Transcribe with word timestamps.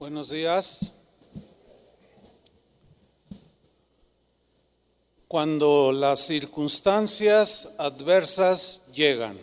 Buenos 0.00 0.30
días. 0.30 0.92
Cuando 5.26 5.90
las 5.90 6.20
circunstancias 6.20 7.74
adversas 7.78 8.84
llegan. 8.94 9.36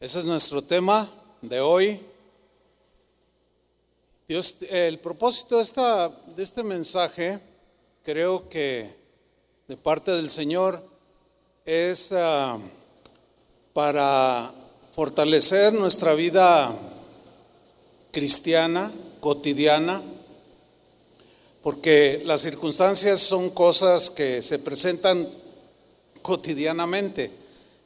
Ese 0.00 0.20
es 0.20 0.24
nuestro 0.24 0.62
tema 0.62 1.06
de 1.42 1.60
hoy. 1.60 2.00
Dios, 4.26 4.56
el 4.70 4.98
propósito 5.00 5.58
de, 5.58 5.64
esta, 5.64 6.08
de 6.08 6.42
este 6.42 6.62
mensaje, 6.62 7.38
creo 8.02 8.48
que 8.48 8.88
de 9.68 9.76
parte 9.76 10.12
del 10.12 10.30
Señor, 10.30 10.82
es 11.66 12.10
uh, 12.10 12.58
para 13.74 14.50
fortalecer 14.92 15.74
nuestra 15.74 16.14
vida 16.14 16.74
cristiana, 18.10 18.90
cotidiana, 19.22 20.02
porque 21.62 22.22
las 22.24 22.40
circunstancias 22.40 23.20
son 23.20 23.50
cosas 23.50 24.10
que 24.10 24.42
se 24.42 24.58
presentan 24.58 25.28
cotidianamente. 26.22 27.30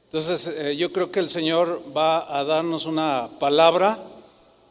Entonces 0.05 0.47
eh, 0.47 0.77
yo 0.77 0.91
creo 0.95 1.11
que 1.13 1.21
el 1.21 1.29
Señor 1.29 1.83
va 1.95 2.39
a 2.39 2.43
darnos 2.45 2.87
una 2.87 3.29
palabra 3.39 4.03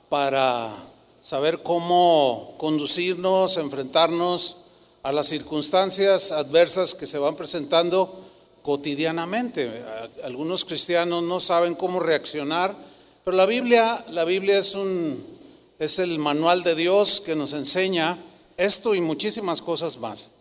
para 0.10 0.76
saber 1.20 1.62
cómo 1.62 2.56
conducirnos, 2.58 3.58
enfrentarnos 3.58 4.58
a 5.04 5.12
las 5.12 5.28
circunstancias 5.28 6.32
adversas 6.32 6.96
que 6.96 7.06
se 7.06 7.20
van 7.20 7.36
presentando 7.36 8.24
cotidianamente. 8.64 9.84
Algunos 10.24 10.66
cristianos 10.66 11.22
no 11.22 11.40
saben 11.40 11.76
cómo 11.76 12.00
reaccionar, 12.00 12.76
pero 13.24 13.38
la 13.38 13.46
Biblia, 13.46 14.04
la 14.10 14.26
Biblia 14.26 14.58
es 14.58 14.74
un 14.74 15.35
es 15.80 16.00
el 16.00 16.20
manual 16.20 16.64
de 16.64 16.76
Dios 16.76 17.22
que 17.22 17.36
nos 17.36 17.54
enseña 17.54 18.18
esto 18.58 18.96
y 18.96 19.02
muchísimas 19.02 19.62
cosas 19.62 19.98
más. 19.98 20.32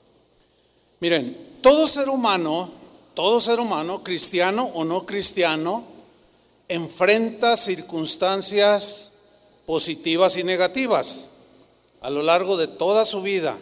Miren, 1.00 1.36
todo 1.60 1.86
ser 1.86 2.08
humano, 2.08 2.70
todo 3.14 3.40
ser 3.40 3.60
humano, 3.60 4.02
cristiano 4.02 4.64
o 4.74 4.84
no 4.84 5.04
cristiano, 5.04 5.84
enfrenta 6.68 7.56
circunstancias 7.56 9.12
positivas 9.66 10.36
y 10.36 10.44
negativas 10.44 11.30
a 12.00 12.10
lo 12.10 12.22
largo 12.22 12.56
de 12.56 12.68
toda 12.68 13.04
su 13.04 13.22
vida. 13.22 13.56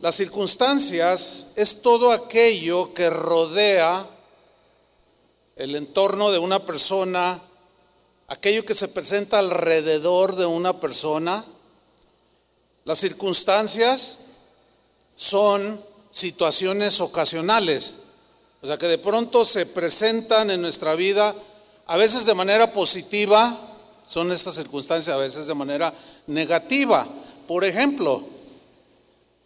Las 0.00 0.16
circunstancias 0.16 1.52
es 1.54 1.82
todo 1.82 2.10
aquello 2.10 2.92
que 2.92 3.08
rodea 3.08 4.06
el 5.54 5.76
entorno 5.76 6.32
de 6.32 6.38
una 6.38 6.64
persona, 6.64 7.40
aquello 8.32 8.64
que 8.64 8.74
se 8.74 8.88
presenta 8.88 9.38
alrededor 9.38 10.36
de 10.36 10.46
una 10.46 10.80
persona. 10.80 11.44
Las 12.84 12.98
circunstancias 12.98 14.18
son 15.16 15.80
situaciones 16.10 17.00
ocasionales, 17.00 17.94
o 18.60 18.66
sea 18.66 18.78
que 18.78 18.86
de 18.86 18.98
pronto 18.98 19.44
se 19.44 19.66
presentan 19.66 20.50
en 20.50 20.62
nuestra 20.62 20.94
vida, 20.94 21.34
a 21.86 21.96
veces 21.96 22.26
de 22.26 22.34
manera 22.34 22.72
positiva, 22.72 23.58
son 24.04 24.32
estas 24.32 24.54
circunstancias, 24.54 25.14
a 25.14 25.18
veces 25.18 25.46
de 25.46 25.54
manera 25.54 25.92
negativa. 26.26 27.06
Por 27.46 27.64
ejemplo, 27.64 28.24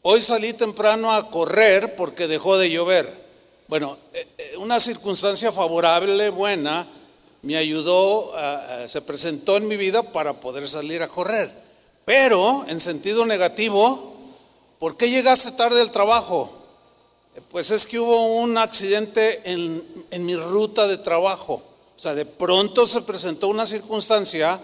Hoy 0.09 0.23
salí 0.23 0.53
temprano 0.53 1.13
a 1.13 1.33
correr 1.33 1.97
porque 1.97 2.29
dejó 2.29 2.57
de 2.59 2.71
llover. 2.71 3.13
Bueno, 3.67 3.99
eh, 4.15 4.29
eh, 4.39 4.57
una 4.57 4.79
circunstancia 4.79 5.51
favorable, 5.51 6.31
buena, 6.31 6.87
me 7.47 7.57
ayudó, 7.57 8.33
se 8.87 9.01
presentó 9.03 9.57
en 9.57 9.69
mi 9.69 9.77
vida 9.77 10.03
para 10.13 10.41
poder 10.41 10.69
salir 10.69 11.03
a 11.03 11.09
correr. 11.09 11.51
Pero, 12.05 12.65
en 12.69 12.79
sentido 12.79 13.25
negativo, 13.27 14.15
¿por 14.79 14.97
qué 14.97 15.11
llegaste 15.11 15.53
tarde 15.53 15.81
al 15.81 15.91
trabajo? 15.91 16.53
Eh, 17.35 17.41
pues 17.49 17.73
es 17.73 17.85
que 17.85 17.99
hubo 17.99 18.37
un 18.37 18.57
accidente 18.59 19.43
en, 19.45 19.83
en 20.11 20.25
mi 20.25 20.37
ruta 20.37 20.87
de 20.87 20.99
trabajo. 20.99 21.55
O 21.97 21.99
sea, 22.01 22.15
de 22.15 22.25
pronto 22.25 22.87
se 22.87 23.03
presentó 23.03 23.49
una 23.49 23.67
circunstancia 23.67 24.61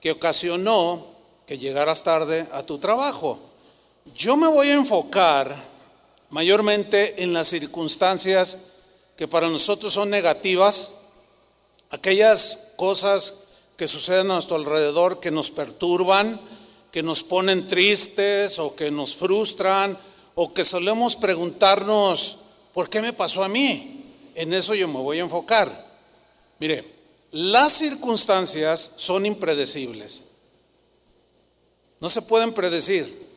que 0.00 0.12
ocasionó 0.12 1.06
que 1.46 1.58
llegaras 1.58 2.02
tarde 2.02 2.46
a 2.52 2.62
tu 2.62 2.78
trabajo. 2.78 3.38
Yo 4.14 4.36
me 4.36 4.48
voy 4.48 4.68
a 4.68 4.74
enfocar 4.74 5.54
mayormente 6.30 7.22
en 7.22 7.34
las 7.34 7.48
circunstancias 7.48 8.68
que 9.14 9.28
para 9.28 9.48
nosotros 9.48 9.92
son 9.92 10.08
negativas, 10.08 11.01
aquellas 11.92 12.72
cosas 12.76 13.44
que 13.76 13.86
suceden 13.86 14.30
a 14.30 14.34
nuestro 14.34 14.56
alrededor 14.56 15.20
que 15.20 15.30
nos 15.30 15.50
perturban, 15.50 16.40
que 16.90 17.02
nos 17.02 17.22
ponen 17.22 17.68
tristes 17.68 18.58
o 18.58 18.74
que 18.74 18.90
nos 18.90 19.14
frustran 19.14 19.96
o 20.34 20.52
que 20.52 20.64
solemos 20.64 21.14
preguntarnos, 21.14 22.38
¿por 22.72 22.90
qué 22.90 23.00
me 23.00 23.12
pasó 23.12 23.44
a 23.44 23.48
mí? 23.48 24.04
En 24.34 24.52
eso 24.52 24.74
yo 24.74 24.88
me 24.88 24.98
voy 24.98 25.18
a 25.18 25.22
enfocar. 25.22 25.70
Mire, 26.58 26.84
las 27.32 27.72
circunstancias 27.72 28.92
son 28.96 29.26
impredecibles. 29.26 30.24
No 32.00 32.08
se 32.08 32.22
pueden 32.22 32.52
predecir. 32.52 33.30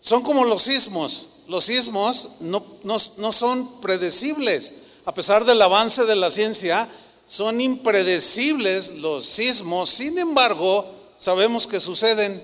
Son 0.00 0.22
como 0.22 0.44
los 0.44 0.62
sismos. 0.62 1.30
Los 1.48 1.64
sismos 1.64 2.36
no, 2.40 2.64
no, 2.84 3.32
son 3.32 3.80
predecibles. 3.80 4.82
A 5.04 5.14
pesar 5.14 5.44
del 5.44 5.62
avance 5.62 6.04
de 6.04 6.16
la 6.16 6.30
ciencia, 6.30 6.88
son 7.28 7.60
impredecibles 7.60 8.96
los 8.96 9.26
sismos. 9.26 9.90
Sin 9.90 10.18
embargo, 10.18 10.90
sabemos 11.16 11.66
que 11.66 11.78
suceden 11.78 12.42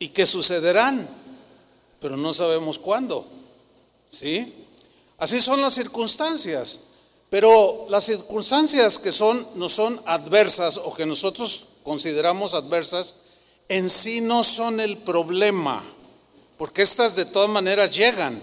y 0.00 0.08
que 0.08 0.26
sucederán, 0.26 1.08
pero 2.00 2.16
no 2.16 2.34
sabemos 2.34 2.78
cuándo. 2.78 3.24
¿Sí? 4.08 4.52
Así 5.16 5.40
son 5.40 5.62
las 5.62 5.74
circunstancias. 5.74 6.80
Pero 7.30 7.86
las 7.88 8.06
circunstancias 8.06 8.98
que 8.98 9.12
son, 9.12 9.46
no 9.54 9.68
son 9.68 10.00
adversas 10.04 10.78
o 10.78 10.92
que 10.92 11.06
nosotros 11.06 11.68
consideramos 11.84 12.54
adversas, 12.54 13.14
en 13.68 13.88
sí 13.88 14.20
no 14.20 14.42
son 14.42 14.80
el 14.80 14.96
problema, 14.96 15.84
porque 16.58 16.82
estas 16.82 17.14
de 17.14 17.26
todas 17.26 17.48
maneras 17.48 17.92
llegan. 17.92 18.42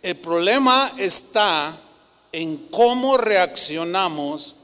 El 0.00 0.16
problema 0.16 0.94
está 0.96 1.78
en 2.32 2.56
cómo 2.68 3.18
reaccionamos 3.18 4.56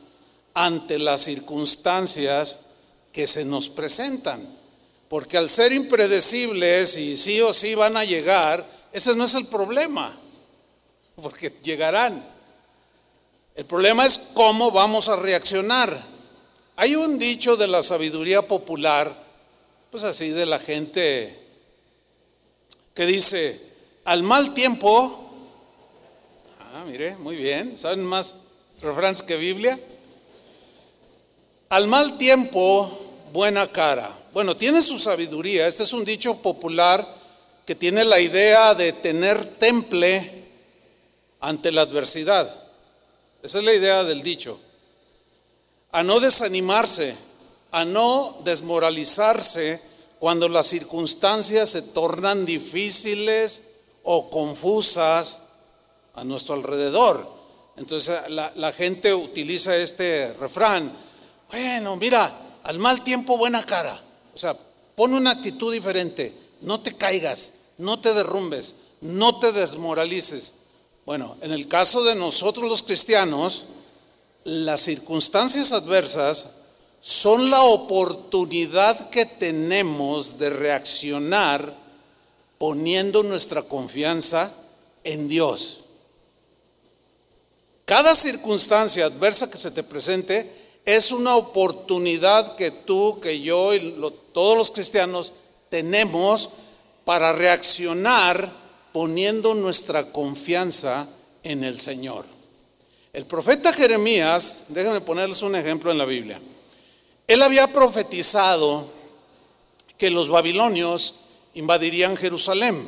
ante 0.55 0.99
las 0.99 1.23
circunstancias 1.23 2.61
que 3.13 3.27
se 3.27 3.45
nos 3.45 3.69
presentan. 3.69 4.45
Porque 5.09 5.37
al 5.37 5.49
ser 5.49 5.73
impredecibles 5.73 6.97
y 6.99 7.17
sí 7.17 7.41
o 7.41 7.53
sí 7.53 7.75
van 7.75 7.97
a 7.97 8.05
llegar, 8.05 8.67
ese 8.93 9.15
no 9.15 9.25
es 9.25 9.35
el 9.35 9.47
problema, 9.47 10.19
porque 11.17 11.53
llegarán. 11.63 12.25
El 13.55 13.65
problema 13.65 14.07
es 14.07 14.19
cómo 14.35 14.71
vamos 14.71 15.09
a 15.09 15.17
reaccionar. 15.17 15.99
Hay 16.77 16.95
un 16.95 17.19
dicho 17.19 17.57
de 17.57 17.67
la 17.67 17.83
sabiduría 17.83 18.43
popular 18.43 19.29
pues 19.91 20.03
así 20.05 20.31
de 20.31 20.47
la 20.47 20.59
gente 20.59 21.39
que 22.95 23.07
dice, 23.07 23.61
al 24.05 24.23
mal 24.23 24.53
tiempo, 24.53 25.28
mire, 26.89 27.17
muy 27.19 27.37
bien, 27.37 27.77
¿saben 27.77 28.03
más 28.03 28.35
refranes 28.81 29.23
que 29.23 29.37
Biblia? 29.37 29.79
Al 31.69 31.87
mal 31.87 32.17
tiempo, 32.17 32.91
buena 33.31 33.71
cara. 33.71 34.11
Bueno, 34.33 34.57
tiene 34.57 34.81
su 34.81 34.99
sabiduría, 34.99 35.67
este 35.67 35.83
es 35.83 35.93
un 35.93 36.03
dicho 36.07 36.37
popular 36.41 37.07
que 37.67 37.75
tiene 37.75 38.05
la 38.05 38.19
idea 38.21 38.75
de 38.75 38.95
tener 38.95 39.45
temple 39.59 40.47
ante 41.41 41.71
la 41.71 41.83
adversidad. 41.83 42.49
Esa 43.43 43.59
es 43.59 43.65
la 43.65 43.75
idea 43.75 44.03
del 44.05 44.23
dicho. 44.23 44.59
A 45.93 46.03
no 46.03 46.21
desanimarse, 46.21 47.15
a 47.71 47.85
no 47.85 48.39
desmoralizarse 48.45 49.83
cuando 50.19 50.49
las 50.49 50.69
circunstancias 50.69 51.69
se 51.69 51.83
tornan 51.83 52.47
difíciles 52.47 53.73
o 54.05 54.31
confusas 54.31 55.48
a 56.19 56.25
nuestro 56.25 56.55
alrededor. 56.55 57.39
Entonces 57.77 58.19
la, 58.31 58.73
gente 58.73 59.15
utiliza 59.15 59.77
este 59.77 60.33
refrán, 60.35 60.93
bueno, 61.51 61.97
mira, 61.97 62.59
al 62.65 62.79
mal 62.79 63.05
tiempo 63.05 63.39
buena 63.39 63.65
cara. 63.65 63.99
O 64.35 64.39
sea, 64.39 64.57
pon 64.95 65.15
una 65.15 65.31
actitud 65.31 65.73
diferente, 65.73 66.37
no 66.63 66.81
te 66.81 66.97
caigas, 66.97 67.55
no 67.79 68.01
te 68.01 68.13
derrumbes, 68.13 68.75
no 69.01 69.39
te 69.39 69.53
desmoralices. 69.53 70.55
Bueno, 71.07 71.37
en 71.41 71.53
el 71.53 71.69
caso 71.69 72.03
de 72.05 72.15
nosotros 72.15 72.69
los 72.69 72.83
cristianos, 72.83 73.65
las 74.45 74.83
circunstancias 74.83 75.73
adversas 75.73 76.57
son 77.01 77.51
la 77.51 77.63
oportunidad 77.63 79.09
que 79.11 79.25
tenemos 79.25 80.39
de 80.39 80.51
reaccionar 80.51 81.75
poniendo 82.59 83.23
nuestra 83.23 83.63
confianza 83.63 84.53
en 85.05 85.29
Dios. 85.29 85.85
Cada 87.89 88.15
circunstancia 88.15 89.07
adversa 89.07 89.51
que 89.51 89.57
se 89.57 89.71
te 89.71 89.83
presente 89.83 90.47
es 90.85 91.11
una 91.11 91.37
oportunidad 91.37 92.55
que 92.55 92.71
tú, 92.71 93.19
que 93.19 93.41
yo 93.41 93.75
y 93.75 93.97
todos 94.35 94.59
los 94.59 94.71
cristianos 94.71 95.33
tenemos 95.71 96.51
para 97.07 97.33
reaccionar 97.33 98.53
poniendo 98.93 99.55
nuestra 99.55 100.13
confianza 100.13 101.09
en 101.43 101.65
el 101.65 101.81
Señor. 101.81 102.27
El 103.15 103.25
profeta 103.25 103.73
Jeremías, 103.73 104.67
déjenme 104.69 105.01
ponerles 105.01 105.41
un 105.41 105.57
ejemplo 105.57 105.91
en 105.91 105.97
la 105.97 106.05
Biblia. 106.05 106.39
Él 107.27 107.41
había 107.41 107.73
profetizado 107.73 108.87
que 109.97 110.11
los 110.11 110.29
babilonios 110.29 111.21
invadirían 111.55 112.19
Jerusalén. 112.19 112.87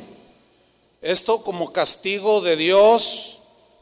Esto 1.01 1.41
como 1.41 1.73
castigo 1.73 2.41
de 2.41 2.55
Dios, 2.55 3.30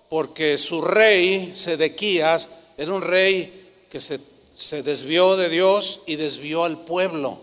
porque 0.10 0.58
su 0.58 0.82
rey, 0.82 1.52
Sedequías, 1.54 2.50
era 2.78 2.94
un 2.94 3.02
rey 3.02 3.86
que 3.90 4.02
se, 4.02 4.20
se 4.56 4.84
desvió 4.84 5.38
de 5.38 5.50
Dios 5.50 6.02
y 6.08 6.16
desvió 6.16 6.66
al 6.66 6.80
pueblo. 6.80 7.40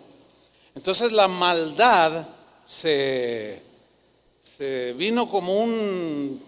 Entonces 0.75 1.13
la 1.13 1.29
maldad 1.29 2.29
se, 2.65 3.63
se 4.41 4.93
vino 4.95 5.29
como 5.29 5.63
un, 5.63 6.43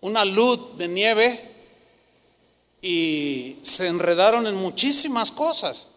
una 0.00 0.24
luz 0.24 0.76
de 0.78 0.88
nieve 0.88 1.40
y 2.80 3.56
se 3.62 3.88
enredaron 3.88 4.46
en 4.46 4.54
muchísimas 4.54 5.30
cosas. 5.30 5.88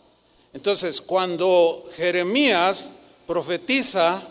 Entonces, 0.54 1.02
cuando 1.02 1.88
Jeremías 1.96 3.02
profetiza 3.28 4.22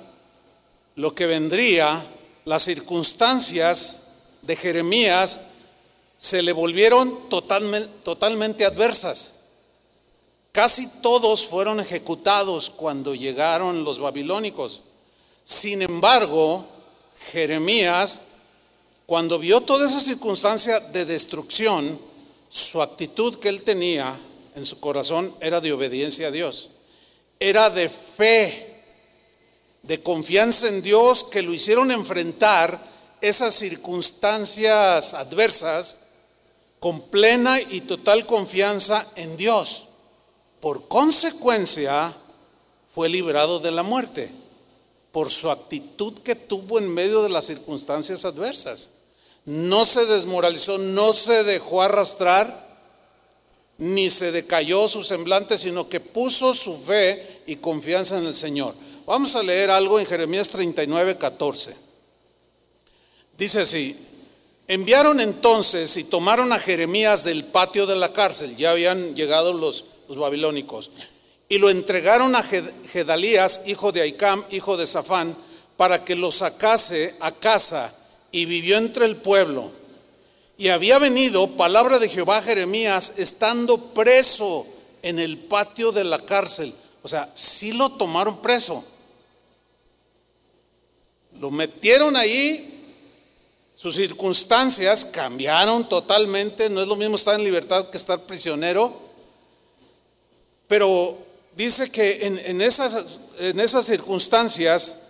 lo 0.97 1.15
que 1.15 1.27
vendría, 1.27 2.05
las 2.49 2.63
circunstancias 2.63 4.05
de 4.41 4.57
Jeremías 4.57 5.41
se 6.17 6.41
le 6.43 6.53
volvieron 6.53 7.29
totalmente, 7.29 8.65
adversas. 8.65 9.33
Casi 10.51 10.89
todos 11.03 11.45
fueron 11.45 11.79
ejecutados 11.79 12.71
cuando 12.71 13.15
llegaron 13.15 13.85
los 13.85 13.99
babilónicos. 13.99 14.81
Sin 15.45 15.83
embargo, 15.83 16.65
Jeremías, 17.33 18.23
cuando 19.05 19.39
vio 19.39 19.61
toda 19.61 19.85
esa 19.85 20.01
circunstancia 20.01 20.81
de 20.81 21.05
destrucción, 21.05 22.01
su 22.49 22.81
actitud 22.81 23.35
que 23.35 23.51
él 23.51 23.63
tenía 23.63 24.19
en 24.57 24.65
su 24.65 24.81
corazón 24.81 25.35
era 25.43 25.61
de 25.61 25.75
obediencia 25.75 26.29
a 26.29 26.31
Dios. 26.31 26.71
Era 27.39 27.69
de 27.69 27.91
fe, 27.91 28.78
de 29.89 30.03
confianza 30.03 30.69
en 30.69 30.83
Dios 30.83 31.25
que 31.25 31.41
lo 31.41 31.55
hicieron 31.55 31.91
enfrentar 31.91 32.79
esas 33.23 33.55
circunstancias 33.55 35.15
adversas 35.15 35.97
con 36.79 37.01
plena 37.01 37.59
y 37.59 37.81
total 37.81 38.27
confianza 38.27 39.07
en 39.17 39.39
Dios. 39.39 39.85
Por 40.61 40.89
consecuencia, 40.89 42.15
fue 42.95 43.09
librado 43.09 43.61
de 43.61 43.71
la 43.71 43.83
muerte 43.83 44.31
por 45.11 45.31
su 45.31 45.51
actitud 45.51 46.19
que 46.19 46.35
tuvo 46.35 46.79
en 46.79 46.93
medio 46.93 47.23
de 47.23 47.31
las 47.31 47.47
circunstancias 47.47 48.27
adversas. 48.27 48.91
No 49.47 49.87
se 49.87 50.05
desmoralizó, 50.05 50.77
no 50.77 51.15
se 51.15 51.45
dejó 51.45 51.81
arrastrar, 51.81 52.69
ni 53.79 54.11
se 54.11 54.33
decayó 54.33 54.87
su 54.87 55.03
semblante, 55.03 55.57
sino 55.57 55.89
que 55.89 56.01
puso 56.01 56.53
su 56.53 56.77
fe 56.77 57.41
y 57.47 57.57
confianza 57.57 58.19
en 58.19 58.27
el 58.27 58.35
Señor. 58.35 58.75
Vamos 59.09 59.35
a 59.37 59.43
leer 59.43 59.71
algo 59.71 59.99
en 59.99 60.05
Jeremías 60.05 60.51
39, 60.51 61.17
14. 61.17 61.75
Dice 63.39 63.63
así, 63.63 63.99
enviaron 64.67 65.19
entonces 65.21 65.97
y 65.97 66.05
tomaron 66.05 66.53
a 66.53 66.61
Jeremías 66.61 67.25
del 67.25 67.45
patio 67.45 67.87
de 67.87 67.97
la 67.97 68.13
cárcel, 68.13 68.55
ya 68.59 68.73
habían 68.73 69.17
llegado 69.17 69.55
los, 69.55 69.87
babilónicos, 70.09 70.91
y 71.49 71.57
lo 71.57 71.71
entregaron 71.71 72.37
a 72.37 72.43
Gedalías, 72.43 73.63
hijo 73.67 73.93
de 73.93 74.03
Aicam, 74.03 74.45
hijo 74.51 74.77
de 74.77 74.87
Safán, 74.87 75.35
para 75.79 76.05
que 76.05 76.15
lo 76.15 76.31
sacase 76.31 77.15
a 77.21 77.33
casa 77.33 77.97
y 78.31 78.45
vivió 78.45 78.77
entre 78.77 79.07
el 79.07 79.17
pueblo. 79.17 79.71
Y 80.59 80.69
había 80.69 80.99
venido 80.99 81.57
palabra 81.57 81.99
de 81.99 82.11
Jehová 82.11 82.39
a 82.39 82.43
Jeremías 82.43 83.15
estando 83.17 83.79
preso 83.95 84.67
en 85.01 85.19
el 85.19 85.39
patio 85.39 85.93
de 85.93 86.05
la 86.05 86.19
cárcel. 86.19 86.75
O 87.03 87.09
sea, 87.09 87.31
sí 87.33 87.73
lo 87.73 87.89
tomaron 87.93 88.43
preso. 88.43 88.85
Lo 91.41 91.51
metieron 91.51 92.17
ahí, 92.17 92.79
sus 93.75 93.95
circunstancias 93.95 95.05
cambiaron 95.05 95.89
totalmente. 95.89 96.69
No 96.69 96.81
es 96.81 96.89
lo 96.89 96.97
mismo 96.97 97.17
estar 97.17 97.35
en 97.35 97.45
libertad 97.45 97.91
que 97.91 97.97
estar 97.97 98.21
prisionero. 98.21 98.93
Pero 100.67 101.17
dice 101.55 101.91
que 101.91 102.27
en, 102.27 102.61
esas, 102.61 103.21
en 103.39 103.61
esas 103.61 103.87
circunstancias, 103.87 105.03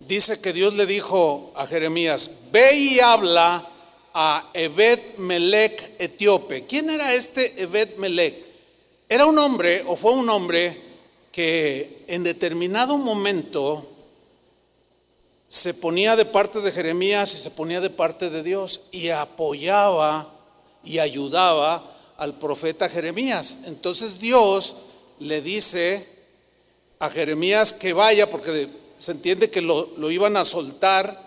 dice 0.00 0.40
que 0.40 0.52
Dios 0.52 0.74
le 0.74 0.86
dijo 0.86 1.52
a 1.54 1.66
Jeremías, 1.66 2.42
ve 2.52 2.74
y 2.74 3.00
habla 3.00 3.66
a 4.12 4.50
Ebed 4.52 5.18
Melech 5.18 5.94
etíope. 5.98 6.66
¿Quién 6.66 6.90
era 6.90 7.14
este 7.14 7.62
Ebed 7.62 7.96
Melech? 7.96 8.34
Era 9.08 9.26
un 9.26 9.38
hombre 9.38 9.84
o 9.86 9.94
fue 9.94 10.12
un 10.12 10.28
hombre 10.28 10.80
que 11.30 12.04
en 12.08 12.24
determinado 12.24 12.98
momento 12.98 13.95
se 15.56 15.72
ponía 15.72 16.16
de 16.16 16.26
parte 16.26 16.60
de 16.60 16.70
Jeremías 16.70 17.32
y 17.32 17.38
se 17.38 17.50
ponía 17.50 17.80
de 17.80 17.88
parte 17.88 18.28
de 18.28 18.42
Dios 18.42 18.82
y 18.92 19.08
apoyaba 19.08 20.30
y 20.84 20.98
ayudaba 20.98 21.96
al 22.18 22.34
profeta 22.34 22.90
Jeremías. 22.90 23.60
Entonces 23.64 24.18
Dios 24.20 24.82
le 25.18 25.40
dice 25.40 26.06
a 26.98 27.08
Jeremías 27.08 27.72
que 27.72 27.94
vaya 27.94 28.28
porque 28.28 28.68
se 28.98 29.12
entiende 29.12 29.50
que 29.50 29.62
lo, 29.62 29.88
lo 29.96 30.10
iban 30.10 30.36
a 30.36 30.44
soltar 30.44 31.24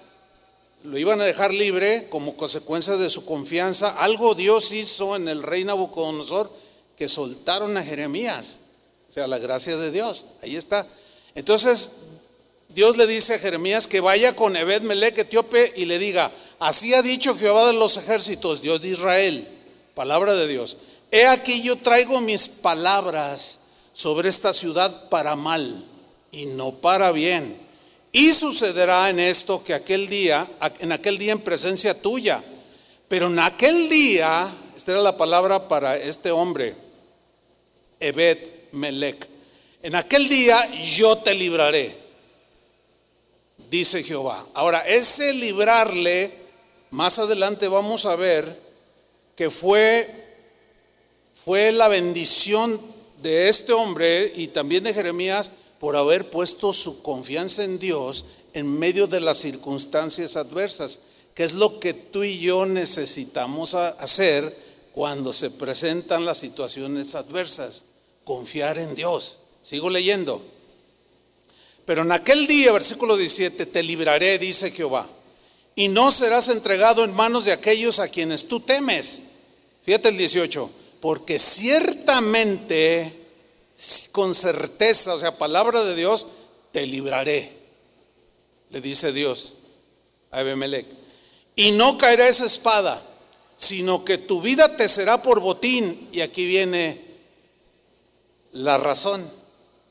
lo 0.84 0.98
iban 0.98 1.20
a 1.20 1.26
dejar 1.26 1.54
libre 1.54 2.08
como 2.10 2.38
consecuencia 2.38 2.96
de 2.96 3.10
su 3.10 3.26
confianza. 3.26 4.00
Algo 4.00 4.34
Dios 4.34 4.72
hizo 4.72 5.18
en 5.18 5.28
el 5.28 5.44
rey 5.44 5.66
Nabucodonosor 5.66 6.50
que 6.96 7.10
soltaron 7.10 7.76
a 7.76 7.84
Jeremías. 7.84 8.60
O 9.10 9.12
sea, 9.12 9.28
la 9.28 9.40
gracia 9.40 9.76
de 9.76 9.92
Dios. 9.92 10.28
Ahí 10.42 10.56
está. 10.56 10.88
Entonces, 11.36 12.04
Dios 12.69 12.98
le 12.98 13.07
dice 13.07 13.36
a 13.36 13.39
Jeremías 13.39 13.88
que 13.88 14.00
vaya 14.00 14.36
con 14.36 14.56
Ebed 14.56 14.81
Melech 14.81 15.18
etíope 15.18 15.74
y 15.75 15.86
le 15.86 16.00
diga: 16.00 16.31
Así 16.60 16.94
ha 16.94 17.01
dicho 17.01 17.36
Jehová 17.36 17.68
de 17.68 17.74
los 17.74 17.98
ejércitos, 17.98 18.62
Dios 18.62 18.81
de 18.81 18.89
Israel. 18.89 19.48
Palabra 19.95 20.33
de 20.36 20.48
Dios. 20.48 20.77
He 21.12 21.25
aquí 21.25 21.62
yo 21.62 21.75
traigo 21.75 22.21
mis 22.21 22.48
palabras 22.48 23.62
sobre 23.94 24.30
esta 24.30 24.54
ciudad 24.54 25.10
para 25.10 25.36
mal 25.36 25.86
y 26.31 26.45
no 26.45 26.71
para 26.73 27.11
bien 27.11 27.69
y 28.11 28.33
sucederá 28.33 29.09
en 29.09 29.19
esto 29.19 29.64
que 29.64 29.73
aquel 29.73 30.07
día, 30.07 30.47
en 30.80 30.92
aquel 30.92 31.18
día 31.18 31.31
en 31.31 31.42
presencia 31.42 31.99
tuya, 31.99 32.44
pero 33.07 33.28
en 33.28 33.40
aquel 33.40 33.90
día, 33.90 34.49
esta 34.76 34.94
era 34.94 35.02
la 35.02 35.18
palabra 35.18 35.68
para 35.68 35.97
este 35.97 36.31
hombre, 36.31 36.76
Ebed 37.99 38.40
Melech, 38.71 39.28
en 39.83 39.95
aquel 39.95 40.28
día 40.28 40.69
yo 40.76 41.18
te 41.18 41.33
libraré, 41.33 41.95
dice 43.69 44.04
Jehová. 44.04 44.45
Ahora, 44.54 44.80
ese 44.88 45.33
librarle, 45.33 46.31
más 46.92 47.19
adelante 47.19 47.68
vamos 47.68 48.06
a 48.06 48.16
ver 48.16 48.59
que 49.35 49.49
fue, 49.49 50.07
fue 51.45 51.71
la 51.71 51.88
bendición 51.88 52.80
de 53.21 53.49
este 53.49 53.73
hombre 53.73 54.31
y 54.35 54.47
también 54.47 54.83
de 54.83 54.94
Jeremías 54.94 55.52
por 55.80 55.95
haber 55.95 56.30
puesto 56.30 56.73
su 56.73 57.02
confianza 57.02 57.64
en 57.64 57.80
Dios 57.80 58.26
en 58.54 58.80
medio 58.80 59.07
de 59.07 59.19
las 59.19 59.38
circunstancias 59.38 60.35
adversas, 60.35 61.02
que 61.35 61.44
es 61.44 61.54
lo 61.54 61.80
que 61.80 61.94
tú 61.94 62.23
y 62.23 62.40
yo 62.40 62.66
necesitamos 62.66 63.76
hacer 63.76 64.54
cuando 64.92 65.33
se 65.33 65.52
presentan 65.52 66.26
las 66.26 66.40
situaciones 66.40 67.16
adversas, 67.16 67.85
confiar 68.23 68.80
en 68.80 68.95
Dios. 68.95 69.40
Sigo 69.61 69.90
leyendo. 69.90 70.42
Pero 71.90 72.04
en 72.04 72.12
aquel 72.12 72.46
día, 72.46 72.72
versículo 72.72 73.18
17, 73.18 73.66
te 73.66 73.81
libraré, 73.81 74.38
dice 74.38 74.69
Jehová, 74.69 75.10
y 75.74 75.88
no 75.88 76.12
serás 76.12 76.48
entregado 76.50 77.04
en 77.04 77.16
manos 77.16 77.46
de 77.46 77.52
aquellos 77.52 77.98
a 77.98 78.08
quienes 78.08 78.48
tú 78.48 78.60
temes. 78.60 79.31
Fíjate 79.81 80.10
el 80.10 80.18
18, 80.18 80.69
porque 81.02 81.40
ciertamente 81.40 83.12
con 84.12 84.36
certeza, 84.36 85.16
o 85.16 85.19
sea, 85.19 85.40
palabra 85.40 85.84
de 85.84 85.96
Dios, 85.96 86.28
te 86.72 86.86
libraré, 86.86 87.52
le 88.69 88.81
dice 88.81 89.12
Dios 89.12 89.56
a 90.30 90.42
Ebemelech. 90.42 90.86
Y 91.56 91.72
no 91.72 91.98
caerá 91.98 92.30
esa 92.30 92.46
espada, 92.46 93.04
sino 93.58 94.06
que 94.06 94.19
tu 94.19 94.44
vida 94.44 94.78
te 94.78 94.88
será 94.88 95.24
por 95.24 95.40
botín. 95.40 96.08
Y 96.12 96.22
aquí 96.22 96.46
viene 96.46 97.04
la 98.52 98.78
razón. 98.78 99.39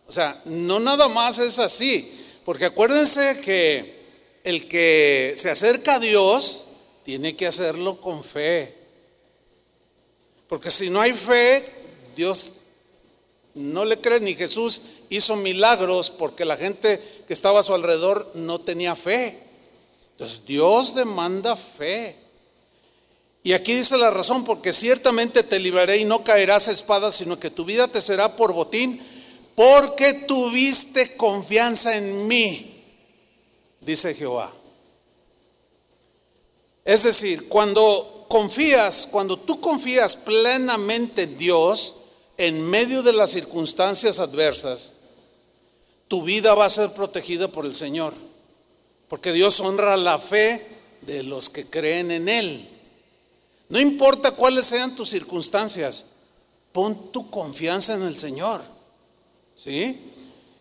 O 0.09 0.13
sea, 0.13 0.41
no 0.47 0.81
nada 0.81 1.07
más 1.09 1.39
es 1.39 1.59
así, 1.59 2.11
porque 2.45 2.65
acuérdense 2.65 3.41
que 3.43 3.99
el 4.43 4.67
que 4.67 5.35
se 5.37 5.51
acerca 5.51 5.97
a 5.97 6.01
Dios 6.01 6.65
tiene 7.05 7.37
que 7.37 7.47
hacerlo 7.47 8.01
con 8.01 8.25
fe. 8.25 8.75
Porque 10.49 10.71
si 10.71 10.89
no 10.89 11.01
hay 11.03 11.13
fe, 11.13 11.65
Dios 12.17 12.55
no 13.55 13.85
le 13.85 14.01
cree 14.01 14.21
ni 14.21 14.35
Jesús 14.35 14.81
hizo 15.11 15.37
milagros 15.37 16.11
porque 16.11 16.45
la 16.45 16.57
gente 16.57 17.03
que 17.27 17.33
estaba 17.35 17.61
a 17.61 17.63
su 17.63 17.75
alrededor 17.75 18.31
no 18.35 18.61
tenía 18.61 18.97
fe. 18.97 19.43
Entonces 20.13 20.47
Dios 20.47 20.95
demanda 20.95 21.55
fe. 21.55 22.17
Y 23.43 23.53
aquí 23.53 23.75
dice 23.75 23.97
la 23.97 24.11
razón, 24.11 24.45
porque 24.45 24.73
ciertamente 24.73 25.43
te 25.43 25.59
libraré 25.59 25.99
y 25.99 26.05
no 26.05 26.25
caerás 26.25 26.69
a 26.69 26.73
espada, 26.73 27.11
sino 27.11 27.39
que 27.39 27.51
tu 27.51 27.65
vida 27.65 27.89
te 27.89 28.01
será 28.01 28.37
por 28.37 28.53
botín, 28.53 29.01
porque 29.59 30.15
tuviste 30.15 31.17
confianza 31.17 31.97
en 31.97 32.29
mí, 32.29 32.81
dice 33.81 34.15
Jehová. 34.15 34.53
Es 36.85 37.03
decir, 37.03 37.49
cuando 37.49 38.27
confías, 38.29 39.09
cuando 39.11 39.37
tú 39.37 39.61
confías 39.61 40.15
plenamente 40.15 41.25
en 41.25 41.37
Dios, 41.37 42.03
en 42.37 42.71
medio 42.71 43.03
de 43.03 43.13
las 43.13 43.33
circunstancias 43.33 44.21
adversas, 44.21 44.93
tu 46.07 46.23
vida 46.23 46.55
va 46.55 46.67
a 46.67 46.71
ser 46.71 46.93
protegida 46.93 47.49
por 47.49 47.67
el 47.67 47.75
Señor. 47.75 48.15
Porque 49.09 49.33
Dios 49.33 49.59
honra 49.59 49.97
la 49.97 50.21
fe 50.21 50.65
de 51.01 51.25
los 51.25 51.49
que 51.49 51.69
creen 51.69 52.13
en 52.13 52.29
Él. 52.29 52.69
No 53.71 53.81
importa 53.81 54.31
cuáles 54.31 54.67
sean 54.67 54.95
tus 54.95 55.09
circunstancias, 55.09 56.05
pon 56.71 57.11
tu 57.11 57.29
confianza 57.29 57.95
en 57.95 58.05
el 58.05 58.17
Señor. 58.17 58.78
¿Sí? 59.59 59.99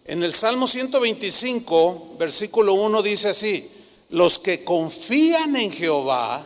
En 0.05 0.23
el 0.23 0.33
Salmo 0.33 0.67
125, 0.67 2.15
versículo 2.17 2.73
1 2.73 3.03
dice 3.03 3.29
así, 3.29 3.69
los 4.09 4.39
que 4.39 4.63
confían 4.63 5.55
en 5.55 5.71
Jehová 5.71 6.43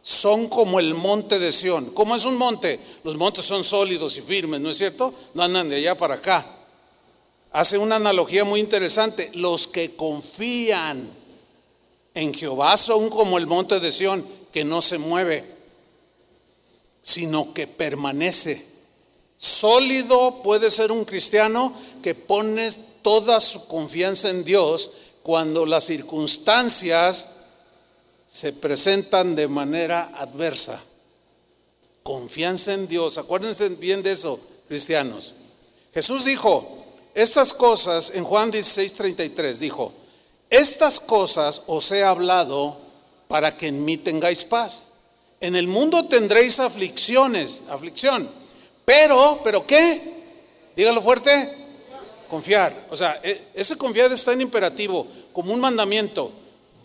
son 0.00 0.48
como 0.48 0.80
el 0.80 0.94
monte 0.94 1.38
de 1.38 1.52
Sión. 1.52 1.90
¿Cómo 1.92 2.16
es 2.16 2.24
un 2.24 2.38
monte? 2.38 2.80
Los 3.04 3.16
montes 3.16 3.44
son 3.44 3.62
sólidos 3.62 4.16
y 4.16 4.22
firmes, 4.22 4.62
¿no 4.62 4.70
es 4.70 4.78
cierto? 4.78 5.12
No 5.34 5.42
andan 5.42 5.68
de 5.68 5.76
allá 5.76 5.94
para 5.94 6.14
acá. 6.14 6.46
Hace 7.50 7.76
una 7.76 7.96
analogía 7.96 8.44
muy 8.44 8.60
interesante. 8.60 9.30
Los 9.34 9.66
que 9.66 9.94
confían 9.94 11.10
en 12.14 12.32
Jehová 12.32 12.78
son 12.78 13.10
como 13.10 13.36
el 13.36 13.46
monte 13.46 13.80
de 13.80 13.92
Sión, 13.92 14.26
que 14.50 14.64
no 14.64 14.80
se 14.80 14.96
mueve, 14.96 15.44
sino 17.02 17.52
que 17.52 17.66
permanece. 17.66 18.71
Sólido 19.42 20.40
puede 20.44 20.70
ser 20.70 20.92
un 20.92 21.04
cristiano 21.04 21.72
que 22.00 22.14
pone 22.14 22.70
toda 23.02 23.40
su 23.40 23.66
confianza 23.66 24.30
en 24.30 24.44
Dios 24.44 24.90
cuando 25.24 25.66
las 25.66 25.82
circunstancias 25.82 27.26
se 28.24 28.52
presentan 28.52 29.34
de 29.34 29.48
manera 29.48 30.12
adversa. 30.14 30.80
Confianza 32.04 32.72
en 32.72 32.86
Dios. 32.86 33.18
Acuérdense 33.18 33.68
bien 33.70 34.04
de 34.04 34.12
eso, 34.12 34.38
cristianos. 34.68 35.34
Jesús 35.92 36.24
dijo, 36.24 36.84
estas 37.12 37.52
cosas, 37.52 38.12
en 38.14 38.22
Juan 38.22 38.52
16, 38.52 38.94
33, 38.94 39.58
dijo, 39.58 39.92
estas 40.50 41.00
cosas 41.00 41.62
os 41.66 41.90
he 41.90 42.04
hablado 42.04 42.76
para 43.26 43.56
que 43.56 43.66
en 43.66 43.84
mí 43.84 43.96
tengáis 43.96 44.44
paz. 44.44 44.90
En 45.40 45.56
el 45.56 45.66
mundo 45.66 46.04
tendréis 46.04 46.60
aflicciones, 46.60 47.62
aflicción. 47.68 48.41
Pero, 48.84 49.40
¿pero 49.44 49.66
qué? 49.66 50.00
Dígalo 50.76 51.02
fuerte. 51.02 51.58
Confiar. 52.28 52.74
O 52.90 52.96
sea, 52.96 53.20
e, 53.22 53.48
ese 53.54 53.76
confiar 53.76 54.10
está 54.12 54.32
en 54.32 54.40
imperativo, 54.40 55.06
como 55.32 55.52
un 55.52 55.60
mandamiento. 55.60 56.32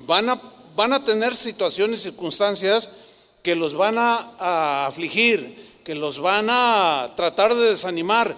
Van 0.02 0.30
a, 0.30 0.42
van 0.76 0.94
a 0.94 1.04
tener 1.04 1.36
situaciones, 1.36 2.02
circunstancias 2.02 2.90
que 3.42 3.56
los 3.56 3.74
van 3.74 3.98
a, 3.98 4.32
a 4.40 4.88
afligir, 4.88 5.82
que 5.84 5.96
los 5.96 6.20
van 6.20 6.48
a 6.50 7.14
tratar 7.16 7.56
de 7.56 7.70
desanimar, 7.70 8.36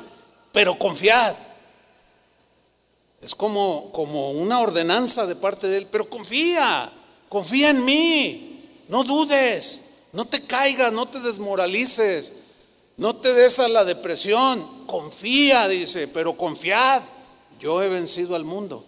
pero 0.51 0.78
confiad. 0.78 1.36
Es 3.22 3.36
como, 3.36 3.92
como 3.92 4.32
una 4.32 4.60
ordenanza 4.60 5.25
de 5.25 5.36
parte 5.36 5.68
de 5.68 5.78
Él, 5.78 5.88
pero 5.92 6.10
confía, 6.10 6.92
confía 7.28 7.72
en 7.72 7.84
mí, 7.84 8.62
no 8.88 9.04
dudes, 9.04 9.89
no 10.13 10.25
te 10.25 10.42
caigas, 10.42 10.94
no 10.94 11.08
te 11.08 11.20
desmoralices, 11.20 12.34
no 13.00 13.15
te 13.15 13.34
des 13.34 13.60
a 13.60 13.70
la 13.70 13.86
depresión, 13.86 14.86
confía, 14.86 15.70
dice, 15.70 16.10
pero 16.10 16.36
confiad, 16.36 17.01
yo 17.58 17.82
he 17.82 17.88
vencido 17.88 18.36
al 18.36 18.44
mundo. 18.44 18.86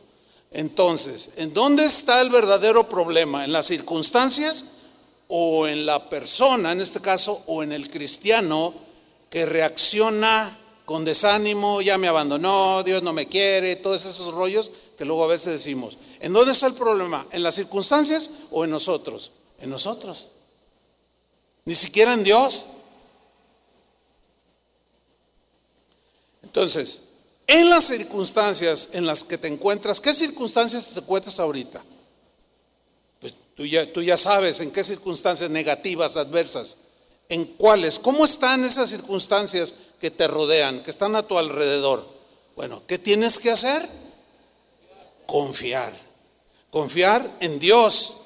Entonces, 0.51 1.31
¿en 1.37 1.53
dónde 1.53 1.85
está 1.85 2.19
el 2.19 2.29
verdadero 2.29 2.89
problema? 2.89 3.45
¿En 3.45 3.53
las 3.53 3.67
circunstancias 3.67 4.65
o 5.29 5.65
en 5.65 5.85
la 5.85 6.09
persona, 6.09 6.73
en 6.73 6.81
este 6.81 6.99
caso, 6.99 7.41
o 7.47 7.63
en 7.63 7.71
el 7.71 7.89
cristiano 7.89 8.73
que 9.29 9.45
reacciona 9.45 10.59
con 10.83 11.05
desánimo, 11.05 11.81
ya 11.81 11.97
me 11.97 12.09
abandonó, 12.09 12.83
Dios 12.83 13.01
no 13.03 13.13
me 13.13 13.29
quiere, 13.29 13.77
todos 13.77 14.03
esos 14.03 14.33
rollos 14.33 14.71
que 14.97 15.05
luego 15.05 15.23
a 15.23 15.27
veces 15.27 15.53
decimos. 15.53 15.97
¿En 16.19 16.33
dónde 16.33 16.51
está 16.51 16.67
el 16.67 16.73
problema? 16.73 17.25
¿En 17.31 17.43
las 17.43 17.55
circunstancias 17.55 18.29
o 18.51 18.65
en 18.65 18.71
nosotros? 18.71 19.31
En 19.57 19.69
nosotros. 19.69 20.27
Ni 21.63 21.75
siquiera 21.75 22.13
en 22.13 22.25
Dios. 22.25 22.80
Entonces, 26.51 27.03
en 27.47 27.69
las 27.69 27.85
circunstancias 27.85 28.89
en 28.91 29.05
las 29.05 29.23
que 29.23 29.37
te 29.37 29.47
encuentras, 29.47 30.01
¿qué 30.01 30.13
circunstancias 30.13 30.93
te 30.93 30.99
encuentras 30.99 31.39
ahorita? 31.39 31.81
Pues 33.21 33.33
tú 33.55 33.65
ya, 33.65 33.89
tú 33.93 34.03
ya 34.03 34.17
sabes 34.17 34.59
en 34.59 34.69
qué 34.69 34.83
circunstancias 34.83 35.49
negativas, 35.49 36.17
adversas, 36.17 36.75
en 37.29 37.45
cuáles, 37.45 37.99
cómo 37.99 38.25
están 38.25 38.65
esas 38.65 38.89
circunstancias 38.89 39.75
que 40.01 40.11
te 40.11 40.27
rodean, 40.27 40.83
que 40.83 40.91
están 40.91 41.15
a 41.15 41.23
tu 41.23 41.37
alrededor. 41.37 42.05
Bueno, 42.57 42.83
¿qué 42.85 42.99
tienes 42.99 43.39
que 43.39 43.51
hacer? 43.51 43.87
Confiar. 45.25 45.93
Confiar 46.69 47.37
en 47.39 47.59
Dios. 47.59 48.17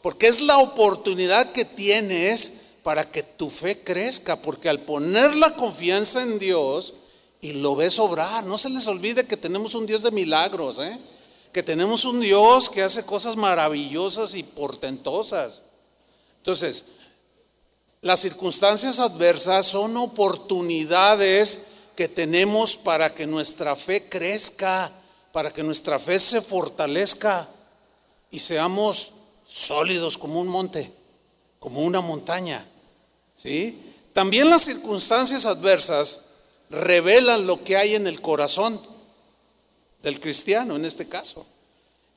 Porque 0.00 0.28
es 0.28 0.40
la 0.40 0.58
oportunidad 0.58 1.50
que 1.50 1.64
tienes 1.64 2.60
para 2.84 3.10
que 3.10 3.24
tu 3.24 3.50
fe 3.50 3.82
crezca. 3.82 4.40
Porque 4.40 4.68
al 4.68 4.78
poner 4.78 5.34
la 5.34 5.56
confianza 5.56 6.22
en 6.22 6.38
Dios 6.38 6.94
y 7.44 7.52
lo 7.52 7.76
ves 7.76 7.98
obrar, 7.98 8.42
no 8.46 8.56
se 8.56 8.70
les 8.70 8.86
olvide 8.86 9.26
que 9.26 9.36
tenemos 9.36 9.74
un 9.74 9.84
Dios 9.84 10.02
de 10.02 10.10
milagros, 10.10 10.78
¿eh? 10.78 10.98
que 11.52 11.62
tenemos 11.62 12.06
un 12.06 12.18
Dios 12.18 12.70
que 12.70 12.82
hace 12.82 13.04
cosas 13.04 13.36
maravillosas 13.36 14.34
y 14.34 14.42
portentosas. 14.42 15.60
Entonces, 16.38 16.86
las 18.00 18.20
circunstancias 18.20 18.98
adversas 18.98 19.66
son 19.66 19.94
oportunidades 19.98 21.66
que 21.94 22.08
tenemos 22.08 22.78
para 22.78 23.14
que 23.14 23.26
nuestra 23.26 23.76
fe 23.76 24.08
crezca, 24.08 24.90
para 25.30 25.52
que 25.52 25.62
nuestra 25.62 25.98
fe 25.98 26.18
se 26.18 26.40
fortalezca 26.40 27.46
y 28.30 28.38
seamos 28.38 29.10
sólidos 29.44 30.16
como 30.16 30.40
un 30.40 30.48
monte, 30.48 30.90
como 31.58 31.82
una 31.82 32.00
montaña. 32.00 32.66
¿Sí? 33.36 33.82
También 34.14 34.48
las 34.48 34.62
circunstancias 34.62 35.44
adversas 35.44 36.30
revelan 36.70 37.46
lo 37.46 37.62
que 37.62 37.76
hay 37.76 37.94
en 37.94 38.06
el 38.06 38.20
corazón 38.20 38.80
del 40.02 40.20
cristiano 40.20 40.76
en 40.76 40.84
este 40.84 41.08
caso. 41.08 41.46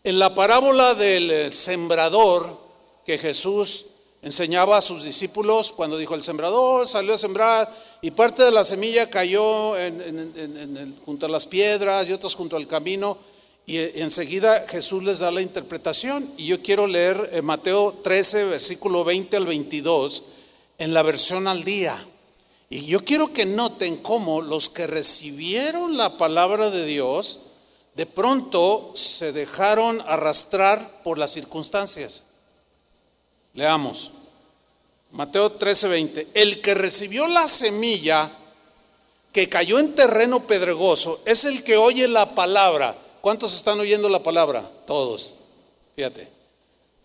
En 0.04 0.20
la 0.20 0.36
parábola 0.36 0.94
del 0.94 1.52
sembrador 1.52 2.58
que 3.06 3.18
Jesús 3.18 3.86
enseñaba 4.22 4.78
a 4.78 4.82
sus 4.82 5.04
discípulos 5.04 5.72
cuando 5.72 5.98
dijo 5.98 6.16
el 6.16 6.24
sembrador 6.24 6.88
salió 6.88 7.14
a 7.14 7.18
sembrar 7.18 7.74
y 8.02 8.12
parte 8.12 8.44
de 8.44 8.52
la 8.52 8.66
semilla 8.66 9.10
cayó 9.10 9.76
junto 11.06 11.26
a 11.26 11.30
las 11.30 11.46
piedras 11.46 12.08
y 12.08 12.14
otros 12.14 12.36
junto 12.36 12.58
al 12.58 12.68
camino 12.68 13.18
y 13.66 13.78
enseguida 14.00 14.66
Jesús 14.68 15.04
les 15.04 15.20
da 15.20 15.32
la 15.32 15.42
interpretación 15.42 16.30
y 16.38 16.48
yo 16.48 16.62
quiero 16.62 16.88
leer 16.88 17.30
eh, 17.34 17.42
Mateo 17.42 17.94
13 18.04 18.46
versículo 18.46 19.04
20 19.04 19.38
al 19.38 19.46
22 19.46 20.24
en 20.78 20.94
la 20.94 21.04
versión 21.04 21.48
al 21.48 21.64
día 21.64 21.98
y 22.70 22.86
yo 22.86 23.04
quiero 23.04 23.34
que 23.34 23.46
noten 23.46 23.98
cómo 23.98 24.42
los 24.42 24.70
que 24.70 24.88
recibieron 24.88 25.98
la 25.98 26.18
palabra 26.18 26.70
de 26.70 26.86
Dios 26.86 27.42
de 27.96 28.06
pronto 28.06 28.92
se 28.96 29.32
dejaron 29.32 30.02
arrastrar 30.06 31.02
por 31.04 31.18
las 31.18 31.32
circunstancias 31.32 32.24
Leamos. 33.58 34.12
Mateo 35.12 35.58
13:20. 35.58 36.28
El 36.36 36.62
que 36.62 36.76
recibió 36.76 37.28
la 37.28 37.48
semilla 37.48 38.30
que 39.34 39.50
cayó 39.50 39.80
en 39.80 39.96
terreno 39.96 40.46
pedregoso 40.46 41.22
es 41.26 41.44
el 41.44 41.64
que 41.64 41.76
oye 41.76 42.08
la 42.08 42.36
palabra. 42.36 42.96
¿Cuántos 43.20 43.56
están 43.56 43.80
oyendo 43.80 44.10
la 44.10 44.22
palabra? 44.22 44.64
Todos. 44.86 45.36
Fíjate. 45.96 46.30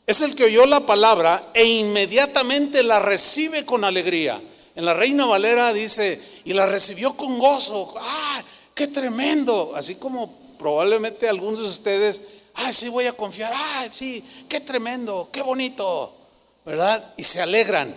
Es 0.06 0.20
el 0.20 0.36
que 0.36 0.44
oyó 0.44 0.66
la 0.66 0.80
palabra 0.80 1.50
e 1.54 1.64
inmediatamente 1.64 2.82
la 2.82 3.00
recibe 3.00 3.64
con 3.64 3.82
alegría. 3.82 4.38
En 4.74 4.84
la 4.84 4.94
Reina 4.94 5.26
Valera 5.26 5.72
dice, 5.72 6.20
y 6.44 6.52
la 6.52 6.66
recibió 6.66 7.16
con 7.16 7.38
gozo. 7.38 7.94
¡Ah, 7.98 8.42
qué 8.74 8.86
tremendo! 8.88 9.72
Así 9.74 9.96
como 9.96 10.32
probablemente 10.58 11.28
algunos 11.28 11.60
de 11.60 11.66
ustedes, 11.66 12.22
¡ah, 12.54 12.72
sí 12.72 12.88
voy 12.88 13.06
a 13.06 13.12
confiar! 13.12 13.52
¡ah, 13.54 13.86
sí, 13.90 14.24
qué 14.48 14.60
tremendo, 14.60 15.28
qué 15.32 15.42
bonito! 15.42 16.16
¿verdad? 16.64 17.14
Y 17.16 17.24
se 17.24 17.40
alegran. 17.40 17.94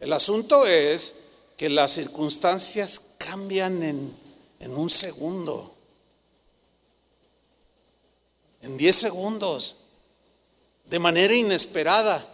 El 0.00 0.12
asunto 0.12 0.66
es 0.66 1.16
que 1.56 1.68
las 1.68 1.92
circunstancias 1.92 3.00
cambian 3.18 3.82
en, 3.82 4.16
en 4.60 4.76
un 4.76 4.90
segundo, 4.90 5.74
en 8.62 8.76
10 8.76 8.96
segundos, 8.96 9.76
de 10.86 10.98
manera 10.98 11.34
inesperada. 11.34 12.26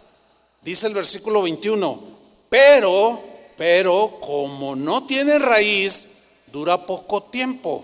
Dice 0.61 0.87
el 0.87 0.93
versículo 0.93 1.41
21, 1.41 2.12
pero, 2.53 3.19
pero 3.57 4.19
como 4.21 4.75
no 4.75 5.07
tiene 5.07 5.39
raíz, 5.39 6.17
dura 6.51 6.85
poco 6.85 7.23
tiempo. 7.23 7.83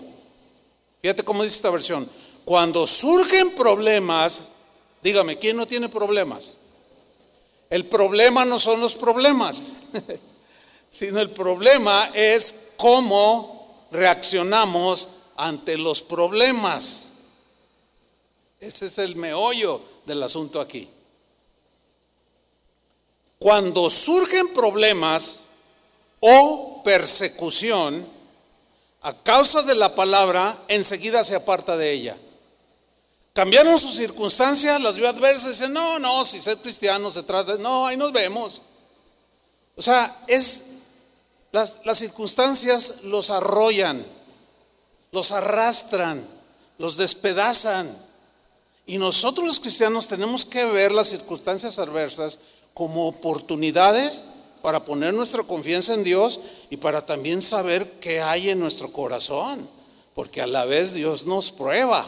Fíjate 1.02 1.24
cómo 1.24 1.42
dice 1.42 1.56
esta 1.56 1.70
versión. 1.70 2.08
Cuando 2.44 2.86
surgen 2.86 3.50
problemas, 3.56 4.52
dígame, 5.02 5.40
¿quién 5.40 5.56
no 5.56 5.66
tiene 5.66 5.88
problemas? 5.88 6.54
El 7.68 7.86
problema 7.86 8.44
no 8.44 8.60
son 8.60 8.80
los 8.80 8.94
problemas, 8.94 9.72
sino 10.88 11.18
el 11.18 11.30
problema 11.30 12.12
es 12.14 12.68
cómo 12.76 13.88
reaccionamos 13.90 15.08
ante 15.36 15.76
los 15.78 16.00
problemas. 16.00 17.14
Ese 18.60 18.86
es 18.86 18.98
el 18.98 19.16
meollo 19.16 19.80
del 20.06 20.22
asunto 20.22 20.60
aquí. 20.60 20.88
Cuando 23.40 23.88
surgen 23.88 24.52
problemas 24.52 25.44
o 26.20 26.82
persecución, 26.84 28.06
a 29.00 29.14
causa 29.14 29.62
de 29.62 29.74
la 29.74 29.94
palabra, 29.94 30.62
enseguida 30.68 31.24
se 31.24 31.34
aparta 31.34 31.74
de 31.74 31.90
ella. 31.90 32.18
Cambiaron 33.32 33.78
sus 33.78 33.96
circunstancias, 33.96 34.78
las 34.82 34.98
vio 34.98 35.08
adversas, 35.08 35.58
dice, 35.58 35.70
no, 35.70 35.98
no, 35.98 36.22
si 36.26 36.42
ser 36.42 36.58
cristiano 36.58 37.10
se 37.10 37.22
trata, 37.22 37.56
no, 37.56 37.86
ahí 37.86 37.96
nos 37.96 38.12
vemos. 38.12 38.60
O 39.74 39.80
sea, 39.80 40.22
es, 40.26 40.72
las, 41.50 41.78
las 41.86 41.96
circunstancias 41.96 43.04
los 43.04 43.30
arrollan, 43.30 44.04
los 45.12 45.32
arrastran, 45.32 46.22
los 46.76 46.98
despedazan. 46.98 47.90
Y 48.84 48.98
nosotros 48.98 49.46
los 49.46 49.60
cristianos 49.60 50.08
tenemos 50.08 50.44
que 50.44 50.66
ver 50.66 50.92
las 50.92 51.08
circunstancias 51.08 51.78
adversas 51.78 52.38
como 52.74 53.06
oportunidades 53.06 54.24
para 54.62 54.84
poner 54.84 55.14
nuestra 55.14 55.42
confianza 55.42 55.94
en 55.94 56.04
Dios 56.04 56.40
y 56.70 56.76
para 56.76 57.06
también 57.06 57.42
saber 57.42 57.98
qué 58.00 58.20
hay 58.20 58.50
en 58.50 58.60
nuestro 58.60 58.92
corazón, 58.92 59.68
porque 60.14 60.40
a 60.40 60.46
la 60.46 60.64
vez 60.64 60.92
Dios 60.92 61.26
nos 61.26 61.50
prueba, 61.50 62.06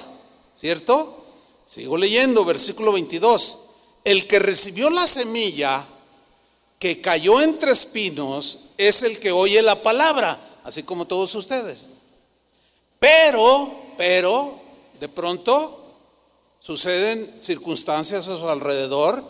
¿cierto? 0.54 1.25
Sigo 1.64 1.97
leyendo, 1.97 2.45
versículo 2.45 2.92
22. 2.92 3.59
El 4.04 4.26
que 4.26 4.38
recibió 4.38 4.90
la 4.90 5.07
semilla 5.07 5.87
que 6.78 7.00
cayó 7.00 7.40
entre 7.40 7.73
espinos 7.73 8.71
es 8.76 9.02
el 9.02 9.21
que 9.21 9.31
oye 9.31 9.62
la 9.62 9.83
palabra, 9.83 10.61
así 10.64 10.83
como 10.83 11.07
todos 11.07 11.35
ustedes. 11.35 11.87
Pero, 12.99 13.73
pero, 13.97 14.61
de 15.00 15.09
pronto 15.09 15.78
suceden 16.59 17.37
circunstancias 17.40 18.28
a 18.28 18.38
su 18.38 18.49
alrededor. 18.49 19.23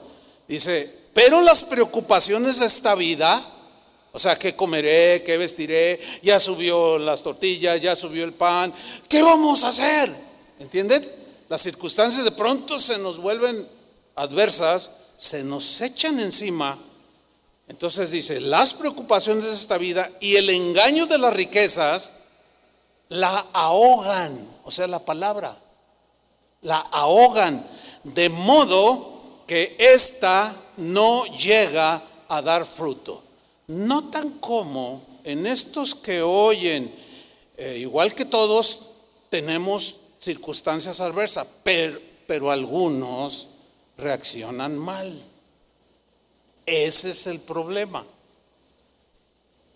Dice, 0.48 1.01
pero 1.12 1.42
las 1.42 1.64
preocupaciones 1.64 2.58
de 2.58 2.66
esta 2.66 2.94
vida, 2.94 3.42
o 4.12 4.18
sea, 4.18 4.38
¿qué 4.38 4.54
comeré? 4.54 5.22
¿Qué 5.24 5.36
vestiré? 5.36 6.00
Ya 6.22 6.38
subió 6.40 6.98
las 6.98 7.22
tortillas, 7.22 7.80
ya 7.80 7.94
subió 7.96 8.24
el 8.24 8.32
pan. 8.32 8.72
¿Qué 9.08 9.22
vamos 9.22 9.64
a 9.64 9.68
hacer? 9.68 10.10
¿Entienden? 10.58 11.06
Las 11.48 11.62
circunstancias 11.62 12.24
de 12.24 12.30
pronto 12.30 12.78
se 12.78 12.98
nos 12.98 13.18
vuelven 13.18 13.66
adversas, 14.14 14.90
se 15.16 15.44
nos 15.44 15.80
echan 15.80 16.20
encima. 16.20 16.78
Entonces 17.68 18.10
dice, 18.10 18.40
las 18.40 18.74
preocupaciones 18.74 19.44
de 19.44 19.54
esta 19.54 19.78
vida 19.78 20.10
y 20.20 20.36
el 20.36 20.50
engaño 20.50 21.06
de 21.06 21.18
las 21.18 21.32
riquezas 21.32 22.12
la 23.08 23.46
ahogan, 23.52 24.46
o 24.64 24.70
sea, 24.70 24.86
la 24.86 24.98
palabra, 25.00 25.56
la 26.62 26.78
ahogan, 26.78 27.66
de 28.04 28.28
modo 28.28 29.42
que 29.46 29.76
ésta 29.78 30.54
no 30.76 31.24
llega 31.26 32.02
a 32.28 32.42
dar 32.42 32.64
fruto. 32.64 33.22
Notan 33.68 34.38
cómo 34.40 35.02
en 35.24 35.46
estos 35.46 35.94
que 35.94 36.22
oyen, 36.22 36.92
eh, 37.56 37.78
igual 37.80 38.14
que 38.14 38.24
todos, 38.24 38.90
tenemos 39.28 39.96
circunstancias 40.18 41.00
adversas, 41.00 41.46
pero, 41.62 41.98
pero 42.26 42.50
algunos 42.50 43.48
reaccionan 43.96 44.76
mal. 44.76 45.22
Ese 46.66 47.10
es 47.10 47.26
el 47.26 47.40
problema. 47.40 48.04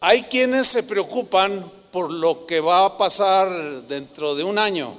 Hay 0.01 0.23
quienes 0.25 0.67
se 0.69 0.83
preocupan 0.83 1.71
por 1.91 2.11
lo 2.11 2.47
que 2.47 2.61
va 2.61 2.85
a 2.85 2.99
pasar 2.99 3.49
dentro 3.89 4.35
de 4.35 4.45
un 4.45 4.59
año, 4.59 4.95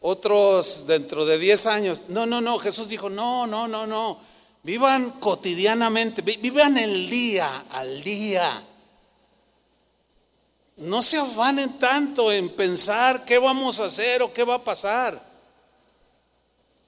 otros 0.00 0.86
dentro 0.86 1.24
de 1.26 1.38
diez 1.38 1.66
años. 1.66 2.02
No, 2.08 2.26
no, 2.26 2.40
no, 2.40 2.58
Jesús 2.58 2.88
dijo, 2.88 3.10
no, 3.10 3.46
no, 3.46 3.68
no, 3.68 3.86
no. 3.86 4.18
Vivan 4.62 5.10
cotidianamente, 5.18 6.22
vivan 6.22 6.78
el 6.78 7.10
día 7.10 7.64
al 7.70 8.02
día. 8.04 8.62
No 10.76 11.02
se 11.02 11.16
afanen 11.16 11.78
tanto 11.78 12.32
en 12.32 12.48
pensar 12.50 13.24
qué 13.24 13.38
vamos 13.38 13.80
a 13.80 13.86
hacer 13.86 14.22
o 14.22 14.32
qué 14.32 14.44
va 14.44 14.54
a 14.56 14.64
pasar. 14.64 15.20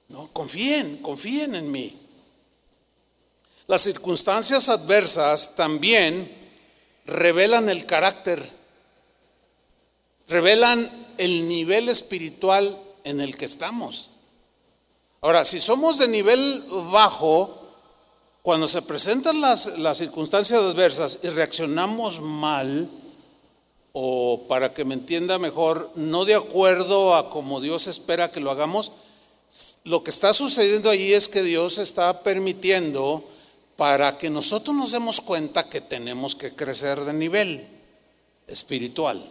No, 0.07 0.31
confíen, 0.31 0.97
confíen 0.97 1.55
en 1.55 1.71
mí. 1.71 1.97
Las 3.67 3.81
circunstancias 3.81 4.69
adversas 4.69 5.55
también 5.55 6.31
revelan 7.05 7.67
el 7.69 7.85
carácter, 7.85 8.47
revelan 10.27 10.89
el 11.17 11.47
nivel 11.49 11.89
espiritual 11.89 12.79
en 13.03 13.21
el 13.21 13.37
que 13.37 13.45
estamos. 13.45 14.11
Ahora, 15.21 15.43
si 15.43 15.59
somos 15.59 15.97
de 15.97 16.07
nivel 16.07 16.63
bajo, 16.91 17.64
cuando 18.45 18.67
se 18.67 18.83
presentan 18.83 19.41
las, 19.41 19.73
circunstancias 19.95 20.59
adversas 20.59 21.17
y 21.23 21.29
reaccionamos 21.29 22.21
mal, 22.21 22.87
o 23.91 24.45
para 24.47 24.71
que 24.71 24.85
me 24.85 24.93
entienda 24.93 25.39
mejor, 25.39 25.89
no 25.95 26.25
de 26.25 26.35
acuerdo 26.35 27.15
a 27.15 27.31
como 27.31 27.59
Dios 27.59 27.87
espera 27.87 28.29
que 28.29 28.39
lo 28.39 28.51
hagamos, 28.51 28.91
lo 29.85 30.03
que 30.03 30.11
está 30.11 30.31
sucediendo 30.31 30.91
ahí 30.91 31.11
es 31.11 31.27
que 31.27 31.41
Dios 31.41 31.79
está 31.79 32.21
permitiendo 32.21 33.23
para 33.77 34.19
que 34.19 34.29
nosotros 34.29 34.75
nos 34.75 34.91
demos 34.91 35.21
cuenta 35.21 35.67
que 35.67 35.81
tenemos 35.81 36.35
que 36.35 36.53
crecer 36.53 36.99
de 36.99 37.13
nivel 37.13 37.67
espiritual. 38.45 39.27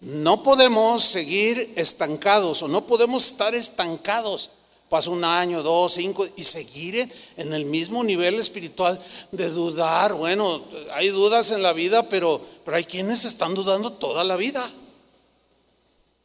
No 0.00 0.42
podemos 0.42 1.04
seguir 1.04 1.74
estancados 1.76 2.62
o 2.62 2.68
no 2.68 2.86
podemos 2.86 3.26
estar 3.26 3.54
estancados 3.54 4.52
Pasa 4.88 5.10
un 5.10 5.24
año, 5.24 5.62
dos, 5.62 5.94
cinco, 5.94 6.26
y 6.36 6.44
seguir 6.44 7.10
en 7.36 7.52
el 7.52 7.64
mismo 7.64 8.04
nivel 8.04 8.38
espiritual 8.38 9.00
de 9.32 9.50
dudar. 9.50 10.14
Bueno, 10.14 10.62
hay 10.92 11.08
dudas 11.08 11.50
en 11.50 11.62
la 11.62 11.72
vida, 11.72 12.08
pero, 12.08 12.40
pero 12.64 12.76
hay 12.76 12.84
quienes 12.84 13.24
están 13.24 13.54
dudando 13.54 13.92
toda 13.92 14.22
la 14.24 14.36
vida. 14.36 14.64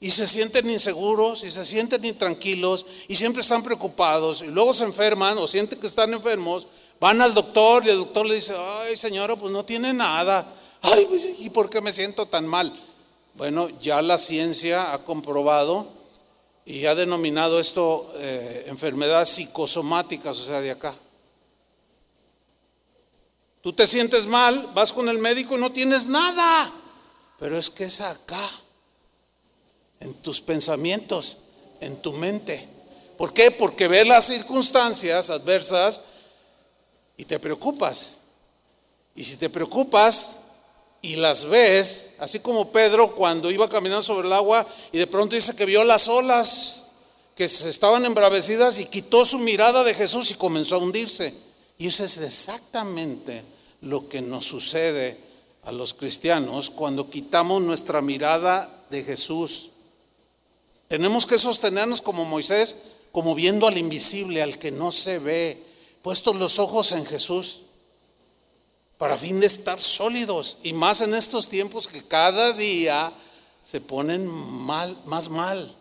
Y 0.01 0.11
se 0.11 0.27
sienten 0.27 0.69
inseguros, 0.69 1.43
y 1.43 1.51
se 1.51 1.65
sienten 1.65 2.05
intranquilos, 2.05 2.85
y 3.07 3.15
siempre 3.15 3.41
están 3.41 3.63
preocupados, 3.63 4.41
y 4.41 4.47
luego 4.47 4.73
se 4.73 4.83
enferman 4.83 5.37
o 5.37 5.47
sienten 5.47 5.79
que 5.79 5.87
están 5.87 6.13
enfermos, 6.13 6.67
van 6.99 7.21
al 7.21 7.33
doctor 7.33 7.85
y 7.85 7.89
el 7.89 7.97
doctor 7.97 8.25
le 8.25 8.35
dice, 8.35 8.53
ay 8.57 8.95
señora, 8.95 9.35
pues 9.35 9.51
no 9.51 9.65
tiene 9.65 9.93
nada. 9.93 10.55
Ay, 10.81 11.05
pues, 11.07 11.35
¿y 11.39 11.49
por 11.49 11.69
qué 11.69 11.81
me 11.81 11.91
siento 11.91 12.25
tan 12.25 12.47
mal? 12.47 12.73
Bueno, 13.35 13.69
ya 13.81 14.01
la 14.01 14.17
ciencia 14.17 14.93
ha 14.93 15.03
comprobado 15.03 15.87
y 16.65 16.85
ha 16.85 16.95
denominado 16.95 17.59
esto 17.59 18.13
eh, 18.17 18.65
enfermedades 18.67 19.29
psicosomáticas, 19.29 20.37
o 20.37 20.45
sea, 20.45 20.61
de 20.61 20.71
acá. 20.71 20.95
Tú 23.61 23.73
te 23.73 23.87
sientes 23.87 24.25
mal, 24.27 24.71
vas 24.73 24.93
con 24.93 25.09
el 25.09 25.17
médico 25.17 25.57
y 25.57 25.61
no 25.61 25.71
tienes 25.71 26.07
nada, 26.07 26.71
pero 27.37 27.57
es 27.57 27.69
que 27.69 27.85
es 27.85 28.01
acá, 28.01 28.49
en 29.99 30.13
tus 30.15 30.39
pensamientos, 30.39 31.37
en 31.81 32.01
tu 32.01 32.13
mente. 32.13 32.67
¿Por 33.17 33.33
qué? 33.33 33.51
Porque 33.51 33.87
ves 33.87 34.07
las 34.07 34.27
circunstancias 34.27 35.29
adversas 35.29 36.01
y 37.17 37.25
te 37.25 37.37
preocupas. 37.37 38.15
Y 39.13 39.25
si 39.25 39.35
te 39.35 39.49
preocupas, 39.49 40.43
y 41.01 41.15
las 41.15 41.45
ves, 41.45 42.11
así 42.19 42.39
como 42.39 42.71
Pedro 42.71 43.15
cuando 43.15 43.51
iba 43.51 43.69
caminando 43.69 44.01
sobre 44.01 44.27
el 44.27 44.33
agua 44.33 44.67
y 44.91 44.97
de 44.97 45.07
pronto 45.07 45.35
dice 45.35 45.55
que 45.55 45.65
vio 45.65 45.83
las 45.83 46.07
olas 46.07 46.87
que 47.35 47.47
se 47.47 47.69
estaban 47.69 48.05
embravecidas 48.05 48.79
y 48.79 48.85
quitó 48.85 49.23
su 49.23 49.39
mirada 49.39 49.83
de 49.83 49.93
Jesús 49.93 50.29
y 50.31 50.33
comenzó 50.33 50.75
a 50.75 50.79
hundirse. 50.79 51.33
Y 51.77 51.87
eso 51.87 52.03
es 52.03 52.17
exactamente 52.17 53.43
lo 53.81 54.09
que 54.09 54.21
nos 54.21 54.45
sucede 54.45 55.17
a 55.63 55.71
los 55.71 55.93
cristianos 55.93 56.69
cuando 56.69 57.09
quitamos 57.09 57.61
nuestra 57.61 58.01
mirada 58.01 58.83
de 58.89 59.03
Jesús. 59.03 59.69
Tenemos 60.89 61.25
que 61.25 61.37
sostenernos 61.37 62.01
como 62.01 62.25
Moisés, 62.25 62.75
como 63.13 63.35
viendo 63.35 63.67
al 63.67 63.77
invisible, 63.77 64.41
al 64.41 64.59
que 64.59 64.71
no 64.71 64.91
se 64.91 65.19
ve, 65.19 65.63
puestos 66.01 66.35
los 66.35 66.59
ojos 66.59 66.91
en 66.91 67.05
Jesús. 67.05 67.61
Para 68.99 69.17
fin 69.17 69.39
de 69.39 69.47
estar 69.47 69.79
sólidos. 69.79 70.57
Y 70.61 70.73
más 70.73 70.99
en 70.99 71.15
estos 71.15 71.47
tiempos 71.47 71.87
que 71.87 72.03
cada 72.03 72.51
día 72.51 73.13
se 73.63 73.79
ponen 73.79 74.27
mal, 74.27 74.95
más 75.05 75.29
mal. 75.29 75.73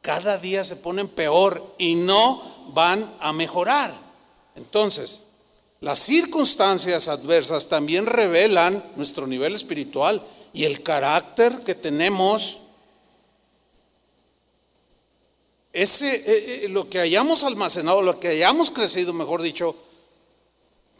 Cada 0.00 0.38
día 0.38 0.64
se 0.64 0.76
ponen 0.76 1.06
peor 1.06 1.74
y 1.78 1.94
no 1.94 2.42
van 2.68 3.14
a 3.20 3.34
mejorar. 3.34 3.92
Entonces, 4.56 5.24
las 5.80 5.98
circunstancias 5.98 7.08
adversas 7.08 7.68
también 7.68 8.06
revelan 8.06 8.82
nuestro 8.96 9.26
nivel 9.26 9.54
espiritual 9.54 10.26
y 10.54 10.64
el 10.64 10.82
carácter 10.82 11.60
que 11.64 11.74
tenemos. 11.74 12.60
Ese, 15.74 16.14
eh, 16.14 16.64
eh, 16.64 16.68
lo 16.70 16.88
que 16.88 17.00
hayamos 17.00 17.44
almacenado, 17.44 18.00
lo 18.00 18.18
que 18.18 18.28
hayamos 18.28 18.70
crecido, 18.70 19.12
mejor 19.12 19.42
dicho, 19.42 19.76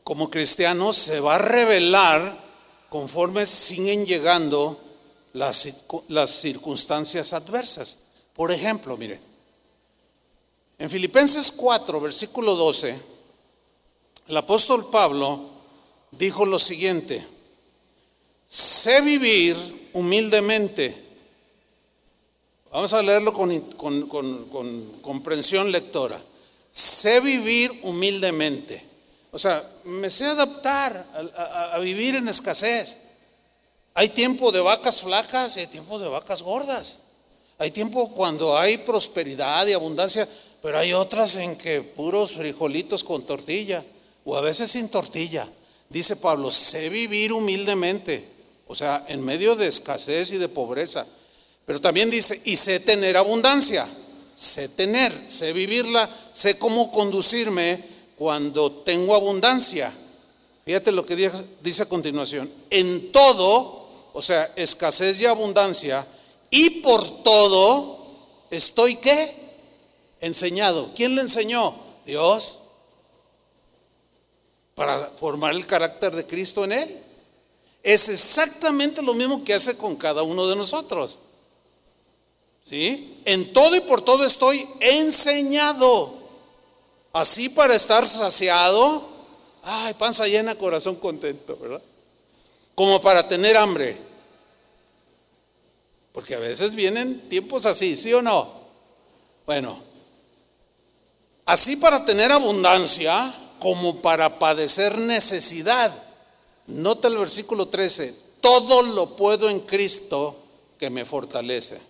como 0.04 0.30
cristianos, 0.30 0.96
se 0.96 1.20
va 1.20 1.36
a 1.36 1.38
revelar 1.38 2.42
conforme 2.88 3.46
siguen 3.46 4.04
llegando 4.04 4.78
las, 5.32 5.86
las 6.08 6.30
circunstancias 6.30 7.32
adversas. 7.32 7.98
Por 8.34 8.50
ejemplo, 8.52 8.96
mire, 8.96 9.20
en 10.78 10.90
Filipenses 10.90 11.50
4, 11.52 12.00
versículo 12.00 12.56
12, 12.56 13.00
el 14.28 14.36
apóstol 14.36 14.88
Pablo 14.90 15.40
dijo 16.10 16.44
lo 16.44 16.58
siguiente, 16.58 17.24
sé 18.44 19.00
vivir 19.00 19.56
humildemente. 19.92 20.94
Vamos 22.70 22.92
a 22.92 23.02
leerlo 23.02 23.32
con, 23.32 23.60
comprensión 25.02 25.70
lectora. 25.70 26.20
Sé 26.70 27.20
vivir 27.20 27.70
humildemente. 27.82 28.91
O 29.34 29.38
sea, 29.38 29.66
me 29.84 30.10
sé 30.10 30.26
adaptar 30.26 31.06
a, 31.34 31.78
vivir 31.78 32.16
en 32.16 32.28
escasez. 32.28 32.98
Hay 33.94 34.10
tiempo 34.10 34.52
de 34.52 34.60
vacas 34.60 35.00
flacas 35.00 35.56
y 35.56 35.60
hay 35.60 35.68
tiempo 35.68 35.98
de 35.98 36.06
vacas 36.06 36.42
gordas. 36.42 36.98
Hay 37.56 37.70
tiempo 37.70 38.12
cuando 38.12 38.58
hay 38.58 38.76
prosperidad 38.78 39.66
y 39.66 39.72
abundancia, 39.72 40.28
pero 40.60 40.78
hay 40.78 40.92
otras 40.92 41.36
en 41.36 41.56
que 41.56 41.80
puros 41.80 42.32
frijolitos 42.32 43.02
con 43.02 43.22
tortilla 43.22 43.82
o 44.26 44.36
a 44.36 44.42
veces 44.42 44.70
sin 44.70 44.90
tortilla. 44.90 45.48
Dice 45.88 46.16
Pablo, 46.16 46.50
sé 46.50 46.90
vivir 46.90 47.32
humildemente, 47.32 48.28
o 48.66 48.74
sea, 48.74 49.06
en 49.08 49.24
medio 49.24 49.56
de 49.56 49.66
escasez 49.66 50.32
y 50.32 50.36
de 50.36 50.48
pobreza. 50.50 51.06
Pero 51.64 51.80
también 51.80 52.10
dice, 52.10 52.38
y 52.44 52.58
sé 52.58 52.80
tener 52.80 53.16
abundancia, 53.16 53.88
sé 54.34 54.68
tener, 54.68 55.18
sé 55.28 55.54
vivirla, 55.54 56.14
sé 56.32 56.58
cómo 56.58 56.92
conducirme 56.92 57.91
cuando 58.22 58.70
tengo 58.70 59.16
abundancia. 59.16 59.92
Fíjate 60.64 60.92
lo 60.92 61.04
que 61.04 61.28
dice 61.60 61.82
a 61.82 61.88
continuación, 61.88 62.48
en 62.70 63.10
todo, 63.10 63.88
o 64.12 64.22
sea, 64.22 64.48
escasez 64.54 65.20
y 65.20 65.26
abundancia, 65.26 66.06
y 66.48 66.70
por 66.82 67.24
todo 67.24 67.98
estoy 68.48 68.94
qué? 68.94 69.28
Enseñado. 70.20 70.90
¿Quién 70.94 71.16
le 71.16 71.22
enseñó? 71.22 71.74
Dios 72.06 72.58
para 74.76 75.10
formar 75.16 75.52
el 75.52 75.66
carácter 75.66 76.14
de 76.14 76.24
Cristo 76.24 76.62
en 76.62 76.72
él. 76.72 76.98
Es 77.82 78.08
exactamente 78.08 79.02
lo 79.02 79.14
mismo 79.14 79.42
que 79.42 79.54
hace 79.54 79.76
con 79.76 79.96
cada 79.96 80.22
uno 80.22 80.46
de 80.46 80.54
nosotros. 80.54 81.18
¿Sí? 82.60 83.18
En 83.24 83.52
todo 83.52 83.74
y 83.74 83.80
por 83.80 84.00
todo 84.04 84.24
estoy 84.24 84.64
enseñado. 84.78 86.21
Así 87.12 87.48
para 87.48 87.74
estar 87.74 88.06
saciado. 88.06 89.08
Ay, 89.62 89.94
panza 89.94 90.26
llena, 90.26 90.54
corazón 90.54 90.96
contento, 90.96 91.56
¿verdad? 91.60 91.82
Como 92.74 93.00
para 93.00 93.28
tener 93.28 93.56
hambre. 93.56 93.96
Porque 96.12 96.34
a 96.34 96.38
veces 96.38 96.74
vienen 96.74 97.28
tiempos 97.28 97.66
así, 97.66 97.96
¿sí 97.96 98.12
o 98.12 98.22
no? 98.22 98.62
Bueno, 99.46 99.78
así 101.46 101.76
para 101.76 102.04
tener 102.04 102.30
abundancia 102.32 103.32
como 103.58 104.00
para 104.02 104.38
padecer 104.38 104.98
necesidad. 104.98 105.92
Nota 106.66 107.08
el 107.08 107.16
versículo 107.16 107.68
13, 107.68 108.14
todo 108.40 108.82
lo 108.82 109.16
puedo 109.16 109.48
en 109.48 109.60
Cristo 109.60 110.36
que 110.78 110.90
me 110.90 111.04
fortalece. 111.04 111.80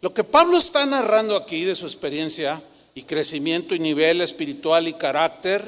Lo 0.00 0.14
que 0.14 0.24
Pablo 0.24 0.56
está 0.56 0.86
narrando 0.86 1.36
aquí 1.36 1.64
de 1.64 1.74
su 1.74 1.86
experiencia 1.86 2.62
y 2.98 3.04
crecimiento 3.04 3.76
y 3.76 3.78
nivel 3.78 4.20
espiritual 4.20 4.88
y 4.88 4.94
carácter 4.94 5.64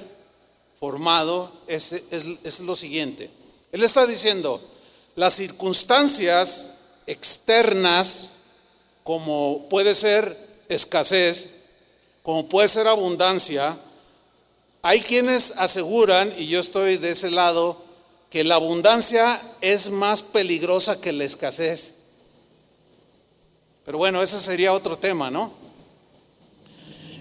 formado 0.81 1.53
es, 1.69 1.93
es 1.93 2.61
lo 2.61 2.75
siguiente. 2.75 3.31
Él 3.71 3.85
está 3.85 4.05
diciendo, 4.05 4.61
las 5.14 5.35
circunstancias 5.35 6.75
externas, 7.07 8.33
como 9.05 9.69
puede 9.69 9.95
ser 9.95 10.37
escasez, 10.69 11.59
como 12.25 12.49
puede 12.49 12.66
ser 12.66 12.88
abundancia, 12.88 13.79
hay 14.83 15.01
quienes 15.01 15.53
aseguran, 15.59 16.33
y 16.37 16.49
yo 16.49 16.59
estoy 16.59 16.97
de 16.97 17.11
ese 17.11 17.31
lado, 17.31 17.81
que 18.29 18.43
la 18.43 18.57
abundancia 18.57 19.40
es 19.61 19.90
más 19.90 20.23
peligrosa 20.23 21.01
que 21.01 21.12
la 21.12 21.25
escasez. 21.25 21.95
Pero 23.85 23.99
bueno, 23.99 24.21
ese 24.21 24.40
sería 24.40 24.73
otro 24.73 24.99
tema, 24.99 25.31
¿no? 25.31 25.60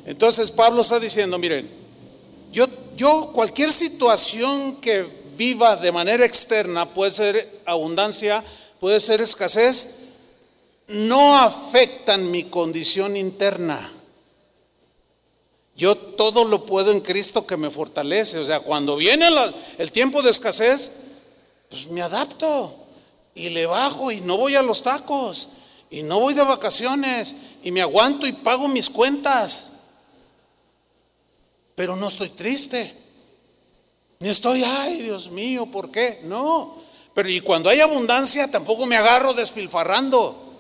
Entonces 0.10 0.50
Pablo 0.50 0.82
está 0.82 1.00
diciendo, 1.00 1.38
miren, 1.38 1.70
yo, 2.52 2.66
yo 2.98 3.30
cualquier 3.32 3.72
situación 3.72 4.78
que 4.78 5.06
viva 5.38 5.76
de 5.76 5.92
manera 5.92 6.26
externa, 6.26 6.96
puede 6.96 7.12
ser 7.12 7.62
abundancia, 7.64 8.44
puede 8.80 9.00
ser 9.02 9.22
escasez, 9.22 10.00
no 10.88 11.38
afectan 11.38 12.32
mi 12.32 12.46
condición 12.46 13.16
interna. 13.18 13.94
Yo 15.76 15.96
todo 15.96 16.44
lo 16.44 16.66
puedo 16.66 16.92
en 16.92 17.02
Cristo 17.02 17.46
que 17.46 17.56
me 17.56 17.70
fortalece. 17.70 18.40
O 18.40 18.46
sea, 18.48 18.62
cuando 18.62 18.96
viene 18.96 19.30
el 19.78 19.92
tiempo 19.92 20.24
de 20.24 20.32
escasez, 20.32 20.92
pues 21.70 21.86
me 21.86 22.02
adapto 22.02 22.74
y 23.36 23.50
le 23.50 23.68
bajo 23.68 24.12
y 24.12 24.22
no 24.22 24.38
voy 24.38 24.56
a 24.56 24.64
los 24.64 24.82
tacos 24.82 25.50
y 25.92 26.02
no 26.02 26.20
voy 26.20 26.34
de 26.34 26.44
vacaciones 26.44 27.36
y 27.62 27.72
me 27.72 27.84
aguanto 27.84 28.26
y 28.26 28.34
pago 28.34 28.68
mis 28.68 28.90
cuentas. 28.90 29.69
Pero 31.80 31.96
no 31.96 32.10
estoy 32.10 32.28
triste. 32.32 32.94
Ni 34.20 34.28
estoy, 34.28 34.66
ay 34.66 35.02
Dios 35.02 35.32
mío, 35.32 35.66
¿por 35.68 35.90
qué? 35.90 36.20
No. 36.26 36.76
Pero 37.14 37.30
y 37.30 37.40
cuando 37.40 37.70
hay 37.70 37.80
abundancia 37.80 38.52
tampoco 38.52 38.86
me 38.86 38.98
agarro 38.98 39.34
despilfarrando. 39.34 40.60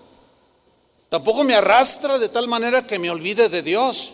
Tampoco 1.09 1.43
me 1.43 1.55
arrastra 1.55 2.17
de 2.19 2.29
tal 2.29 2.47
manera 2.47 2.87
que 2.87 2.99
me 2.99 3.09
olvide 3.09 3.49
de 3.49 3.61
Dios. 3.61 4.13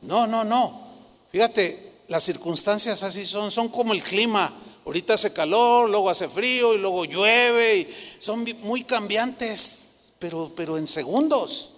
No, 0.00 0.26
no, 0.26 0.44
no. 0.44 0.94
Fíjate, 1.30 1.92
las 2.08 2.22
circunstancias 2.22 3.02
así 3.02 3.26
son, 3.26 3.50
son 3.50 3.68
como 3.68 3.92
el 3.92 4.02
clima. 4.02 4.50
Ahorita 4.86 5.12
hace 5.12 5.30
calor, 5.34 5.90
luego 5.90 6.08
hace 6.08 6.26
frío 6.26 6.74
y 6.74 6.78
luego 6.78 7.04
llueve. 7.04 7.80
Y 7.80 7.94
son 8.18 8.46
muy 8.62 8.84
cambiantes, 8.84 10.14
pero, 10.18 10.50
pero 10.56 10.78
en 10.78 10.88
segundos. 10.88 11.73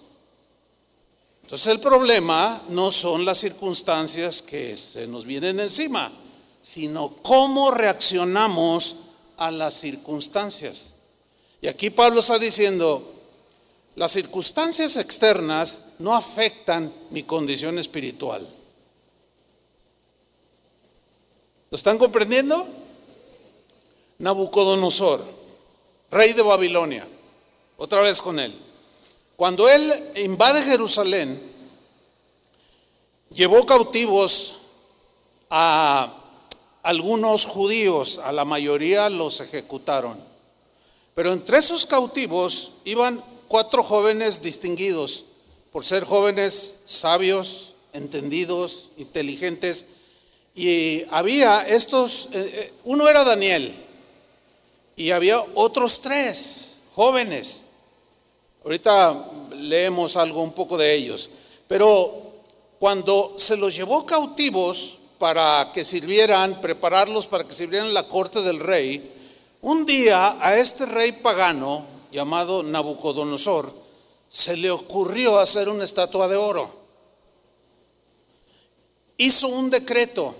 Entonces 1.46 1.68
el 1.68 1.78
problema 1.78 2.60
no 2.70 2.90
son 2.90 3.24
las 3.24 3.38
circunstancias 3.38 4.42
que 4.42 4.76
se 4.76 5.06
nos 5.06 5.24
vienen 5.24 5.60
encima, 5.60 6.10
sino 6.60 7.18
cómo 7.22 7.70
reaccionamos 7.70 8.96
a 9.36 9.52
las 9.52 9.74
circunstancias. 9.74 10.94
Y 11.60 11.68
aquí 11.68 11.90
Pablo 11.90 12.18
está 12.18 12.40
diciendo, 12.40 13.14
las 13.94 14.10
circunstancias 14.10 14.96
externas 14.96 15.92
no 16.00 16.16
afectan 16.16 16.92
mi 17.10 17.22
condición 17.22 17.78
espiritual. 17.78 18.44
¿Lo 21.70 21.76
están 21.76 21.96
comprendiendo? 21.96 22.66
Nabucodonosor, 24.18 25.24
rey 26.10 26.32
de 26.32 26.42
Babilonia, 26.42 27.06
otra 27.76 28.00
vez 28.00 28.20
con 28.20 28.40
él. 28.40 28.65
Cuando 29.36 29.68
él 29.68 29.92
invade 30.16 30.62
Jerusalén, 30.62 31.40
llevó 33.30 33.66
cautivos 33.66 34.60
a 35.50 36.12
algunos 36.82 37.44
judíos, 37.44 38.18
a 38.18 38.32
la 38.32 38.44
mayoría 38.44 39.10
los 39.10 39.40
ejecutaron. 39.40 40.18
Pero 41.14 41.32
entre 41.32 41.58
esos 41.58 41.84
cautivos 41.84 42.72
iban 42.84 43.22
cuatro 43.48 43.82
jóvenes 43.82 44.42
distinguidos 44.42 45.24
por 45.72 45.84
ser 45.84 46.04
jóvenes 46.04 46.82
sabios, 46.86 47.74
entendidos, 47.92 48.88
inteligentes. 48.96 49.86
Y 50.54 51.04
había 51.10 51.68
estos, 51.68 52.28
eh, 52.32 52.50
eh, 52.54 52.72
uno 52.84 53.08
era 53.08 53.24
Daniel, 53.24 53.74
y 54.96 55.10
había 55.10 55.44
otros 55.54 56.00
tres 56.00 56.76
jóvenes. 56.94 57.65
Ahorita 58.66 59.30
leemos 59.60 60.16
algo 60.16 60.42
un 60.42 60.50
poco 60.50 60.76
de 60.76 60.92
ellos. 60.92 61.30
Pero 61.68 62.12
cuando 62.80 63.34
se 63.36 63.56
los 63.56 63.76
llevó 63.76 64.04
cautivos, 64.04 64.98
para 65.20 65.70
que 65.72 65.84
sirvieran, 65.84 66.60
prepararlos 66.60 67.28
para 67.28 67.44
que 67.44 67.54
sirvieran 67.54 67.86
en 67.86 67.94
la 67.94 68.08
corte 68.08 68.42
del 68.42 68.58
rey, 68.58 69.12
un 69.62 69.86
día 69.86 70.36
a 70.44 70.56
este 70.56 70.84
rey 70.84 71.12
pagano 71.12 71.84
llamado 72.10 72.64
Nabucodonosor 72.64 73.72
se 74.28 74.56
le 74.56 74.72
ocurrió 74.72 75.38
hacer 75.38 75.68
una 75.68 75.84
estatua 75.84 76.26
de 76.26 76.34
oro. 76.34 76.68
Hizo 79.16 79.46
un 79.46 79.70
decreto 79.70 80.34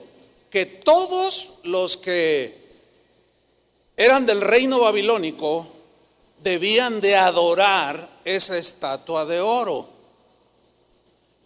que 0.50 0.66
todos 0.66 1.60
los 1.62 1.96
que 1.96 2.66
eran 3.96 4.26
del 4.26 4.40
reino 4.40 4.80
babilónico 4.80 5.75
debían 6.46 7.00
de 7.00 7.16
adorar 7.16 8.20
esa 8.24 8.56
estatua 8.56 9.24
de 9.24 9.40
oro. 9.40 9.88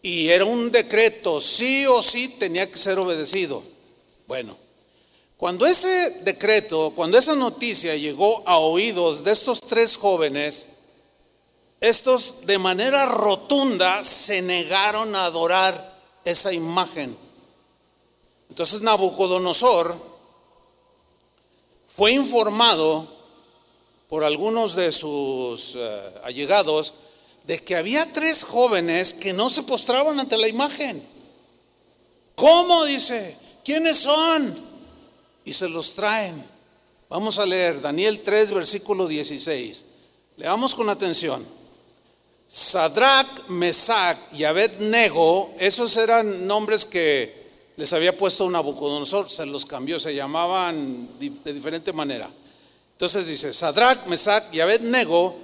Y 0.02 0.28
era 0.28 0.44
un 0.44 0.70
decreto, 0.70 1.40
sí 1.40 1.86
o 1.86 2.02
sí 2.02 2.28
tenía 2.38 2.70
que 2.70 2.76
ser 2.76 2.98
obedecido. 2.98 3.62
Bueno, 4.26 4.58
cuando 5.38 5.64
ese 5.64 6.20
decreto, 6.20 6.92
cuando 6.94 7.16
esa 7.16 7.34
noticia 7.34 7.96
llegó 7.96 8.42
a 8.46 8.58
oídos 8.58 9.24
de 9.24 9.32
estos 9.32 9.58
tres 9.60 9.96
jóvenes, 9.96 10.68
estos 11.80 12.44
de 12.44 12.58
manera 12.58 13.06
rotunda 13.06 14.04
se 14.04 14.42
negaron 14.42 15.16
a 15.16 15.24
adorar 15.24 15.98
esa 16.26 16.52
imagen. 16.52 17.16
Entonces 18.50 18.82
Nabucodonosor 18.82 19.96
fue 21.88 22.12
informado 22.12 23.19
por 24.10 24.24
algunos 24.24 24.74
de 24.74 24.90
sus 24.90 25.76
eh, 25.76 26.00
allegados 26.24 26.94
de 27.46 27.60
que 27.60 27.76
había 27.76 28.12
tres 28.12 28.42
jóvenes 28.42 29.14
que 29.14 29.32
no 29.32 29.48
se 29.48 29.62
postraban 29.62 30.18
ante 30.18 30.36
la 30.36 30.48
imagen. 30.48 31.00
¿Cómo? 32.34 32.84
Dice, 32.84 33.36
¿quiénes 33.64 33.98
son? 33.98 34.58
Y 35.44 35.52
se 35.54 35.68
los 35.68 35.94
traen. 35.94 36.44
Vamos 37.08 37.38
a 37.38 37.46
leer 37.46 37.80
Daniel 37.80 38.20
3, 38.20 38.50
versículo 38.50 39.06
16. 39.06 39.84
Leamos 40.38 40.74
con 40.74 40.90
atención. 40.90 41.46
Sadrach, 42.48 43.48
Mesach 43.48 44.18
y 44.32 44.42
Abednego, 44.42 45.54
esos 45.60 45.96
eran 45.96 46.48
nombres 46.48 46.84
que 46.84 47.48
les 47.76 47.92
había 47.92 48.16
puesto 48.16 48.50
Nabucodonosor, 48.50 49.30
se 49.30 49.46
los 49.46 49.64
cambió, 49.64 50.00
se 50.00 50.16
llamaban 50.16 51.08
de 51.20 51.52
diferente 51.52 51.92
manera. 51.92 52.28
Entonces 53.00 53.26
dice, 53.26 53.54
Sadrach, 53.54 54.04
Mesach 54.08 54.52
y 54.52 54.60
Abednego 54.60 55.34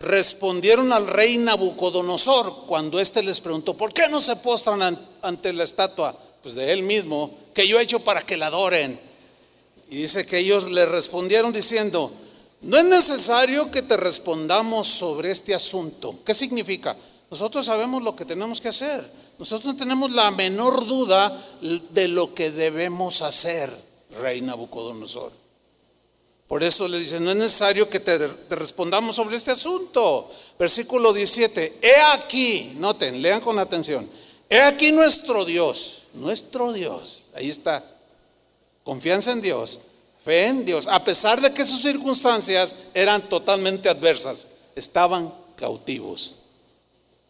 respondieron 0.00 0.92
al 0.92 1.06
rey 1.06 1.38
Nabucodonosor 1.38 2.66
cuando 2.66 2.98
éste 2.98 3.22
les 3.22 3.38
preguntó, 3.38 3.76
¿por 3.76 3.92
qué 3.92 4.08
no 4.08 4.20
se 4.20 4.34
postran 4.34 4.98
ante 5.22 5.52
la 5.52 5.62
estatua? 5.62 6.18
Pues 6.42 6.56
de 6.56 6.72
él 6.72 6.82
mismo, 6.82 7.30
que 7.54 7.68
yo 7.68 7.78
he 7.78 7.84
hecho 7.84 8.00
para 8.00 8.22
que 8.22 8.36
la 8.36 8.46
adoren. 8.46 8.98
Y 9.88 9.98
dice 9.98 10.26
que 10.26 10.38
ellos 10.38 10.68
le 10.68 10.84
respondieron 10.84 11.52
diciendo, 11.52 12.10
no 12.62 12.76
es 12.76 12.84
necesario 12.86 13.70
que 13.70 13.82
te 13.82 13.96
respondamos 13.96 14.88
sobre 14.88 15.30
este 15.30 15.54
asunto. 15.54 16.24
¿Qué 16.26 16.34
significa? 16.34 16.96
Nosotros 17.30 17.66
sabemos 17.66 18.02
lo 18.02 18.16
que 18.16 18.24
tenemos 18.24 18.60
que 18.60 18.70
hacer. 18.70 19.08
Nosotros 19.38 19.74
no 19.74 19.76
tenemos 19.76 20.10
la 20.10 20.32
menor 20.32 20.84
duda 20.88 21.40
de 21.90 22.08
lo 22.08 22.34
que 22.34 22.50
debemos 22.50 23.22
hacer, 23.22 23.70
rey 24.20 24.40
Nabucodonosor. 24.40 25.43
Por 26.46 26.62
eso 26.62 26.86
le 26.88 26.98
dice, 26.98 27.20
no 27.20 27.30
es 27.30 27.36
necesario 27.36 27.88
que 27.88 28.00
te, 28.00 28.18
te, 28.18 28.54
respondamos 28.54 29.16
sobre 29.16 29.36
este 29.36 29.52
asunto. 29.52 30.30
Versículo 30.58 31.12
17, 31.12 31.78
he 31.80 31.96
aquí, 32.12 32.74
noten, 32.76 33.22
lean 33.22 33.40
con 33.40 33.58
atención, 33.58 34.08
he 34.48 34.60
aquí 34.60 34.92
nuestro 34.92 35.44
Dios, 35.44 36.02
nuestro 36.12 36.72
Dios, 36.72 37.24
ahí 37.34 37.48
está, 37.48 37.84
confianza 38.84 39.32
en 39.32 39.40
Dios, 39.40 39.80
fe 40.24 40.46
en 40.46 40.64
Dios, 40.64 40.86
a 40.86 41.02
pesar 41.02 41.40
de 41.40 41.52
que 41.52 41.64
sus 41.64 41.82
circunstancias 41.82 42.74
eran 42.92 43.28
totalmente 43.28 43.88
adversas, 43.88 44.48
estaban 44.76 45.32
cautivos, 45.56 46.36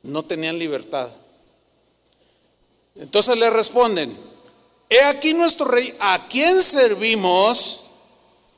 no 0.03 0.25
tenían 0.25 0.59
libertad. 0.59 1.09
Entonces 2.97 3.39
le 3.39 3.49
responden, 3.49 4.15
he 4.89 5.01
aquí 5.03 5.33
nuestro 5.35 5.67
rey, 5.67 5.95
¿a 5.99 6.27
quién 6.29 6.63
servimos? 6.63 7.84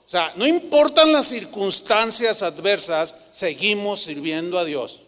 O 0.06 0.08
sea, 0.08 0.32
no 0.36 0.46
importan 0.46 1.12
las 1.12 1.26
circunstancias 1.26 2.42
adversas, 2.44 3.12
seguimos 3.32 4.02
sirviendo 4.02 4.56
a 4.56 4.64
Dios. 4.64 5.00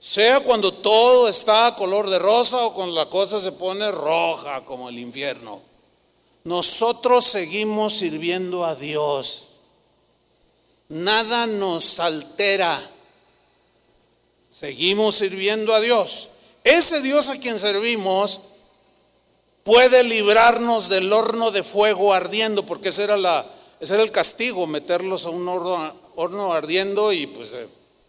Sea 0.00 0.40
cuando 0.40 0.72
todo 0.72 1.28
está 1.28 1.76
color 1.76 2.10
de 2.10 2.18
rosa 2.18 2.66
o 2.66 2.74
cuando 2.74 2.96
la 2.96 3.08
cosa 3.08 3.40
se 3.40 3.52
pone 3.52 3.88
roja 3.92 4.64
como 4.64 4.88
el 4.88 4.98
infierno. 4.98 5.62
Nosotros 6.42 7.26
seguimos 7.26 7.94
sirviendo 7.98 8.64
a 8.64 8.74
Dios. 8.74 9.50
Nada 10.88 11.46
nos 11.46 12.00
altera. 12.00 12.80
Seguimos 14.50 15.14
sirviendo 15.14 15.74
a 15.74 15.80
Dios. 15.80 16.30
Ese 16.64 17.02
Dios 17.02 17.28
a 17.28 17.38
quien 17.38 17.60
servimos 17.60 18.40
puede 19.62 20.02
librarnos 20.02 20.88
del 20.88 21.12
horno 21.12 21.52
de 21.52 21.62
fuego 21.62 22.12
ardiendo, 22.12 22.66
porque 22.66 22.88
ese 22.88 23.04
era, 23.04 23.16
la, 23.16 23.46
ese 23.80 23.94
era 23.94 24.02
el 24.02 24.10
castigo, 24.10 24.66
meterlos 24.66 25.26
a 25.26 25.30
un 25.30 25.46
horno, 25.48 25.94
horno 26.16 26.52
ardiendo 26.52 27.12
y 27.12 27.26
pues 27.26 27.56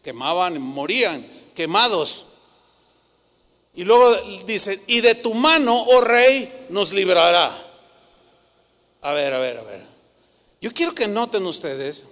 quemaban, 0.03 0.59
morían 0.61 1.25
quemados. 1.55 2.25
Y 3.75 3.83
luego 3.83 4.15
dice, 4.45 4.81
y 4.87 5.01
de 5.01 5.15
tu 5.15 5.33
mano, 5.33 5.81
oh 5.81 6.01
rey, 6.01 6.67
nos 6.69 6.91
librará. 6.91 7.55
A 9.01 9.11
ver, 9.13 9.33
a 9.33 9.39
ver, 9.39 9.57
a 9.57 9.63
ver. 9.63 9.85
Yo 10.59 10.73
quiero 10.73 10.93
que 10.93 11.07
noten 11.07 11.45
ustedes 11.45 12.03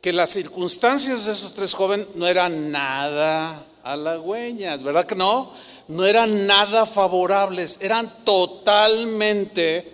que 0.00 0.12
las 0.12 0.30
circunstancias 0.30 1.26
de 1.26 1.32
esos 1.32 1.54
tres 1.54 1.74
jóvenes 1.74 2.08
no 2.14 2.26
eran 2.26 2.70
nada 2.70 3.64
halagüeñas, 3.82 4.82
¿verdad 4.82 5.06
que 5.06 5.14
no? 5.14 5.50
No 5.88 6.06
eran 6.06 6.46
nada 6.46 6.86
favorables, 6.86 7.78
eran 7.82 8.24
totalmente 8.24 9.92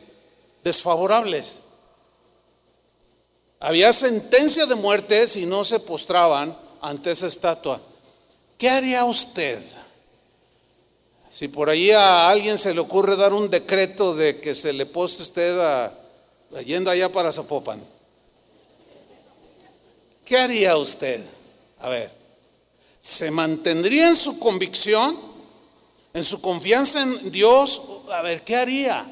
desfavorables. 0.62 1.59
Había 3.62 3.92
sentencia 3.92 4.64
de 4.64 4.74
muerte 4.74 5.26
si 5.26 5.44
no 5.44 5.66
se 5.66 5.80
postraban 5.80 6.56
ante 6.80 7.10
esa 7.10 7.26
estatua. 7.26 7.78
¿Qué 8.56 8.70
haría 8.70 9.04
usted? 9.04 9.62
Si 11.28 11.46
por 11.48 11.68
ahí 11.68 11.90
a 11.90 12.30
alguien 12.30 12.56
se 12.56 12.72
le 12.72 12.80
ocurre 12.80 13.16
dar 13.16 13.34
un 13.34 13.50
decreto 13.50 14.14
de 14.14 14.40
que 14.40 14.54
se 14.54 14.72
le 14.72 14.86
poste 14.86 15.22
usted 15.22 15.60
a 15.60 15.94
yendo 16.64 16.90
allá 16.90 17.12
para 17.12 17.30
Zapopan, 17.30 17.80
¿qué 20.24 20.38
haría 20.38 20.76
usted? 20.78 21.22
A 21.80 21.90
ver, 21.90 22.10
¿se 22.98 23.30
mantendría 23.30 24.08
en 24.08 24.16
su 24.16 24.38
convicción, 24.38 25.16
en 26.14 26.24
su 26.24 26.40
confianza 26.40 27.02
en 27.02 27.30
Dios? 27.30 27.82
A 28.10 28.22
ver, 28.22 28.42
¿qué 28.42 28.56
haría? 28.56 29.06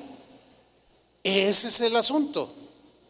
Ese 1.22 1.68
es 1.68 1.80
el 1.82 1.94
asunto. 1.94 2.54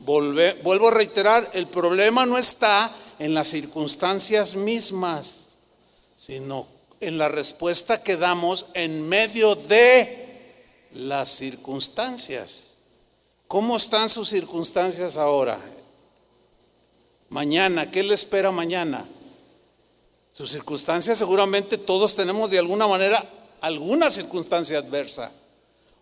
Vuelvo 0.01 0.89
a 0.89 0.93
reiterar, 0.93 1.51
el 1.55 1.67
problema 1.67 2.27
no 2.27 2.39
está 2.39 2.95
en 3.19 3.35
las 3.35 3.49
circunstancias 3.49 4.55
mismas, 4.55 5.57
sino 6.17 6.67
en 7.01 7.19
la 7.19 7.29
respuesta 7.29 8.03
que 8.03 8.17
damos 8.17 8.67
en 8.75 9.09
medio 9.09 9.55
de 9.55 10.27
las 10.95 11.29
circunstancias. 11.29 12.75
¿Cómo 13.47 13.77
están 13.77 14.11
sus 14.11 14.29
circunstancias 14.29 15.17
ahora? 15.17 15.59
Mañana, 17.31 17.91
¿qué 17.91 18.03
le 18.03 18.15
espera 18.15 18.51
mañana? 18.51 19.07
Sus 20.33 20.51
circunstancias 20.51 21.19
seguramente 21.19 21.79
todos 21.79 22.15
tenemos 22.15 22.51
de 22.51 22.59
alguna 22.59 22.87
manera 22.87 23.29
alguna 23.61 24.11
circunstancia 24.11 24.79
adversa 24.79 25.33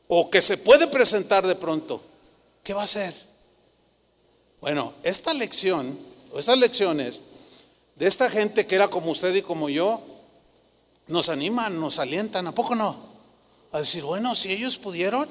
o 0.08 0.30
que 0.30 0.40
se 0.40 0.58
puede 0.58 0.86
presentar 0.86 1.46
de 1.46 1.54
pronto. 1.54 2.02
¿Qué 2.62 2.74
va 2.74 2.82
a 2.82 2.84
hacer? 2.84 3.25
Bueno, 4.66 4.94
esta 5.04 5.32
lección 5.32 5.96
o 6.32 6.40
esas 6.40 6.58
lecciones 6.58 7.20
de 7.94 8.08
esta 8.08 8.28
gente 8.28 8.66
que 8.66 8.74
era 8.74 8.88
como 8.88 9.12
usted 9.12 9.32
y 9.32 9.40
como 9.40 9.68
yo, 9.68 10.02
nos 11.06 11.28
animan, 11.28 11.78
nos 11.78 12.00
alientan, 12.00 12.48
¿a 12.48 12.52
poco 12.52 12.74
no? 12.74 12.96
A 13.70 13.78
decir, 13.78 14.02
bueno, 14.02 14.34
si 14.34 14.50
ellos 14.50 14.76
pudieron, 14.76 15.28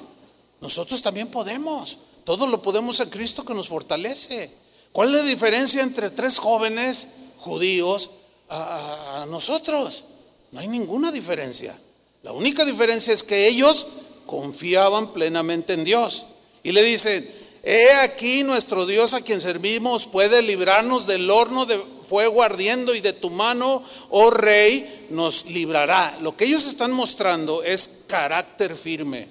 nosotros 0.62 1.02
también 1.02 1.28
podemos. 1.28 1.98
Todo 2.24 2.46
lo 2.46 2.62
podemos 2.62 2.98
en 3.00 3.10
Cristo 3.10 3.44
que 3.44 3.52
nos 3.52 3.68
fortalece. 3.68 4.50
¿Cuál 4.90 5.10
es 5.10 5.16
la 5.16 5.28
diferencia 5.28 5.82
entre 5.82 6.08
tres 6.08 6.38
jóvenes 6.38 7.16
judíos 7.36 8.08
a, 8.48 9.26
nosotros? 9.28 10.04
No 10.50 10.60
hay 10.60 10.68
ninguna 10.68 11.12
diferencia. 11.12 11.78
La 12.22 12.32
única 12.32 12.64
diferencia 12.64 13.12
es 13.12 13.22
que 13.22 13.46
ellos 13.48 13.86
confiaban 14.24 15.12
plenamente 15.12 15.74
en 15.74 15.84
Dios. 15.84 16.24
Y 16.62 16.72
le 16.72 16.82
dicen, 16.82 17.45
he 17.68 17.92
aquí 17.94 18.44
nuestro 18.44 18.86
Dios 18.86 19.12
a 19.12 19.20
quien 19.20 19.40
servimos 19.40 20.06
puede 20.06 20.40
librarnos 20.40 21.04
del 21.06 21.28
horno 21.28 21.66
de 21.66 21.82
fuego 22.06 22.44
ardiendo 22.44 22.94
y 22.94 23.00
de 23.00 23.12
tu 23.12 23.28
mano, 23.30 23.82
oh 24.10 24.30
rey, 24.30 25.08
nos 25.10 25.46
librará. 25.46 26.16
Lo 26.20 26.36
que 26.36 26.44
ellos 26.44 26.64
están 26.64 26.92
mostrando 26.92 27.64
es 27.64 28.04
carácter 28.06 28.76
firme. 28.76 29.28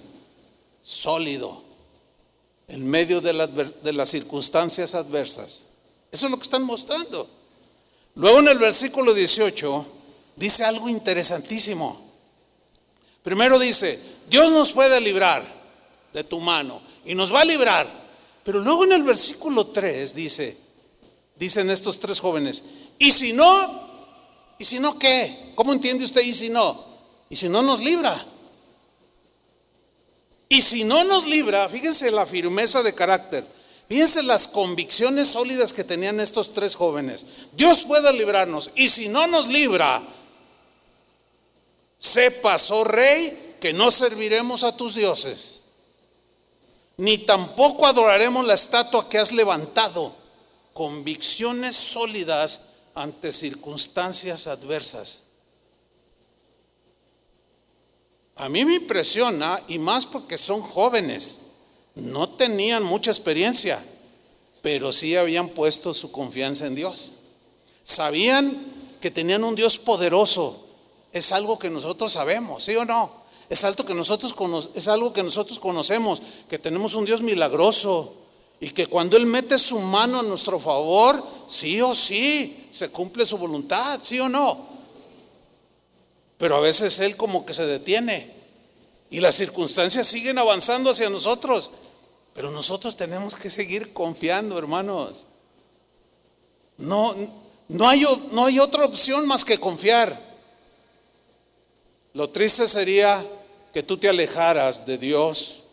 sólido, 0.81 1.63
en 2.67 2.87
medio 2.87 3.21
de, 3.21 3.33
las 3.33 4.09
circunstancias 4.09 4.93
adversas. 4.93 5.67
Eso 6.11 6.27
es 6.27 6.31
lo 6.31 6.37
que 6.37 6.43
están 6.43 6.63
mostrando. 6.63 7.27
Luego 8.15 8.39
en 8.39 8.49
el 8.49 8.59
versículo 8.59 9.13
18 9.13 9.85
dice 10.35 10.63
algo 10.63 10.87
interesantísimo. 10.89 12.05
Primero 13.23 13.57
dice, 13.57 13.99
Dios 14.29 14.51
nos 14.51 14.73
puede 14.73 15.01
librar 15.01 15.43
de 16.13 16.23
tu 16.23 16.39
mano 16.39 16.81
y 17.05 17.15
nos 17.15 17.33
va 17.33 17.41
a 17.41 17.45
librar. 17.45 18.04
Pero 18.45 18.59
luego 18.59 18.83
en 18.83 18.91
el 18.91 19.01
versículo 19.01 19.65
3 19.65 20.13
dice, 20.13 20.55
dicen 21.35 21.71
estos 21.71 21.99
tres 21.99 22.19
jóvenes, 22.19 22.63
y 22.99 23.11
si 23.11 23.33
no, 23.33 23.81
¿y 24.59 24.65
si 24.65 24.77
no 24.77 24.99
qué? 24.99 25.51
¿Cómo 25.55 25.73
entiende 25.73 26.05
usted 26.05 26.21
y 26.21 26.31
si 26.31 26.49
no? 26.49 26.85
Y 27.27 27.35
si 27.35 27.49
no 27.49 27.63
nos 27.63 27.81
libra. 27.81 28.23
Y 30.47 30.61
si 30.61 30.83
no 30.83 31.03
nos 31.05 31.25
libra, 31.25 31.67
fíjense 31.67 32.11
la 32.11 32.27
firmeza 32.27 32.83
de 32.83 32.93
carácter, 32.93 33.43
fíjense 33.89 34.21
las 34.21 34.47
convicciones 34.47 35.29
sólidas 35.29 35.73
que 35.73 35.83
tenían 35.83 36.19
estos 36.19 36.53
tres 36.53 36.75
jóvenes. 36.75 37.25
Dios 37.53 37.83
puede 37.83 38.13
librarnos. 38.13 38.69
Y 38.75 38.89
si 38.89 39.09
no 39.09 39.25
nos 39.25 39.47
libra, 39.47 40.03
sepas, 41.97 42.69
oh 42.69 42.83
rey, 42.83 43.55
que 43.59 43.73
no 43.73 43.89
serviremos 43.89 44.63
a 44.63 44.77
tus 44.77 44.93
dioses, 44.93 45.61
ni 46.97 47.17
tampoco 47.19 47.85
adoraremos 47.85 48.45
la 48.45 48.53
estatua 48.53 49.09
que 49.09 49.17
has 49.17 49.31
levantado. 49.31 50.13
Convicciones 50.73 51.75
sólidas 51.75 52.69
ante 52.93 53.33
circunstancias 53.33 54.47
adversas. 54.47 55.23
A 58.37 58.49
mí 58.49 58.65
me 58.65 58.75
impresiona, 58.75 59.63
y 59.67 59.79
más 59.79 60.05
porque 60.05 60.37
son 60.37 60.61
jóvenes, 60.61 61.51
no 61.95 62.29
tenían 62.29 62.83
mucha 62.83 63.11
experiencia, 63.11 63.81
pero 64.61 64.91
sí 64.91 65.15
habían 65.15 65.49
puesto 65.49 65.93
su 65.93 66.11
confianza 66.11 66.65
en 66.65 66.75
Dios. 66.75 67.11
Sabían 67.83 68.73
que 68.99 69.11
tenían 69.11 69.43
un 69.43 69.55
Dios 69.55 69.77
poderoso, 69.77 70.65
es 71.13 71.31
algo 71.31 71.57
que 71.57 71.69
nosotros 71.69 72.11
sabemos, 72.11 72.65
¿sí 72.65 72.75
o 72.75 72.83
no? 72.83 73.24
Es 73.49 73.63
algo 73.63 73.85
que 73.85 73.93
nosotros, 73.93 74.35
es 74.73 74.87
algo 74.87 75.13
que 75.13 75.23
nosotros 75.23 75.59
conocemos, 75.59 76.21
que 76.49 76.59
tenemos 76.59 76.93
un 76.95 77.05
Dios 77.05 77.21
milagroso 77.21 78.13
y 78.59 78.71
que 78.71 78.87
cuando 78.87 79.17
Él 79.17 79.25
mete 79.25 79.59
su 79.59 79.79
mano 79.79 80.19
a 80.19 80.23
nuestro 80.23 80.59
favor, 80.59 81.23
sí 81.47 81.81
o 81.81 81.93
sí, 81.93 82.67
se 82.71 82.89
cumple 82.89 83.25
su 83.25 83.37
voluntad, 83.37 83.99
¿sí 84.01 84.19
o 84.19 84.29
no? 84.29 84.67
Pero 86.37 86.55
a 86.55 86.59
veces 86.59 86.99
Él 86.99 87.15
como 87.15 87.45
que 87.45 87.53
se 87.53 87.65
detiene 87.65 88.33
y 89.09 89.19
las 89.19 89.35
circunstancias 89.35 90.07
siguen 90.07 90.37
avanzando 90.37 90.89
hacia 90.89 91.09
nosotros. 91.09 91.71
Pero 92.33 92.51
nosotros 92.51 92.97
tenemos 92.97 93.35
que 93.35 93.49
seguir 93.49 93.93
confiando, 93.93 94.57
hermanos. 94.57 95.27
No, 96.77 97.15
no, 97.69 97.87
hay, 97.87 98.03
no 98.31 98.45
hay 98.45 98.59
otra 98.59 98.83
opción 98.83 99.25
más 99.25 99.45
que 99.45 99.57
confiar. 99.57 100.19
Lo 102.13 102.29
triste 102.29 102.67
sería 102.67 103.25
que 103.75 103.83
tú 103.83 103.97
te 103.97 104.07
alejaras 104.07 104.85
de 104.85 104.97
Dios 104.97 105.63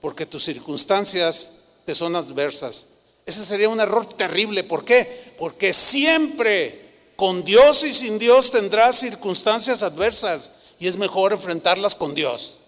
porque 0.00 0.24
tus 0.24 0.42
circunstancias 0.44 1.56
te 1.84 1.94
son 1.94 2.16
adversas. 2.16 2.86
Ese 3.26 3.44
sería 3.44 3.68
un 3.68 3.80
error 3.80 4.08
terrible. 4.14 4.64
¿Por 4.64 4.82
qué? 4.82 5.34
Porque 5.38 5.74
siempre 5.74 7.12
con 7.16 7.44
Dios 7.44 7.84
y 7.84 7.92
sin 7.92 8.18
Dios 8.18 8.50
tendrás 8.50 9.00
circunstancias 9.00 9.82
adversas 9.82 10.52
y 10.78 10.88
es 10.88 10.96
mejor 10.96 11.34
enfrentarlas 11.34 11.94
con 11.94 12.14
Dios. 12.14 12.60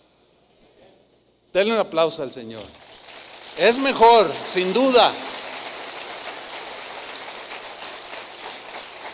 Denle 1.54 1.72
un 1.72 1.78
aplauso 1.78 2.22
al 2.22 2.30
Señor. 2.30 2.64
Es 3.56 3.78
mejor, 3.78 4.30
sin 4.44 4.74
duda. 4.74 5.10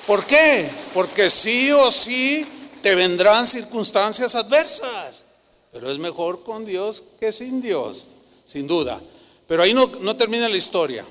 ¿Por 0.08 0.26
qué? 0.26 0.68
Porque 0.92 1.30
sí 1.30 1.70
o 1.70 1.88
sí 1.92 2.44
te 2.82 2.96
vendrán 2.96 3.46
circunstancias 3.46 4.34
adversas, 4.34 5.27
pero 5.78 5.92
es 5.92 5.98
mejor 6.00 6.42
con 6.42 6.64
Dios 6.64 7.04
que 7.20 7.30
sin 7.30 7.62
Dios, 7.62 8.08
sin 8.42 8.66
duda. 8.66 9.00
Pero 9.46 9.62
ahí 9.62 9.72
no, 9.72 10.16
termina 10.16 10.48
la 10.48 10.56
historia. 10.56 11.06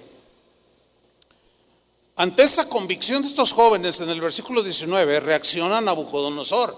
Ante 2.18 2.44
esta 2.44 2.68
convicción 2.68 3.22
de 3.22 3.30
estos 3.30 3.54
jóvenes, 3.54 4.02
en 4.02 4.10
el 4.10 4.20
versículo 4.20 4.62
19, 4.62 5.22
reacciona 5.22 5.80
Nabucodonosor. 5.80 6.76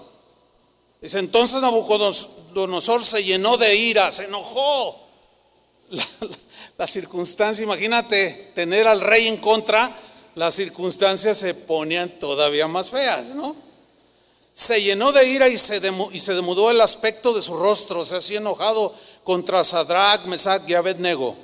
Dice, 1.02 1.18
entonces 1.18 1.60
Nabucodonosor 1.60 3.02
se 3.02 3.24
llenó 3.24 3.56
de 3.56 3.74
ira, 3.74 4.12
se 4.12 4.26
enojó. 4.26 4.96
La, 5.90 6.06
la 6.78 6.86
circunstancia, 6.86 7.64
imagínate 7.64 8.52
tener 8.54 8.86
al 8.86 9.00
rey 9.00 9.26
en 9.26 9.38
contra, 9.38 9.98
las 10.36 10.54
circunstancias 10.54 11.38
se 11.38 11.54
ponían 11.54 12.08
todavía 12.20 12.68
más 12.68 12.88
feas, 12.88 13.30
¿no? 13.34 13.69
Se 14.52 14.82
llenó 14.82 15.12
de 15.12 15.28
ira 15.28 15.48
y 15.48 15.56
se, 15.56 15.80
demudó 15.80 16.70
el 16.70 16.80
aspecto 16.80 17.32
de 17.32 17.42
su 17.42 17.56
rostro, 17.56 18.04
se 18.04 18.16
hacía 18.16 18.38
enojado 18.38 18.92
contra 19.24 19.64
Sadrach, 19.64 20.24
Mesach 20.26 20.68
y 20.68 20.74
Abednego, 20.74 21.36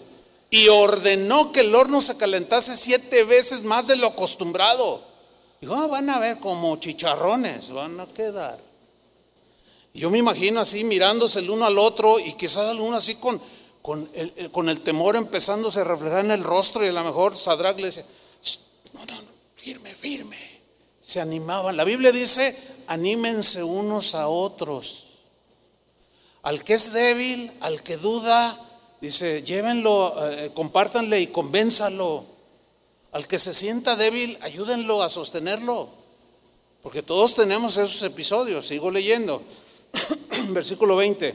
y 0.50 0.68
ordenó 0.68 1.52
que 1.52 1.60
el 1.60 1.74
horno 1.74 2.00
se 2.00 2.16
calentase 2.16 2.76
siete 2.76 3.24
veces 3.24 3.62
más 3.62 3.86
de 3.86 3.96
lo 3.96 4.08
acostumbrado. 4.08 5.02
Dijo, 5.60 5.74
ah, 5.74 5.86
van 5.86 6.10
a 6.10 6.18
ver 6.18 6.38
como 6.38 6.76
chicharrones, 6.76 7.70
van 7.70 7.98
a 8.00 8.06
quedar. 8.06 8.58
Y 9.94 10.00
yo 10.00 10.10
me 10.10 10.18
imagino 10.18 10.60
así 10.60 10.84
mirándose 10.84 11.38
el 11.38 11.48
uno 11.48 11.64
al 11.64 11.78
otro 11.78 12.18
y 12.18 12.34
quizás 12.34 12.66
alguno 12.66 12.96
así 12.96 13.14
con, 13.14 13.40
con, 13.80 14.08
el, 14.12 14.50
el 14.68 14.80
temor 14.82 15.16
empezándose 15.16 15.80
a 15.80 15.84
reflejar 15.84 16.24
en 16.24 16.32
el 16.32 16.44
rostro 16.44 16.84
y 16.84 16.88
a 16.88 16.92
lo 16.92 17.02
mejor 17.02 17.34
Sadrach 17.34 17.78
le 17.78 17.86
decía, 17.86 18.04
no, 18.92 19.06
no, 19.06 19.22
firme, 19.56 19.94
firme. 19.94 20.36
Se 21.00 21.20
animaban. 21.20 21.76
La 21.76 21.84
Biblia 21.84 22.12
dice, 22.12 22.54
anímense 22.86 23.62
unos 23.62 24.14
a 24.14 24.28
otros. 24.28 25.04
Al 26.42 26.62
que 26.62 26.74
es 26.74 26.92
débil, 26.92 27.50
al 27.60 27.82
que 27.82 27.96
duda, 27.96 28.56
dice, 29.00 29.42
llévenlo, 29.42 30.14
eh, 30.30 30.50
compártanle 30.54 31.20
y 31.20 31.26
convénzalo. 31.26 32.24
Al 33.12 33.26
que 33.26 33.38
se 33.38 33.54
sienta 33.54 33.96
débil, 33.96 34.38
ayúdenlo 34.42 35.02
a 35.02 35.08
sostenerlo. 35.08 35.88
Porque 36.82 37.02
todos 37.02 37.34
tenemos 37.34 37.76
esos 37.76 38.02
episodios. 38.02 38.66
Sigo 38.66 38.90
leyendo. 38.90 39.42
Versículo 40.50 40.96
20. 40.96 41.34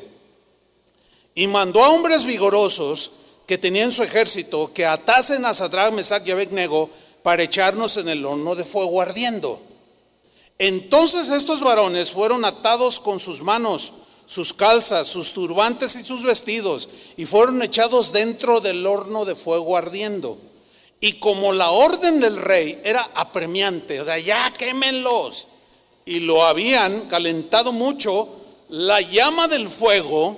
Y 1.36 1.48
mandó 1.48 1.84
a 1.84 1.90
hombres 1.90 2.24
vigorosos 2.24 3.12
que 3.48 3.58
tenían 3.58 3.92
su 3.92 4.04
ejército 4.04 4.72
que 4.74 4.86
atasen 4.86 5.44
a 5.44 5.54
Sadrach, 5.54 5.92
Mesach 5.92 6.26
y 6.26 6.32
Abednego 6.32 6.90
para 7.24 7.44
echarnos 7.44 7.98
en 7.98 8.08
el 8.08 8.26
horno 8.26 8.56
de 8.56 8.64
fuego 8.64 9.02
ardiendo. 9.02 9.62
Entonces 10.64 11.32
estos 11.32 11.62
varones 11.62 12.12
fueron 12.12 12.46
atados 12.46 13.00
con 13.00 13.20
sus 13.20 13.42
manos, 13.42 13.94
sus 14.28 14.54
calzas, 14.54 15.08
sus 15.08 15.34
turbantes 15.34 15.96
y 15.96 16.06
sus 16.06 16.22
vestidos, 16.22 16.88
y 17.18 17.26
fueron 17.26 17.64
echados 17.64 18.12
dentro 18.12 18.62
del 18.62 18.86
horno 18.86 19.26
de 19.26 19.34
fuego 19.34 19.76
ardiendo. 19.76 20.38
Y 21.00 21.14
como 21.14 21.52
la 21.52 21.72
orden 21.72 22.20
del 22.20 22.38
rey 22.38 22.80
era 22.84 23.10
apremiante, 23.16 24.02
o 24.02 24.06
sea, 24.06 24.20
ya 24.20 24.54
quémenlos, 24.54 25.48
y 26.06 26.20
lo 26.20 26.46
habían 26.46 27.08
calentado 27.08 27.72
mucho, 27.72 28.30
la 28.70 29.02
llama 29.02 29.48
del 29.48 29.68
fuego 29.68 30.38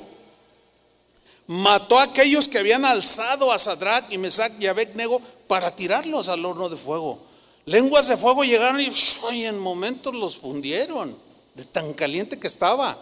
mató 1.48 2.00
a 2.00 2.04
aquellos 2.04 2.48
que 2.48 2.60
habían 2.60 2.86
alzado 2.86 3.52
a 3.52 3.60
Sadrach 3.60 4.06
y 4.10 4.18
Mesach 4.18 4.54
y 4.58 4.68
Abednego 4.68 5.22
para 5.50 5.76
tirarlos 5.76 6.30
al 6.30 6.46
horno 6.46 6.70
de 6.70 6.78
fuego. 6.78 7.33
Lenguas 7.66 8.10
de 8.10 8.18
fuego 8.18 8.44
llegaron 8.44 8.82
y, 8.82 9.46
en 9.46 9.58
momentos 9.58 10.14
los 10.14 10.38
fundieron, 10.38 11.18
de 11.56 11.64
tan 11.66 11.94
caliente 11.94 12.38
que 12.38 12.48
estaba. 12.48 12.98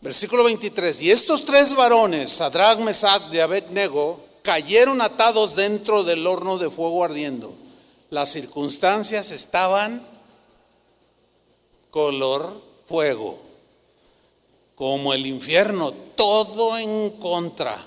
Versículo 0.00 0.44
23. 0.44 1.02
Y 1.02 1.10
estos 1.10 1.44
tres 1.44 1.74
varones, 1.74 2.32
Sadrach, 2.32 2.78
Mesach 2.78 3.32
y 3.32 3.38
Abednego, 3.38 4.20
cayeron 4.42 5.00
atados 5.00 5.56
dentro 5.56 6.04
del 6.04 6.26
horno 6.26 6.58
de 6.58 6.68
fuego 6.68 7.02
ardiendo. 7.02 7.54
Las 8.10 8.30
circunstancias 8.30 9.30
estaban 9.30 10.06
color 11.90 12.62
fuego, 12.86 13.40
como 14.74 15.14
el 15.14 15.26
infierno, 15.26 15.92
todo 16.14 16.76
en 16.76 17.10
contra. 17.18 17.82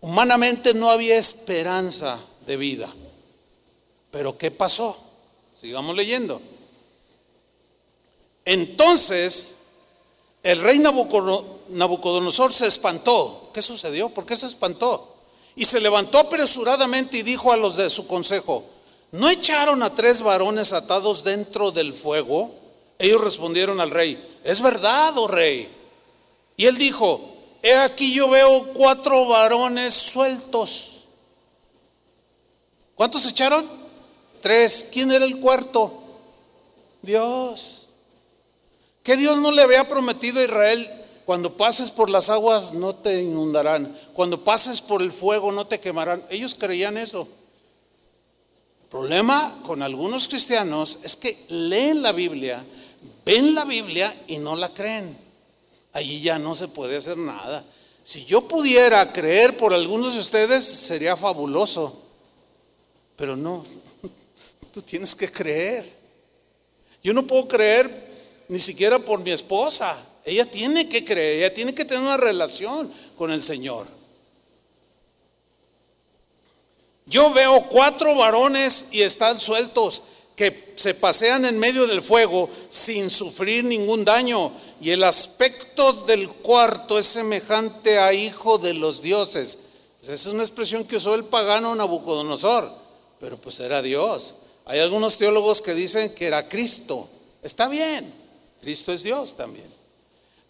Humanamente 0.00 0.72
no 0.72 0.88
había 0.88 1.18
esperanza 1.18 2.20
de 2.46 2.56
vida. 2.56 2.94
Pero 4.10 4.36
¿qué 4.36 4.50
pasó? 4.50 4.96
Sigamos 5.54 5.96
leyendo. 5.96 6.40
Entonces, 8.44 9.56
el 10.42 10.60
rey 10.60 10.78
Nabucodonosor 10.78 12.52
se 12.52 12.66
espantó. 12.66 13.50
¿Qué 13.52 13.60
sucedió? 13.60 14.08
¿Por 14.08 14.24
qué 14.24 14.36
se 14.36 14.46
espantó? 14.46 15.16
Y 15.56 15.64
se 15.64 15.80
levantó 15.80 16.18
apresuradamente 16.18 17.18
y 17.18 17.22
dijo 17.22 17.52
a 17.52 17.56
los 17.56 17.76
de 17.76 17.90
su 17.90 18.06
consejo, 18.06 18.64
¿no 19.12 19.28
echaron 19.28 19.82
a 19.82 19.94
tres 19.94 20.22
varones 20.22 20.72
atados 20.72 21.24
dentro 21.24 21.72
del 21.72 21.92
fuego? 21.92 22.54
Ellos 22.98 23.20
respondieron 23.20 23.80
al 23.80 23.90
rey, 23.90 24.38
es 24.44 24.62
verdad, 24.62 25.18
oh 25.18 25.28
rey. 25.28 25.68
Y 26.56 26.66
él 26.66 26.78
dijo, 26.78 27.20
he 27.62 27.74
aquí 27.74 28.14
yo 28.14 28.28
veo 28.28 28.72
cuatro 28.74 29.26
varones 29.26 29.94
sueltos. 29.94 31.00
¿Cuántos 32.94 33.26
echaron? 33.26 33.68
Tres. 34.40 34.90
¿Quién 34.92 35.12
era 35.12 35.24
el 35.24 35.40
cuarto? 35.40 35.92
Dios. 37.02 37.88
¿Qué 39.02 39.16
Dios 39.16 39.38
no 39.38 39.50
le 39.50 39.62
había 39.62 39.88
prometido 39.88 40.40
a 40.40 40.44
Israel? 40.44 40.90
Cuando 41.24 41.56
pases 41.56 41.90
por 41.90 42.08
las 42.08 42.30
aguas 42.30 42.72
no 42.72 42.94
te 42.94 43.22
inundarán. 43.22 43.94
Cuando 44.14 44.44
pases 44.44 44.80
por 44.80 45.02
el 45.02 45.12
fuego 45.12 45.52
no 45.52 45.66
te 45.66 45.80
quemarán. 45.80 46.24
Ellos 46.30 46.54
creían 46.54 46.96
eso. 46.96 47.28
El 48.82 48.88
problema 48.88 49.60
con 49.66 49.82
algunos 49.82 50.26
cristianos 50.28 50.98
es 51.02 51.16
que 51.16 51.44
leen 51.48 52.00
la 52.00 52.12
Biblia, 52.12 52.64
ven 53.26 53.54
la 53.54 53.66
Biblia 53.66 54.18
y 54.26 54.38
no 54.38 54.56
la 54.56 54.72
creen. 54.72 55.18
Allí 55.92 56.22
ya 56.22 56.38
no 56.38 56.54
se 56.54 56.68
puede 56.68 56.96
hacer 56.96 57.18
nada. 57.18 57.62
Si 58.02 58.24
yo 58.24 58.48
pudiera 58.48 59.12
creer 59.12 59.58
por 59.58 59.74
algunos 59.74 60.14
de 60.14 60.20
ustedes, 60.20 60.64
sería 60.64 61.14
fabuloso. 61.14 62.04
Pero 63.16 63.36
no, 63.36 63.66
tú 64.72 64.82
tienes 64.82 65.14
que 65.14 65.30
creer. 65.30 65.84
Yo 67.02 67.12
no 67.12 67.26
puedo 67.26 67.48
creer 67.48 68.08
ni 68.48 68.58
siquiera 68.58 68.98
por 68.98 69.20
mi 69.20 69.30
esposa. 69.30 69.96
Ella 70.24 70.50
tiene 70.50 70.88
que 70.88 71.04
creer, 71.04 71.38
ella 71.38 71.54
tiene 71.54 71.74
que 71.74 71.84
tener 71.84 72.02
una 72.02 72.16
relación 72.16 72.92
con 73.16 73.30
el 73.30 73.42
Señor. 73.42 73.86
Yo 77.06 77.32
veo 77.32 77.66
cuatro 77.68 78.14
varones 78.16 78.88
y 78.92 79.02
están 79.02 79.40
sueltos 79.40 80.02
que 80.36 80.74
se 80.76 80.94
pasean 80.94 81.46
en 81.46 81.58
medio 81.58 81.86
del 81.86 82.02
fuego 82.02 82.50
sin 82.68 83.08
sufrir 83.08 83.64
ningún 83.64 84.04
daño. 84.04 84.52
Y 84.80 84.90
el 84.90 85.02
aspecto 85.02 85.92
del 86.04 86.28
cuarto 86.28 86.98
es 86.98 87.06
semejante 87.06 87.98
a 87.98 88.12
hijo 88.12 88.58
de 88.58 88.74
los 88.74 89.02
dioses. 89.02 89.58
Esa 90.02 90.12
es 90.14 90.26
una 90.26 90.42
expresión 90.42 90.84
que 90.84 90.96
usó 90.96 91.14
el 91.14 91.24
pagano 91.24 91.74
Nabucodonosor, 91.74 92.70
pero 93.18 93.36
pues 93.38 93.58
era 93.58 93.82
Dios. 93.82 94.36
Hay 94.68 94.80
algunos 94.80 95.16
teólogos 95.16 95.62
que 95.62 95.72
dicen 95.72 96.14
que 96.14 96.26
era 96.26 96.46
Cristo. 96.46 97.08
Está 97.42 97.68
bien, 97.68 98.12
Cristo 98.60 98.92
es 98.92 99.02
Dios 99.02 99.34
también. 99.34 99.66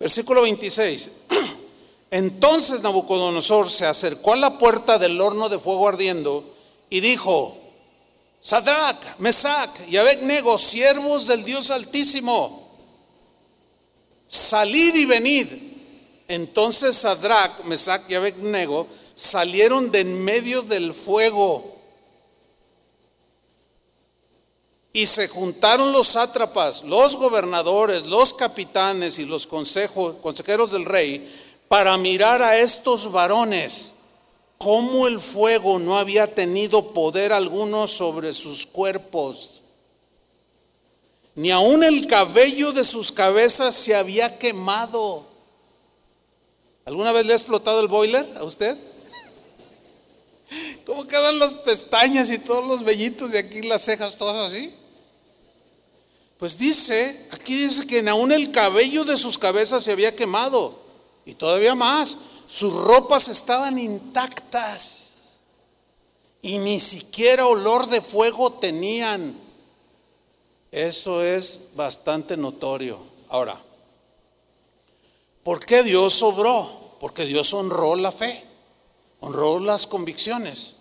Versículo 0.01 0.43
26. 0.43 1.11
Entonces 2.11 2.83
Nabucodonosor 2.83 3.71
se 3.71 3.87
acercó 3.87 4.33
a 4.33 4.37
la 4.37 4.59
puerta 4.59 4.99
del 4.99 5.21
horno 5.21 5.49
de 5.49 5.61
fuego 5.61 5.87
ardiendo 5.87 6.53
y 6.91 6.99
dijo, 6.99 7.57
Sadrach, 8.41 9.19
Mesach 9.19 9.71
y 9.89 9.97
Abednego, 9.97 10.59
siervos 10.59 11.29
del 11.29 11.45
Dios 11.45 11.71
Altísimo, 11.71 12.77
salid 14.27 14.97
y 14.97 15.05
venid. 15.05 15.47
Entonces 16.27 16.97
Sadrach, 16.97 17.63
Mesach 17.67 18.03
y 18.09 18.15
Abednego 18.17 18.89
salieron 19.15 19.93
de 19.93 20.01
en 20.01 20.25
medio 20.25 20.63
del 20.63 20.93
fuego 20.93 21.78
Y 24.93 25.07
se 25.07 25.29
juntaron 25.29 25.93
los 25.93 26.09
sátrapas, 26.09 26.85
los 26.85 27.17
gobernadores, 27.17 28.07
los 28.07 28.35
capitanes 28.35 29.19
y 29.19 29.27
los 29.27 29.47
consejeros 29.47 30.73
del 30.73 30.85
rey 30.85 31.29
para 31.69 31.97
mirar 31.99 32.43
a 32.43 32.59
estos 32.59 33.13
varones, 33.13 33.95
cómo 34.57 35.07
el 35.07 35.21
fuego 35.21 35.79
no 35.79 35.99
había 35.99 36.35
tenido 36.35 36.93
poder 36.93 37.33
alguno 37.33 37.87
sobre 37.87 38.33
sus 38.33 38.67
cuerpos, 38.67 39.63
ni 41.35 41.53
aun 41.53 41.85
el 41.85 42.07
cabello 42.09 42.73
de 42.73 42.83
sus 42.83 43.13
cabezas 43.13 43.75
se 43.75 43.95
había 43.95 44.39
quemado. 44.39 45.27
¿Alguna 46.85 47.13
vez 47.13 47.27
le 47.27 47.35
ha 47.35 47.37
explotado 47.37 47.81
el 47.81 47.87
boiler 47.87 48.27
a 48.39 48.45
usted? 48.45 48.77
¿Cómo 50.89 51.07
quedan 51.07 51.39
las 51.39 51.53
pestañas 51.53 52.31
y 52.31 52.39
todos 52.39 52.67
los 52.67 52.83
vellitos 52.83 53.33
de 53.33 53.41
aquí, 53.41 53.61
las 53.61 53.85
cejas, 53.85 54.17
todas 54.17 54.51
así? 54.51 54.73
Pues 56.39 56.57
dice, 56.57 57.29
aquí 57.31 57.65
dice 57.65 57.87
que 57.87 58.01
aún 58.09 58.33
el 58.33 58.51
cabello 58.53 59.05
de 59.05 59.19
sus 59.19 59.37
cabezas 59.37 59.83
se 59.85 59.93
había 59.93 60.17
quemado. 60.17 60.81
Y 61.27 61.35
todavía 61.35 61.75
más, 61.75 62.17
sus 62.47 62.73
ropas 62.73 63.29
estaban 63.29 63.79
intactas. 63.79 65.35
Y 66.41 66.57
ni 66.57 66.81
siquiera 66.81 67.47
olor 67.47 67.89
de 67.89 68.01
fuego 68.01 68.55
tenían. 68.55 69.39
Eso 70.73 71.23
es 71.23 71.69
bastante 71.75 72.35
notorio. 72.35 72.99
Ahora, 73.29 73.61
¿por 75.43 75.67
qué 75.67 75.83
Dios 75.83 76.23
obró? 76.23 76.97
Porque 76.99 77.27
Dios 77.27 77.53
honró 77.53 77.95
la 77.95 78.11
fe 78.11 78.49
honró 79.21 79.61
las 79.61 79.87
convicciones, 79.87 80.75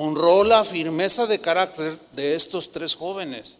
honró 0.00 0.44
la 0.44 0.64
firmeza 0.64 1.26
de 1.26 1.40
carácter 1.40 1.98
de 2.12 2.36
estos 2.36 2.70
tres 2.70 2.94
jóvenes. 2.94 3.56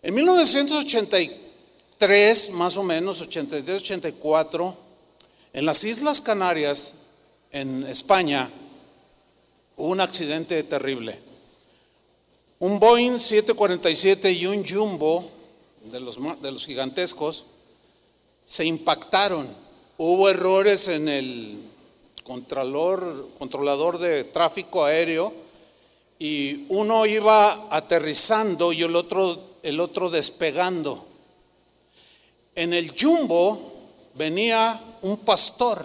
En 0.00 0.14
1983, 0.14 2.50
más 2.52 2.78
o 2.78 2.82
menos, 2.82 3.20
83, 3.20 3.82
84, 3.82 4.74
en 5.52 5.66
las 5.66 5.84
Islas 5.84 6.22
Canarias, 6.22 6.94
en 7.50 7.86
España, 7.86 8.50
hubo 9.76 9.90
un 9.90 10.00
accidente 10.00 10.62
terrible. 10.62 11.18
Un 12.58 12.80
Boeing 12.80 13.18
747 13.18 14.32
y 14.32 14.46
un 14.46 14.66
Jumbo, 14.66 15.30
de 15.90 16.00
los, 16.00 16.16
de 16.40 16.52
los 16.52 16.64
gigantescos, 16.64 17.44
se 18.46 18.64
impactaron. 18.64 19.46
Hubo 19.98 20.30
errores 20.30 20.88
en 20.88 21.10
el 21.10 21.58
controlador, 22.24 23.98
de 23.98 24.24
tráfico 24.24 24.84
aéreo 24.84 25.32
y 26.18 26.66
uno 26.68 27.04
iba 27.06 27.68
aterrizando 27.74 28.72
y 28.72 28.82
el 28.82 28.94
otro, 28.94 29.58
el 29.62 29.80
otro 29.80 30.08
despegando. 30.08 31.06
En 32.54 32.72
el 32.72 32.92
jumbo 32.96 33.72
venía 34.14 34.80
un 35.02 35.18
pastor, 35.18 35.84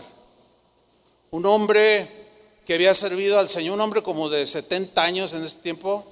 un 1.31 1.45
hombre 1.45 2.07
que 2.65 2.73
había 2.73 2.93
servido 2.93 3.39
al 3.39 3.49
Señor, 3.49 3.75
un 3.75 3.81
hombre 3.81 4.03
como 4.03 4.29
de 4.29 4.45
70 4.45 5.01
años 5.01 5.33
en 5.33 5.43
ese 5.43 5.59
tiempo, 5.59 6.05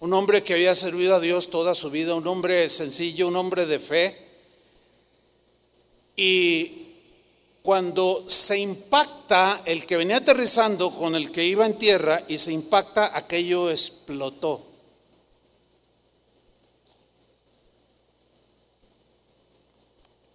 un 0.00 0.12
hombre 0.12 0.42
que 0.42 0.54
había 0.54 0.74
servido 0.74 1.14
a 1.14 1.20
Dios 1.20 1.48
toda 1.48 1.74
su 1.74 1.90
vida, 1.90 2.14
un 2.14 2.26
hombre 2.26 2.68
sencillo, 2.68 3.28
un 3.28 3.36
hombre 3.36 3.64
de 3.64 3.78
fe. 3.78 4.26
Y 6.16 6.85
cuando 7.66 8.24
se 8.28 8.56
impacta 8.56 9.62
el 9.64 9.84
que 9.86 9.96
venía 9.96 10.18
aterrizando 10.18 10.92
con 10.92 11.16
el 11.16 11.32
que 11.32 11.44
iba 11.44 11.66
en 11.66 11.76
tierra 11.76 12.22
y 12.28 12.38
se 12.38 12.52
impacta, 12.52 13.10
aquello 13.12 13.72
explotó. 13.72 14.64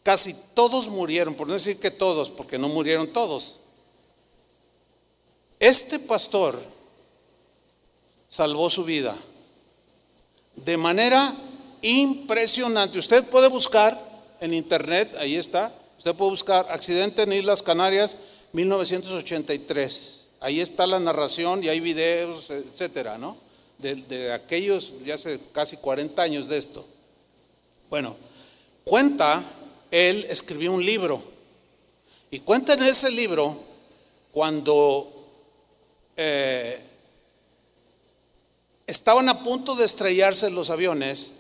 Casi 0.04 0.36
todos 0.54 0.90
murieron, 0.90 1.34
por 1.36 1.48
no 1.48 1.54
decir 1.54 1.80
que 1.80 1.90
todos, 1.90 2.30
porque 2.30 2.58
no 2.58 2.68
murieron 2.68 3.08
todos. 3.14 3.60
Este 5.58 6.00
pastor 6.00 6.62
salvó 8.28 8.70
su 8.70 8.84
vida 8.84 9.16
de 10.58 10.76
manera 10.76 11.34
impresionante. 11.82 13.00
Usted 13.00 13.24
puede 13.30 13.48
buscar 13.48 13.98
en 14.42 14.54
internet, 14.54 15.16
ahí 15.18 15.38
está, 15.38 15.74
Usted 16.02 16.16
puede 16.16 16.32
buscar 16.32 16.66
accidente 16.72 17.22
en 17.22 17.34
Islas 17.34 17.62
Canarias 17.62 18.18
1983. 18.54 20.22
Ahí 20.40 20.60
está 20.60 20.88
la 20.88 21.00
narración 21.00 21.64
y 21.64 21.70
hay 21.70 21.80
videos, 21.80 22.50
etcétera, 22.50 23.20
¿no? 23.20 23.38
De, 23.78 24.34
aquellos, 24.34 24.96
ya 25.06 25.14
hace 25.14 25.40
casi 25.54 25.78
40 25.78 26.20
años 26.20 26.48
de 26.50 26.58
esto. 26.58 26.84
Bueno, 27.88 28.16
cuenta, 28.84 29.44
él 29.92 30.26
escribió 30.28 30.72
un 30.72 30.84
libro. 30.84 31.22
Y 32.32 32.40
cuenta 32.40 32.74
en 32.74 32.82
ese 32.82 33.12
libro 33.12 33.60
cuando 34.32 35.28
eh, 36.18 36.82
estaban 38.88 39.30
a 39.30 39.44
punto 39.44 39.76
de 39.76 39.86
estrellarse 39.86 40.50
los 40.50 40.72
aviones, 40.72 41.34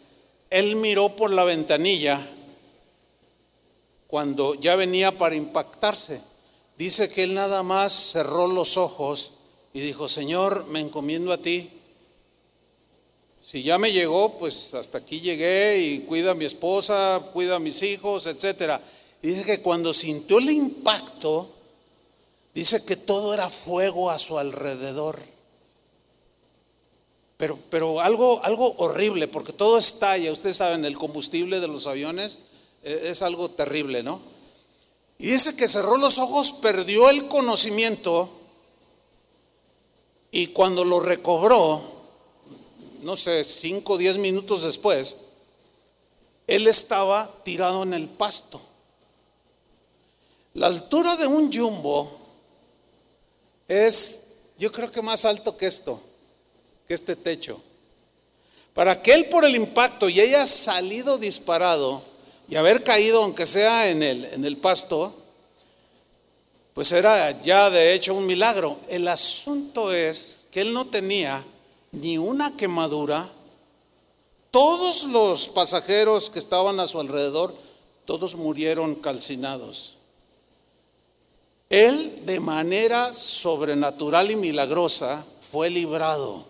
él 0.51 0.76
miró 0.76 1.16
por 1.16 1.32
la 1.32 1.45
ventanilla 1.45 2.30
cuando 4.12 4.55
ya 4.55 4.76
venía 4.76 5.18
para 5.18 5.38
impactarse. 5.38 6.22
Dice 6.78 7.09
que 7.09 7.24
él 7.24 7.34
nada 7.34 7.64
más 7.64 7.93
cerró 8.12 8.45
los 8.45 8.76
ojos 8.76 9.32
y 9.74 9.80
dijo, 9.80 10.09
Señor, 10.09 10.66
me 10.66 10.82
encomiendo 10.82 11.32
a 11.32 11.38
ti. 11.38 11.70
Si 13.39 13.64
ya 13.64 13.78
me 13.78 13.93
llegó, 13.93 14.38
pues 14.38 14.74
hasta 14.74 14.97
aquí 14.97 15.22
llegué 15.22 15.80
y 15.80 15.99
cuida 15.99 16.32
a 16.32 16.36
mi 16.36 16.43
esposa, 16.43 17.22
cuida 17.32 17.55
a 17.55 17.59
mis 17.59 17.82
hijos, 17.84 18.28
etc. 18.28 18.82
dice 19.22 19.45
que 19.45 19.62
cuando 19.62 19.93
sintió 19.93 20.39
el 20.39 20.49
impacto, 20.49 21.49
dice 22.53 22.84
que 22.84 22.97
todo 22.97 23.34
era 23.34 23.49
fuego 23.49 24.12
a 24.12 24.20
su 24.20 24.38
alrededor. 24.38 25.20
Pero, 27.38 27.57
pero 27.70 28.01
algo, 28.01 28.43
algo 28.43 28.74
horrible, 28.74 29.30
porque 29.30 29.53
todo 29.53 29.78
estalla. 29.78 30.34
Ustedes 30.34 30.57
saben, 30.57 30.84
el 30.84 30.97
combustible 30.97 31.62
de 31.62 31.70
los 31.70 31.88
aviones 31.88 32.38
es 32.82 33.21
algo 33.21 33.49
terrible, 33.51 34.03
¿no? 34.03 34.21
Y 35.17 35.27
dice 35.27 35.55
que 35.55 35.67
cerró 35.67 35.97
los 35.97 36.17
ojos, 36.17 36.51
perdió 36.51 37.09
el 37.09 37.27
conocimiento 37.27 38.29
y 40.32 40.47
cuando 40.47 40.84
lo 40.84 40.99
recobró, 40.99 41.82
no 43.01 43.15
sé, 43.15 43.43
cinco 43.43 43.93
o 43.93 43.97
diez 43.97 44.17
minutos 44.17 44.63
después, 44.63 45.17
él 46.47 46.67
estaba 46.67 47.32
tirado 47.43 47.84
en 47.84 47.93
el 47.93 48.07
pasto. 48.07 48.59
La 50.53 50.67
altura 50.67 51.15
de 51.17 51.27
un 51.27 51.53
jumbo 51.53 52.11
es, 53.67 54.27
yo 54.57 54.71
creo 54.71 54.91
que 54.91 55.01
más 55.01 55.23
alto 55.25 55.55
que 55.55 55.67
esto, 55.67 56.01
que 56.88 56.93
este 56.93 57.15
techo. 57.15 57.61
Para 58.73 59.01
que 59.01 59.13
él 59.13 59.29
por 59.29 59.45
el 59.45 59.55
impacto 59.55 60.09
y 60.09 60.19
haya 60.19 60.47
salido 60.47 61.17
disparado 61.17 62.11
y 62.52 62.58
haber 62.58 62.84
caído, 62.84 63.24
aunque 63.24 63.45
sea 63.45 63.89
en 63.89 64.04
el, 64.04 64.26
en 64.26 64.43
el 64.43 64.58
pasto, 64.58 65.16
pues 66.74 66.91
era 66.91 67.41
ya 67.41 67.70
de 67.70 67.93
hecho 67.93 68.14
un 68.14 68.26
milagro. 68.26 68.78
El 68.89 69.08
asunto 69.08 69.93
es 69.93 70.47
que 70.52 70.60
él 70.60 70.74
no 70.74 70.88
tenía 70.88 71.41
ni 71.93 72.18
una 72.18 72.58
quemadura. 72.58 73.32
Todos 74.52 75.06
los 75.06 75.47
pasajeros 75.47 76.30
que 76.30 76.39
estaban 76.39 76.82
a 76.82 76.88
su 76.88 76.99
alrededor, 76.99 77.56
todos 78.04 78.36
murieron 78.36 78.95
calcinados. 78.95 79.95
Él 81.70 82.26
de 82.26 82.41
manera 82.41 83.14
sobrenatural 83.14 84.30
y 84.30 84.36
milagrosa 84.36 85.24
fue 85.54 85.70
librado 85.70 86.45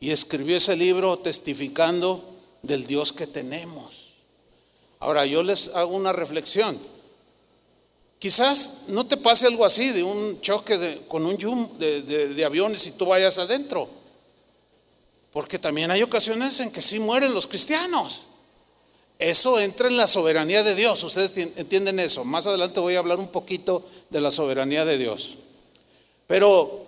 y 0.00 0.12
escribió 0.12 0.56
ese 0.56 0.76
libro 0.76 1.18
testificando 1.18 2.31
del 2.62 2.86
Dios 2.86 3.12
que 3.12 3.26
tenemos. 3.26 4.12
Ahora 5.00 5.26
yo 5.26 5.42
les 5.42 5.74
hago 5.74 5.94
una 5.94 6.12
reflexión. 6.12 6.78
Quizás 8.18 8.84
no 8.88 9.06
te 9.06 9.16
pase 9.16 9.46
algo 9.46 9.64
así 9.64 9.90
de 9.90 10.02
un 10.04 10.40
choque 10.40 11.02
con 11.08 11.26
un 11.26 11.36
yum 11.36 11.78
de, 11.78 12.02
de 12.02 12.44
aviones 12.44 12.86
y 12.86 12.92
tú 12.92 13.06
vayas 13.06 13.38
adentro. 13.38 13.88
Porque 15.32 15.58
también 15.58 15.90
hay 15.90 16.02
ocasiones 16.02 16.60
en 16.60 16.70
que 16.70 16.82
sí 16.82 17.00
mueren 17.00 17.34
los 17.34 17.46
cristianos. 17.46 18.22
Eso 19.18 19.58
entra 19.60 19.88
en 19.88 19.96
la 19.96 20.06
soberanía 20.06 20.62
de 20.62 20.74
Dios. 20.74 21.02
Ustedes 21.02 21.36
entienden 21.36 21.98
eso. 22.00 22.24
Más 22.24 22.46
adelante 22.46 22.80
voy 22.80 22.96
a 22.96 22.98
hablar 22.98 23.18
un 23.18 23.28
poquito 23.28 23.84
de 24.10 24.20
la 24.20 24.30
soberanía 24.30 24.84
de 24.84 24.98
Dios. 24.98 25.34
Pero 26.26 26.86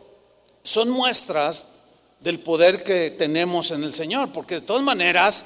son 0.63 0.91
muestras 0.91 1.67
del 2.21 2.41
poder 2.41 2.83
que 2.83 3.11
tenemos 3.11 3.71
en 3.71 3.85
el 3.85 3.93
Señor, 3.93 4.33
porque 4.33 4.57
de 4.57 4.61
todas 4.63 4.83
maneras 4.83 5.45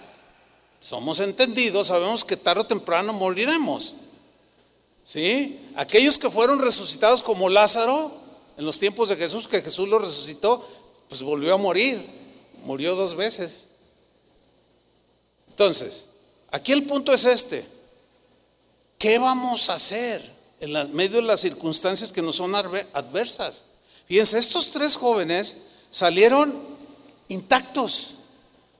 somos 0.80 1.20
entendidos, 1.20 1.88
sabemos 1.88 2.24
que 2.24 2.36
tarde 2.36 2.62
o 2.62 2.66
temprano 2.66 3.12
moriremos. 3.12 3.94
¿Sí? 5.04 5.58
Aquellos 5.74 6.18
que 6.18 6.30
fueron 6.30 6.60
resucitados 6.60 7.22
como 7.22 7.48
Lázaro 7.48 8.12
en 8.56 8.64
los 8.64 8.78
tiempos 8.78 9.08
de 9.08 9.16
Jesús, 9.16 9.48
que 9.48 9.62
Jesús 9.62 9.88
lo 9.88 9.98
resucitó, 9.98 10.66
pues 11.08 11.22
volvió 11.22 11.54
a 11.54 11.56
morir, 11.56 11.98
murió 12.64 12.94
dos 12.94 13.14
veces. 13.14 13.68
Entonces, 15.48 16.04
Aquí 16.50 16.72
el 16.72 16.84
punto 16.84 17.12
es 17.12 17.24
este. 17.24 17.64
¿Qué 18.98 19.18
vamos 19.18 19.70
a 19.70 19.74
hacer 19.74 20.22
en 20.60 20.94
medio 20.94 21.16
de 21.16 21.26
las 21.26 21.40
circunstancias 21.40 22.12
que 22.12 22.22
nos 22.22 22.36
son 22.36 22.54
adversas? 22.54 23.64
Fíjense, 24.06 24.38
estos 24.38 24.70
tres 24.70 24.96
jóvenes 24.96 25.64
salieron 25.90 26.54
intactos. 27.28 28.14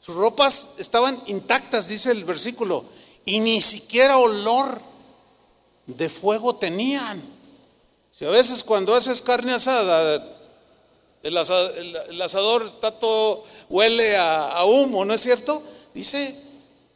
Ropas 0.09 0.77
estaban 0.79 1.21
intactas, 1.27 1.87
dice 1.87 2.11
el 2.11 2.25
versículo, 2.25 2.85
y 3.25 3.41
ni 3.41 3.61
siquiera 3.61 4.19
olor 4.19 4.81
de 5.87 6.09
fuego 6.09 6.57
tenían. 6.57 7.23
Si 8.11 8.25
a 8.25 8.31
veces 8.31 8.65
cuando 8.65 8.95
haces 8.95 9.23
carne 9.23 9.53
asada, 9.53 10.37
el, 11.23 11.37
asador, 11.37 12.65
está 12.65 12.99
todo, 12.99 13.45
huele 13.69 14.17
a, 14.17 14.49
a 14.49 14.65
humo, 14.65 15.05
¿no 15.05 15.13
es 15.13 15.21
cierto? 15.21 15.63
Dice 15.95 16.35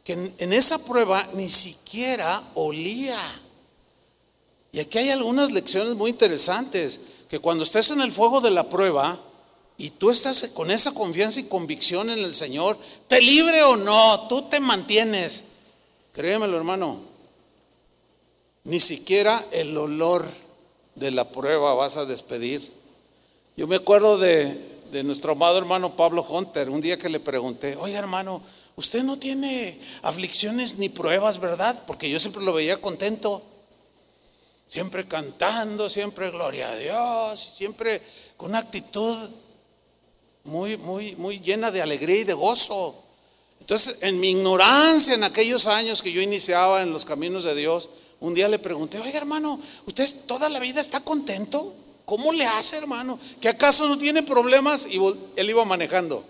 que 0.03 0.13
en, 0.37 0.53
esa 0.53 0.83
prueba 0.83 1.27
ni 1.33 1.49
siquiera 1.49 2.43
olía. 2.55 3.19
Y 4.71 4.79
aquí 4.79 4.97
hay 4.97 5.11
algunas 5.11 5.51
lecciones 5.51 5.95
muy 5.95 6.09
interesantes, 6.11 6.99
que 7.29 7.39
cuando 7.39 7.63
estés 7.63 7.91
en 7.91 8.01
el 8.01 8.11
fuego 8.11 8.41
de 8.41 8.51
la 8.51 8.67
prueba 8.69 9.19
y 9.77 9.89
tú 9.91 10.11
estás 10.11 10.49
con 10.53 10.71
esa 10.71 10.93
confianza 10.93 11.39
y 11.39 11.47
convicción 11.47 12.09
en 12.09 12.19
el 12.19 12.35
Señor, 12.35 12.77
te 13.07 13.19
libre 13.21 13.63
o 13.63 13.75
no, 13.75 14.27
tú 14.27 14.43
te 14.49 14.59
mantienes. 14.59 15.45
Créemelo, 16.13 16.57
hermano, 16.57 17.01
ni 18.63 18.79
siquiera 18.79 19.43
el 19.51 19.75
olor 19.77 20.25
de 20.95 21.11
la 21.11 21.29
prueba 21.29 21.73
vas 21.73 21.97
a 21.97 22.05
despedir. 22.05 22.71
Yo 23.57 23.67
me 23.67 23.77
acuerdo 23.77 24.17
de, 24.17 24.73
de 24.91 25.03
nuestro 25.03 25.33
amado 25.33 25.57
hermano 25.57 25.95
Pablo 25.95 26.25
Hunter, 26.27 26.69
un 26.69 26.81
día 26.81 26.97
que 26.97 27.09
le 27.09 27.19
pregunté, 27.19 27.75
oye 27.75 27.95
hermano, 27.95 28.43
usted 28.75 29.03
no 29.03 29.17
tiene 29.17 29.79
aflicciones 30.03 30.77
ni 30.77 30.89
pruebas, 30.89 31.39
¿verdad? 31.39 31.83
Porque 31.87 32.09
yo 32.09 32.19
siempre 32.19 32.43
lo 32.43 32.53
veía 32.53 32.79
contento, 32.79 33.43
siempre 34.67 35.07
cantando, 35.07 35.89
siempre 35.89 36.29
gloria 36.31 36.69
a 36.69 36.75
Dios, 36.75 37.39
siempre 37.39 38.01
con 38.37 38.51
una 38.51 38.59
actitud 38.59 39.29
muy, 40.43 40.77
muy, 40.77 41.15
muy 41.15 41.39
llena 41.39 41.71
de 41.71 41.81
alegría 41.81 42.19
y 42.19 42.23
de 42.23 42.33
gozo. 42.33 43.01
Entonces, 43.61 43.99
en 44.01 44.19
mi 44.19 44.31
ignorancia 44.31 45.13
en 45.13 45.23
aquellos 45.23 45.67
años 45.67 46.01
que 46.01 46.11
yo 46.11 46.21
iniciaba 46.21 46.81
en 46.81 46.91
los 46.91 47.05
caminos 47.05 47.45
de 47.45 47.55
Dios, 47.55 47.89
un 48.19 48.33
día 48.33 48.49
le 48.49 48.59
pregunté, 48.59 48.99
oiga 48.99 49.17
hermano, 49.17 49.59
¿usted 49.85 50.09
toda 50.27 50.49
la 50.49 50.59
vida 50.59 50.81
está 50.81 50.99
contento? 50.99 51.73
¿Cómo 52.05 52.33
le 52.33 52.45
hace, 52.45 52.77
hermano? 52.77 53.17
¿Que 53.39 53.47
acaso 53.47 53.87
no 53.87 53.97
tiene 53.97 54.23
problemas? 54.23 54.85
Y 54.89 54.99
él 55.35 55.49
iba 55.49 55.63
manejando. 55.63 56.25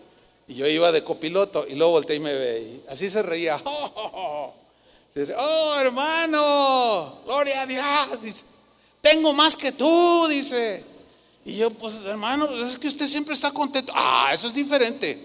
Y 0.47 0.55
yo 0.55 0.67
iba 0.67 0.91
de 0.91 1.03
copiloto 1.03 1.65
y 1.67 1.73
luego 1.73 1.93
volteé 1.93 2.17
y 2.17 2.19
me 2.19 2.33
ve. 2.33 2.81
así 2.89 3.09
se 3.09 3.21
reía. 3.23 3.61
Oh, 5.37 5.75
hermano, 5.77 7.19
gloria 7.25 7.61
a 7.61 7.65
Dios. 7.67 8.45
tengo 8.99 9.31
más 9.31 9.55
que 9.55 9.71
tú, 9.71 10.25
dice. 10.27 10.83
Y 11.45 11.57
yo, 11.57 11.71
pues 11.71 12.03
hermano, 12.05 12.47
pues, 12.47 12.69
es 12.69 12.77
que 12.77 12.87
usted 12.87 13.07
siempre 13.07 13.33
está 13.33 13.51
contento. 13.51 13.91
Ah, 13.95 14.31
eso 14.33 14.47
es 14.47 14.53
diferente. 14.53 15.19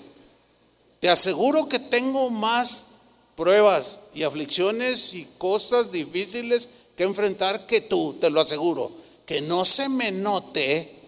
Te 1.00 1.08
aseguro 1.08 1.68
que 1.68 1.78
tengo 1.78 2.28
más 2.30 2.88
pruebas 3.36 4.00
y 4.14 4.24
aflicciones 4.24 5.14
y 5.14 5.24
cosas 5.38 5.92
difíciles 5.92 6.70
que 6.96 7.04
enfrentar 7.04 7.66
que 7.66 7.80
tú, 7.80 8.16
te 8.20 8.30
lo 8.30 8.40
aseguro. 8.40 8.90
Que 9.24 9.40
no 9.40 9.64
se 9.64 9.88
me 9.88 10.10
note 10.10 10.98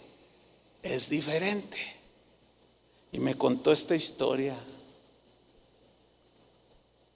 es 0.82 1.10
diferente. 1.10 1.78
Y 3.10 3.18
me 3.18 3.34
contó 3.34 3.72
esta 3.72 3.96
historia. 3.96 4.56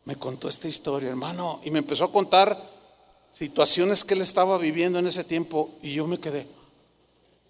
Me 0.04 0.16
contó 0.16 0.48
esta 0.48 0.66
historia, 0.66 1.10
hermano. 1.10 1.60
Y 1.62 1.70
me 1.70 1.78
empezó 1.78 2.04
a 2.04 2.12
contar 2.12 2.60
situaciones 3.30 4.04
que 4.04 4.14
él 4.14 4.22
estaba 4.22 4.58
viviendo 4.58 4.98
en 4.98 5.06
ese 5.06 5.22
tiempo. 5.22 5.70
Y 5.80 5.94
yo 5.94 6.08
me 6.08 6.18
quedé. 6.18 6.48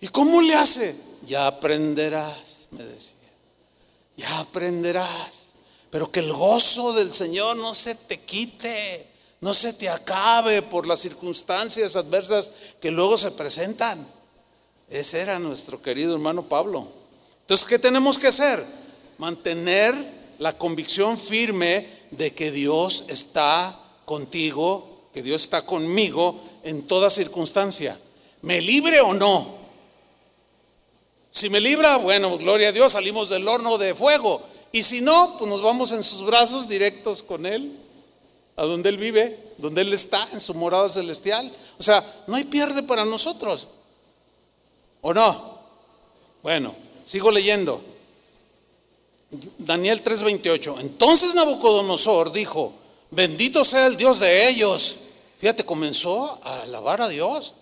¿Y 0.05 0.09
cómo 0.09 0.43
le 0.43 0.55
hace? 0.55 0.95
Ya 1.27 1.47
aprenderás, 1.47 2.69
me 2.73 2.85
decía. 2.85 3.17
Ya 4.19 4.41
aprenderás. 4.41 5.55
Pero 5.89 6.13
que 6.13 6.21
el 6.21 6.31
gozo 6.31 6.93
del 6.93 7.11
Señor 7.11 7.57
no 7.57 7.73
se 7.73 7.95
te 7.95 8.21
quite, 8.21 9.07
no 9.41 9.55
se 9.55 9.73
te 9.73 9.89
acabe 9.89 10.61
por 10.61 10.87
las 10.87 11.01
circunstancias 11.01 11.97
adversas 11.97 12.51
que 12.83 12.91
luego 12.91 13.17
se 13.17 13.31
presentan. 13.31 14.07
Ese 14.91 15.23
era 15.23 15.39
nuestro 15.39 15.81
querido 15.81 16.13
hermano 16.13 16.43
Pablo. 16.51 16.87
Entonces, 17.41 17.67
¿qué 17.67 17.79
tenemos 17.79 18.19
que 18.19 18.27
hacer? 18.27 18.63
Mantener 19.17 19.95
la 20.39 20.59
convicción 20.59 21.17
firme 21.17 21.89
de 22.11 22.35
que 22.35 22.51
Dios 22.51 23.05
está 23.09 23.81
contigo, 24.05 25.09
que 25.15 25.23
Dios 25.23 25.45
está 25.45 25.65
conmigo 25.65 26.39
en 26.63 26.83
toda 26.87 27.09
circunstancia. 27.09 27.99
¿Me 28.43 28.61
libre 28.61 29.01
o 29.01 29.15
no? 29.15 29.64
Si 31.35 31.51
me 31.51 31.61
libra, 31.61 31.97
bueno, 31.99 32.39
gloria 32.39 32.69
a 32.69 32.73
Dios, 32.73 32.93
salimos 32.93 33.29
del 33.29 33.47
horno 33.47 33.77
de 33.77 33.95
fuego. 33.95 34.41
Y 34.73 34.83
si 34.83 35.01
no, 35.03 35.37
pues 35.37 35.51
nos 35.51 35.61
vamos 35.61 35.93
en 35.93 36.03
sus 36.03 36.25
brazos 36.25 36.69
directos 36.69 37.23
con 37.23 37.45
Él, 37.45 37.77
a 38.57 38.63
donde 38.65 38.89
Él 38.89 38.97
vive, 38.97 39.39
donde 39.59 39.83
Él 39.83 39.93
está, 39.93 40.27
en 40.33 40.41
su 40.41 40.55
morada 40.55 40.89
celestial. 40.89 41.53
O 41.79 41.83
sea, 41.83 42.03
no 42.29 42.37
hay 42.37 42.45
pierde 42.45 42.83
para 42.85 43.05
nosotros. 43.05 43.67
¿O 45.03 45.13
no? 45.13 45.59
Bueno, 46.43 46.75
Sigo 47.05 47.31
leyendo. 47.31 47.83
Daniel 49.59 50.03
3:28. 50.03 50.81
Entonces 50.81 51.35
Nabucodonosor 51.35 52.33
dijo, 52.33 52.73
bendito 53.11 53.65
sea 53.65 53.87
el 53.87 53.97
Dios 53.97 54.21
de 54.21 54.49
ellos. 54.49 54.97
Fíjate, 55.39 55.65
comenzó 55.65 56.41
a 56.43 56.63
alabar 56.63 57.03
a 57.03 57.09
Dios. 57.09 57.55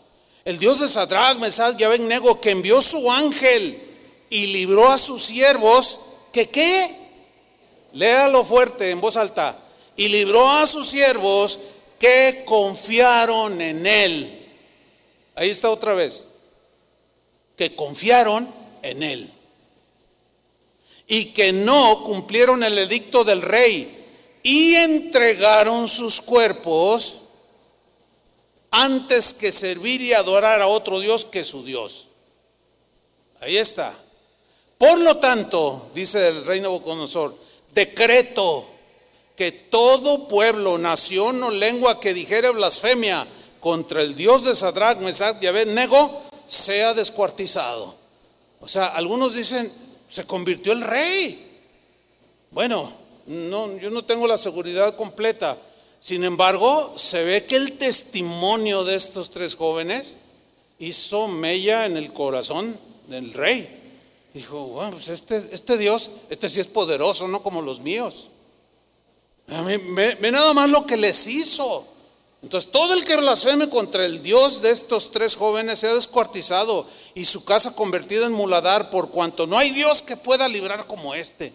El 0.45 0.59
Dios 0.59 0.80
de 0.80 0.88
Sadrach, 0.88 1.38
Mesach 1.38 1.78
y 1.78 1.84
Abednego 1.84 2.40
que 2.40 2.51
envió 2.51 2.82
su 2.82 3.11
ángel 3.11 3.80
y 4.28 4.47
libró 4.47 4.90
a 4.90 4.99
sus 4.99 5.22
siervos, 5.22 6.01
que 6.32 6.49
qué? 6.49 6.90
Léalo 7.93 8.45
fuerte 8.45 8.90
en 8.90 9.01
voz 9.01 9.16
alta. 9.16 9.59
Y 9.97 10.09
libró 10.09 10.51
a 10.51 10.66
sus 10.66 10.88
siervos 10.88 11.59
que 11.99 12.43
confiaron 12.45 13.61
en 13.61 13.86
él. 13.86 14.49
Ahí 15.34 15.51
está 15.51 15.70
otra 15.70 15.95
vez. 15.95 16.26
Que 17.57 17.76
confiaron 17.76 18.53
en 18.82 19.03
él. 19.03 19.30
Y 21.07 21.26
que 21.26 21.53
no 21.53 22.03
cumplieron 22.05 22.64
el 22.64 22.78
edicto 22.78 23.22
del 23.22 23.43
rey 23.43 23.99
y 24.43 24.74
entregaron 24.74 25.88
sus 25.88 26.20
cuerpos 26.20 27.21
antes 28.72 29.34
que 29.34 29.52
servir 29.52 30.00
y 30.00 30.14
adorar 30.14 30.60
a 30.60 30.66
otro 30.66 30.98
Dios 30.98 31.24
que 31.24 31.44
su 31.44 31.62
Dios. 31.64 32.08
Ahí 33.40 33.58
está. 33.58 33.94
Por 34.78 34.98
lo 34.98 35.18
tanto, 35.18 35.90
dice 35.94 36.28
el 36.28 36.44
rey 36.44 36.60
Nabucodonosor, 36.60 37.36
decreto 37.72 38.66
que 39.36 39.52
todo 39.52 40.26
pueblo, 40.26 40.78
nación 40.78 41.42
o 41.42 41.50
lengua 41.50 42.00
que 42.00 42.14
dijere 42.14 42.50
blasfemia 42.50 43.26
contra 43.60 44.02
el 44.02 44.16
Dios 44.16 44.44
de 44.44 44.54
Sadrach, 44.54 44.98
Mesach 44.98 45.40
y 45.42 45.46
Abednego 45.46 46.22
sea 46.46 46.94
descuartizado. 46.94 47.94
O 48.60 48.68
sea, 48.68 48.86
algunos 48.86 49.34
dicen, 49.34 49.70
se 50.08 50.24
convirtió 50.24 50.72
el 50.72 50.80
rey. 50.80 51.60
Bueno, 52.50 52.92
no, 53.26 53.76
yo 53.78 53.90
no 53.90 54.04
tengo 54.04 54.26
la 54.26 54.38
seguridad 54.38 54.96
completa. 54.96 55.58
Sin 56.03 56.24
embargo, 56.24 56.94
se 56.96 57.22
ve 57.22 57.44
que 57.44 57.55
el 57.55 57.78
testimonio 57.78 58.82
de 58.82 58.96
estos 58.96 59.30
tres 59.30 59.55
jóvenes 59.55 60.16
hizo 60.80 61.28
mella 61.28 61.86
en 61.86 61.96
el 61.96 62.12
corazón 62.12 62.76
del 63.07 63.32
rey. 63.32 63.68
Dijo, 64.34 64.66
bueno, 64.66 64.90
pues 64.90 65.07
este, 65.07 65.48
este 65.53 65.78
Dios, 65.78 66.11
este 66.28 66.48
sí 66.48 66.59
es 66.59 66.66
poderoso, 66.66 67.28
no 67.28 67.40
como 67.44 67.62
los 67.62 67.78
míos. 67.78 68.30
Ve, 69.46 70.18
nada 70.32 70.53
más 70.55 70.68
lo 70.70 70.84
que 70.86 70.96
les 70.96 71.28
hizo. 71.28 71.86
Entonces 72.42 72.72
todo 72.72 72.94
el 72.94 73.05
que 73.05 73.14
blasfeme 73.14 73.70
contra 73.70 74.05
el 74.05 74.24
Dios 74.24 74.61
de 74.61 74.72
estos 74.72 75.12
tres 75.12 75.36
jóvenes 75.36 75.78
se 75.78 75.86
ha 75.86 75.94
descuartizado 75.94 76.84
y 77.14 77.26
su 77.26 77.44
casa 77.44 77.76
convertida 77.76 78.26
en 78.26 78.32
muladar 78.32 78.90
por 78.90 79.11
cuanto 79.11 79.46
no 79.46 79.57
hay 79.57 79.70
Dios 79.70 80.03
que 80.03 80.16
pueda 80.16 80.48
librar 80.48 80.88
como 80.88 81.14
este. 81.14 81.53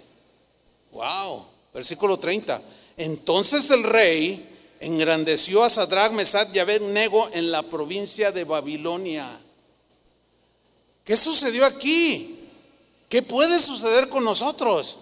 Wow, 0.93 1.45
versículo 1.73 2.17
30. 2.17 2.61
Entonces 2.97 3.69
el 3.69 3.83
rey 3.83 4.43
engrandeció 4.79 5.63
a 5.63 5.69
Sadrach, 5.69 6.11
Mesad 6.11 6.53
y 6.53 6.59
Abednego 6.59 7.29
en 7.31 7.51
la 7.51 7.63
provincia 7.63 8.31
de 8.31 8.43
Babilonia. 8.43 9.29
¿Qué 11.03 11.15
sucedió 11.15 11.65
aquí? 11.65 12.39
¿Qué 13.07 13.21
puede 13.21 13.59
suceder 13.59 14.09
con 14.09 14.23
nosotros? 14.23 14.97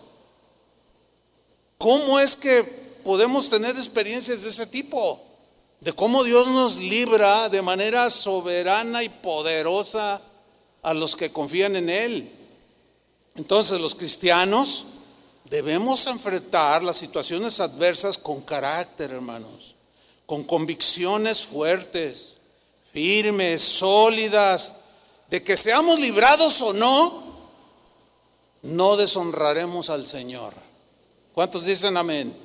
¿Cómo 1.78 2.20
es 2.20 2.36
que 2.36 2.64
podemos 3.04 3.50
tener 3.50 3.76
experiencias 3.76 4.44
de 4.44 4.50
ese 4.50 4.68
tipo? 4.68 5.22
De 5.80 5.94
cómo 5.94 6.24
Dios 6.24 6.48
nos 6.48 6.78
libra 6.78 7.50
de 7.50 7.62
manera 7.62 8.10
soberana 8.10 9.04
y 9.04 9.10
poderosa 9.10 10.22
a 10.82 10.94
los 10.94 11.16
que 11.16 11.32
confían 11.32 11.76
en 11.76 11.90
Él. 11.90 12.32
Entonces 13.36 13.82
los 13.82 13.96
cristianos 13.96 14.86
Debemos 15.50 16.08
enfrentar 16.08 16.84
las 16.84 16.98
situaciones 16.98 17.60
adversas 17.60 18.18
con 18.18 18.42
carácter, 18.42 19.12
hermanos, 19.12 19.76
con 20.26 20.44
convicciones 20.44 21.44
fuertes, 21.44 22.38
firmes, 22.92 23.62
sólidas, 23.62 24.82
de 25.30 25.44
que 25.44 25.56
seamos 25.56 26.00
librados 26.00 26.62
o 26.62 26.74
no, 26.74 27.24
no 28.64 28.98
deshonraremos 28.98 29.90
al 29.90 30.08
Señor. 30.08 30.54
¿Cuántos 31.34 31.66
dicen 31.66 31.96
amén? 31.98 32.36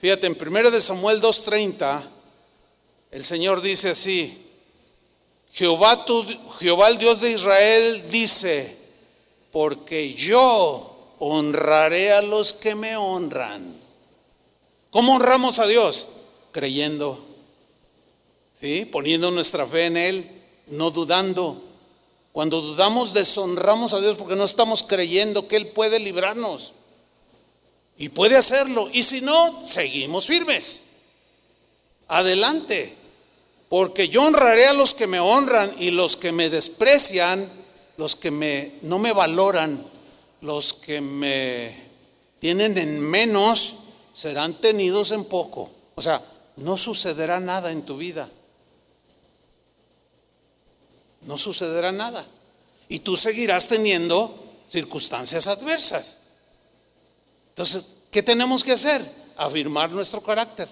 Fíjate, 0.00 0.28
en 0.28 0.36
1 0.40 0.70
de 0.70 0.80
Samuel 0.80 1.20
2.30, 1.20 2.02
el 3.10 3.24
Señor 3.24 3.60
dice 3.60 3.90
así, 3.90 4.46
Jehová, 5.52 6.04
tu, 6.04 6.24
Jehová 6.60 6.88
el 6.88 6.98
Dios 6.98 7.20
de 7.20 7.32
Israel 7.32 8.08
dice, 8.10 8.76
porque 9.50 10.14
yo 10.14 10.87
honraré 11.18 12.12
a 12.12 12.22
los 12.22 12.52
que 12.52 12.74
me 12.74 12.96
honran. 12.96 13.76
¿Cómo 14.90 15.14
honramos 15.14 15.58
a 15.58 15.66
Dios? 15.66 16.08
Creyendo, 16.52 17.24
¿sí? 18.52 18.84
Poniendo 18.84 19.30
nuestra 19.30 19.66
fe 19.66 19.86
en 19.86 19.96
Él, 19.96 20.30
no 20.68 20.90
dudando. 20.90 21.62
Cuando 22.32 22.60
dudamos, 22.60 23.12
deshonramos 23.12 23.92
a 23.92 24.00
Dios 24.00 24.16
porque 24.16 24.36
no 24.36 24.44
estamos 24.44 24.82
creyendo 24.82 25.48
que 25.48 25.56
Él 25.56 25.68
puede 25.68 25.98
librarnos. 25.98 26.72
Y 27.98 28.10
puede 28.10 28.36
hacerlo. 28.36 28.88
Y 28.92 29.02
si 29.02 29.20
no, 29.20 29.64
seguimos 29.64 30.26
firmes. 30.26 30.84
Adelante. 32.06 32.94
Porque 33.68 34.08
yo 34.08 34.22
honraré 34.22 34.66
a 34.66 34.72
los 34.72 34.94
que 34.94 35.06
me 35.06 35.20
honran 35.20 35.74
y 35.78 35.90
los 35.90 36.16
que 36.16 36.32
me 36.32 36.48
desprecian, 36.48 37.46
los 37.98 38.16
que 38.16 38.30
me, 38.30 38.72
no 38.82 38.98
me 38.98 39.12
valoran, 39.12 39.84
los 40.40 40.72
que 40.72 41.00
me 41.00 41.88
tienen 42.38 42.78
en 42.78 43.00
menos 43.00 43.74
serán 44.12 44.54
tenidos 44.54 45.10
en 45.12 45.24
poco. 45.24 45.70
O 45.94 46.02
sea, 46.02 46.22
no 46.56 46.76
sucederá 46.76 47.40
nada 47.40 47.70
en 47.70 47.82
tu 47.82 47.96
vida. 47.96 48.28
No 51.22 51.38
sucederá 51.38 51.92
nada. 51.92 52.24
Y 52.88 53.00
tú 53.00 53.16
seguirás 53.16 53.68
teniendo 53.68 54.32
circunstancias 54.68 55.46
adversas. 55.46 56.18
Entonces, 57.50 57.86
¿qué 58.10 58.22
tenemos 58.22 58.62
que 58.62 58.72
hacer? 58.72 59.04
Afirmar 59.36 59.90
nuestro 59.90 60.20
carácter. 60.20 60.68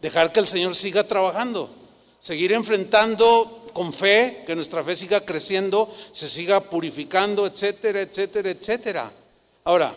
Dejar 0.00 0.32
que 0.32 0.40
el 0.40 0.46
Señor 0.46 0.74
siga 0.74 1.04
trabajando. 1.04 1.68
Seguir 2.18 2.52
enfrentando 2.52 3.59
con 3.72 3.92
fe, 3.92 4.42
que 4.46 4.54
nuestra 4.54 4.84
fe 4.84 4.96
siga 4.96 5.24
creciendo, 5.24 5.92
se 6.12 6.28
siga 6.28 6.60
purificando, 6.60 7.46
etcétera, 7.46 8.02
etcétera, 8.02 8.50
etcétera. 8.50 9.12
Ahora, 9.64 9.94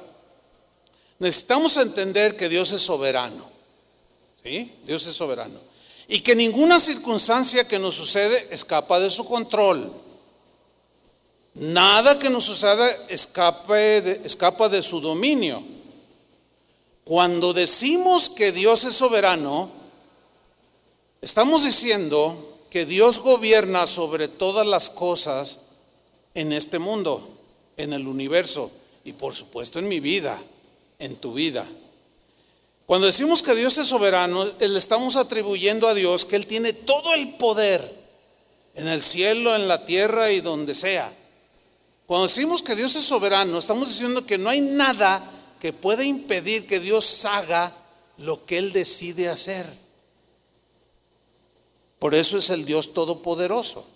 necesitamos 1.20 1.78
entender 1.78 2.36
que 2.36 2.50
Dios 2.50 2.72
es 2.72 2.82
soberano. 2.82 3.50
¿Sí? 4.44 4.74
Dios 4.86 5.06
es 5.08 5.16
soberano. 5.16 5.60
Y 6.08 6.20
que 6.20 6.36
ninguna 6.36 6.80
circunstancia 6.80 7.68
que 7.68 7.80
nos 7.80 7.96
sucede 7.96 8.48
escapa 8.52 9.00
de 9.00 9.10
su 9.10 9.26
control. 9.26 9.92
Nada 11.56 12.18
que 12.18 12.30
nos 12.30 12.46
suceda 12.46 12.90
escape 13.10 14.22
escapa 14.26 14.70
de 14.70 14.82
su 14.82 15.00
dominio. 15.00 15.64
Cuando 17.04 17.54
decimos 17.54 18.30
que 18.30 18.52
Dios 18.52 18.86
es 18.86 18.96
soberano, 18.96 19.70
estamos 21.22 21.64
diciendo 21.64 22.53
que 22.74 22.88
Dios 22.88 23.20
gobierna 23.20 23.86
sobre 23.86 24.28
todas 24.28 24.66
las 24.66 24.90
cosas 24.90 25.60
en 26.34 26.52
este 26.52 26.80
mundo, 26.80 27.30
en 27.78 27.94
el 27.94 28.08
universo 28.08 28.72
y 29.06 29.14
por 29.14 29.36
supuesto 29.36 29.78
en 29.78 29.88
mi 29.88 30.00
vida, 30.00 30.42
en 30.98 31.18
tu 31.18 31.36
vida. 31.36 31.68
Cuando 32.88 33.06
decimos 33.06 33.44
que 33.44 33.54
Dios 33.54 33.78
es 33.78 33.86
soberano, 33.86 34.46
le 34.60 34.80
estamos 34.80 35.18
atribuyendo 35.18 35.88
a 35.88 35.94
Dios 35.94 36.26
que 36.26 36.36
Él 36.36 36.48
tiene 36.48 36.74
todo 36.74 37.14
el 37.14 37.36
poder 37.36 37.94
en 38.74 38.88
el 38.88 39.04
cielo, 39.04 39.56
en 39.56 39.68
la 39.68 39.86
tierra 39.86 40.32
y 40.32 40.42
donde 40.42 40.74
sea. 40.74 41.14
Cuando 42.08 42.26
decimos 42.26 42.64
que 42.64 42.76
Dios 42.76 42.96
es 42.96 43.04
soberano, 43.04 43.60
estamos 43.60 43.88
diciendo 43.88 44.26
que 44.26 44.40
no 44.40 44.50
hay 44.50 44.62
nada 44.62 45.24
que 45.62 45.74
pueda 45.74 46.04
impedir 46.04 46.66
que 46.66 46.80
Dios 46.80 47.24
haga 47.26 47.72
lo 48.18 48.48
que 48.48 48.58
Él 48.58 48.74
decide 48.74 49.30
hacer. 49.30 49.83
Por 52.04 52.16
eso 52.16 52.38
es 52.38 52.50
el 52.50 52.66
Dios 52.66 52.94
todopoderoso. 52.94 53.88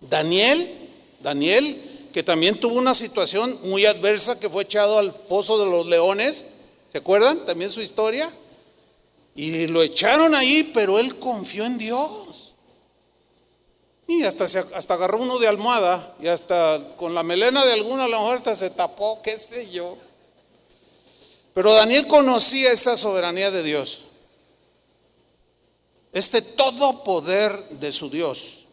Daniel, 0.00 0.72
Daniel, 1.18 2.08
que 2.12 2.22
también 2.22 2.60
tuvo 2.60 2.76
una 2.78 2.94
situación 2.94 3.58
muy 3.64 3.86
adversa, 3.86 4.38
que 4.38 4.48
fue 4.48 4.62
echado 4.62 5.00
al 5.00 5.10
foso 5.10 5.58
de 5.58 5.68
los 5.68 5.86
leones, 5.86 6.46
¿se 6.86 6.98
acuerdan 6.98 7.44
también 7.44 7.72
su 7.72 7.80
historia? 7.80 8.30
Y 9.34 9.66
lo 9.66 9.82
echaron 9.82 10.32
ahí, 10.32 10.70
pero 10.72 11.00
él 11.00 11.18
confió 11.18 11.64
en 11.64 11.76
Dios. 11.76 12.54
Y 14.06 14.22
hasta, 14.22 14.44
hasta 14.44 14.94
agarró 14.94 15.20
uno 15.20 15.40
de 15.40 15.48
almohada 15.48 16.14
y 16.22 16.28
hasta 16.28 16.78
con 16.96 17.16
la 17.16 17.24
melena 17.24 17.64
de 17.64 17.72
alguna 17.72 18.04
a 18.04 18.08
lo 18.08 18.20
mejor 18.20 18.36
hasta 18.36 18.54
se 18.54 18.70
tapó, 18.70 19.20
qué 19.22 19.36
sé 19.36 19.68
yo. 19.68 19.98
Pero 21.52 21.74
Daniel 21.74 22.06
conocía 22.06 22.70
esta 22.70 22.96
soberanía 22.96 23.50
de 23.50 23.64
Dios 23.64 24.02
este 26.12 26.42
todo 26.42 27.04
poder 27.04 27.68
de 27.70 27.92
su 27.92 28.10
Dios. 28.10 28.64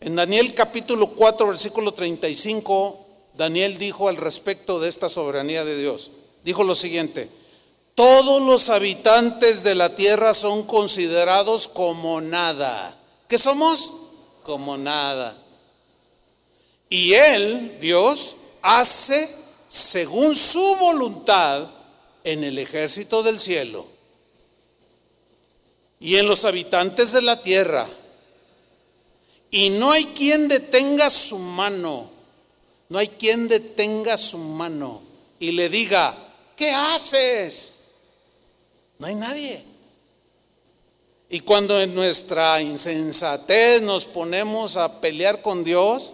En 0.00 0.16
Daniel 0.16 0.54
capítulo 0.54 1.14
4, 1.14 1.46
versículo 1.46 1.92
35, 1.92 2.98
Daniel 3.34 3.78
dijo 3.78 4.08
al 4.08 4.16
respecto 4.16 4.78
de 4.78 4.88
esta 4.88 5.08
soberanía 5.08 5.64
de 5.64 5.78
Dios. 5.78 6.10
Dijo 6.44 6.62
lo 6.62 6.74
siguiente, 6.74 7.30
todos 7.94 8.42
los 8.42 8.70
habitantes 8.70 9.62
de 9.62 9.74
la 9.74 9.96
tierra 9.96 10.34
son 10.34 10.64
considerados 10.64 11.68
como 11.68 12.20
nada. 12.20 12.96
¿Qué 13.28 13.38
somos? 13.38 13.92
Como 14.42 14.76
nada. 14.76 15.36
Y 16.90 17.14
Él, 17.14 17.78
Dios, 17.80 18.36
hace 18.62 19.28
según 19.68 20.36
su 20.36 20.76
voluntad 20.76 21.66
en 22.22 22.44
el 22.44 22.58
ejército 22.58 23.22
del 23.22 23.40
cielo 23.40 23.93
y 26.04 26.18
en 26.18 26.28
los 26.28 26.44
habitantes 26.44 27.12
de 27.12 27.22
la 27.22 27.42
tierra. 27.42 27.88
Y 29.50 29.70
no 29.70 29.90
hay 29.90 30.04
quien 30.04 30.48
detenga 30.48 31.08
su 31.08 31.38
mano, 31.38 32.10
no 32.90 32.98
hay 32.98 33.08
quien 33.08 33.48
detenga 33.48 34.18
su 34.18 34.36
mano 34.36 35.00
y 35.38 35.52
le 35.52 35.70
diga, 35.70 36.14
¿qué 36.56 36.72
haces? 36.72 37.86
No 38.98 39.06
hay 39.06 39.14
nadie. 39.14 39.64
Y 41.30 41.40
cuando 41.40 41.80
en 41.80 41.94
nuestra 41.94 42.60
insensatez 42.60 43.80
nos 43.80 44.04
ponemos 44.04 44.76
a 44.76 45.00
pelear 45.00 45.40
con 45.40 45.64
Dios, 45.64 46.12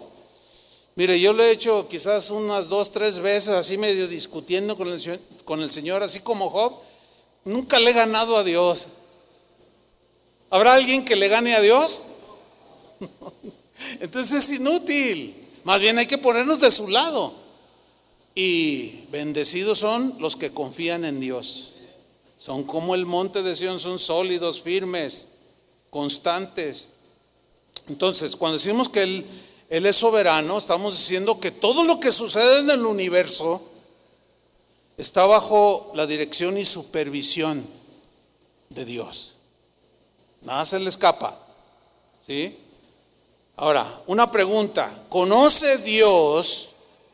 mire, 0.95 1.19
yo 1.19 1.33
lo 1.33 1.43
he 1.43 1.51
hecho 1.51 1.89
quizás 1.89 2.29
unas 2.29 2.69
dos, 2.69 2.93
tres 2.93 3.19
veces, 3.19 3.49
así 3.49 3.77
medio 3.77 4.07
discutiendo 4.07 4.77
con 4.77 4.87
el, 4.87 5.19
con 5.43 5.61
el 5.61 5.69
Señor, 5.69 6.01
así 6.01 6.21
como 6.21 6.49
Job, 6.49 6.75
nunca 7.43 7.77
le 7.77 7.89
he 7.89 7.93
ganado 7.93 8.37
a 8.37 8.45
Dios. 8.45 8.87
¿Habrá 10.51 10.73
alguien 10.73 11.05
que 11.05 11.15
le 11.15 11.29
gane 11.29 11.55
a 11.55 11.61
Dios? 11.61 12.03
Entonces 14.01 14.43
es 14.43 14.59
inútil. 14.59 15.33
Más 15.63 15.79
bien 15.79 15.97
hay 15.97 16.07
que 16.07 16.17
ponernos 16.17 16.59
de 16.59 16.69
su 16.69 16.89
lado. 16.89 17.33
Y 18.35 19.05
bendecidos 19.11 19.79
son 19.79 20.15
los 20.19 20.35
que 20.35 20.53
confían 20.53 21.05
en 21.05 21.21
Dios. 21.21 21.71
Son 22.35 22.65
como 22.65 22.95
el 22.95 23.05
monte 23.05 23.43
de 23.43 23.55
Sión, 23.55 23.79
son 23.79 23.97
sólidos, 23.97 24.61
firmes, 24.61 25.29
constantes. 25.89 26.89
Entonces, 27.87 28.35
cuando 28.35 28.57
decimos 28.57 28.89
que 28.89 29.03
él, 29.03 29.25
él 29.69 29.85
es 29.85 29.95
soberano, 29.95 30.57
estamos 30.57 30.97
diciendo 30.97 31.39
que 31.39 31.51
todo 31.51 31.85
lo 31.85 32.01
que 32.01 32.11
sucede 32.11 32.59
en 32.59 32.69
el 32.71 32.85
universo 32.85 33.61
está 34.97 35.25
bajo 35.25 35.93
la 35.95 36.05
dirección 36.05 36.57
y 36.57 36.65
supervisión 36.65 37.65
de 38.69 38.83
Dios. 38.83 39.35
Nada 40.41 40.65
se 40.65 40.79
le 40.79 40.89
escapa. 40.89 41.37
¿Sí? 42.19 42.57
Ahora, 43.55 44.01
una 44.07 44.31
pregunta. 44.31 44.91
¿Conoce 45.09 45.77
Dios 45.79 46.69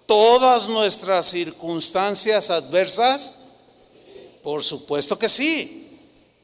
todas 0.06 0.68
nuestras 0.68 1.26
circunstancias 1.26 2.50
adversas? 2.50 3.40
Por 4.44 4.64
supuesto 4.64 5.20
que 5.20 5.30
sí. 5.30 5.88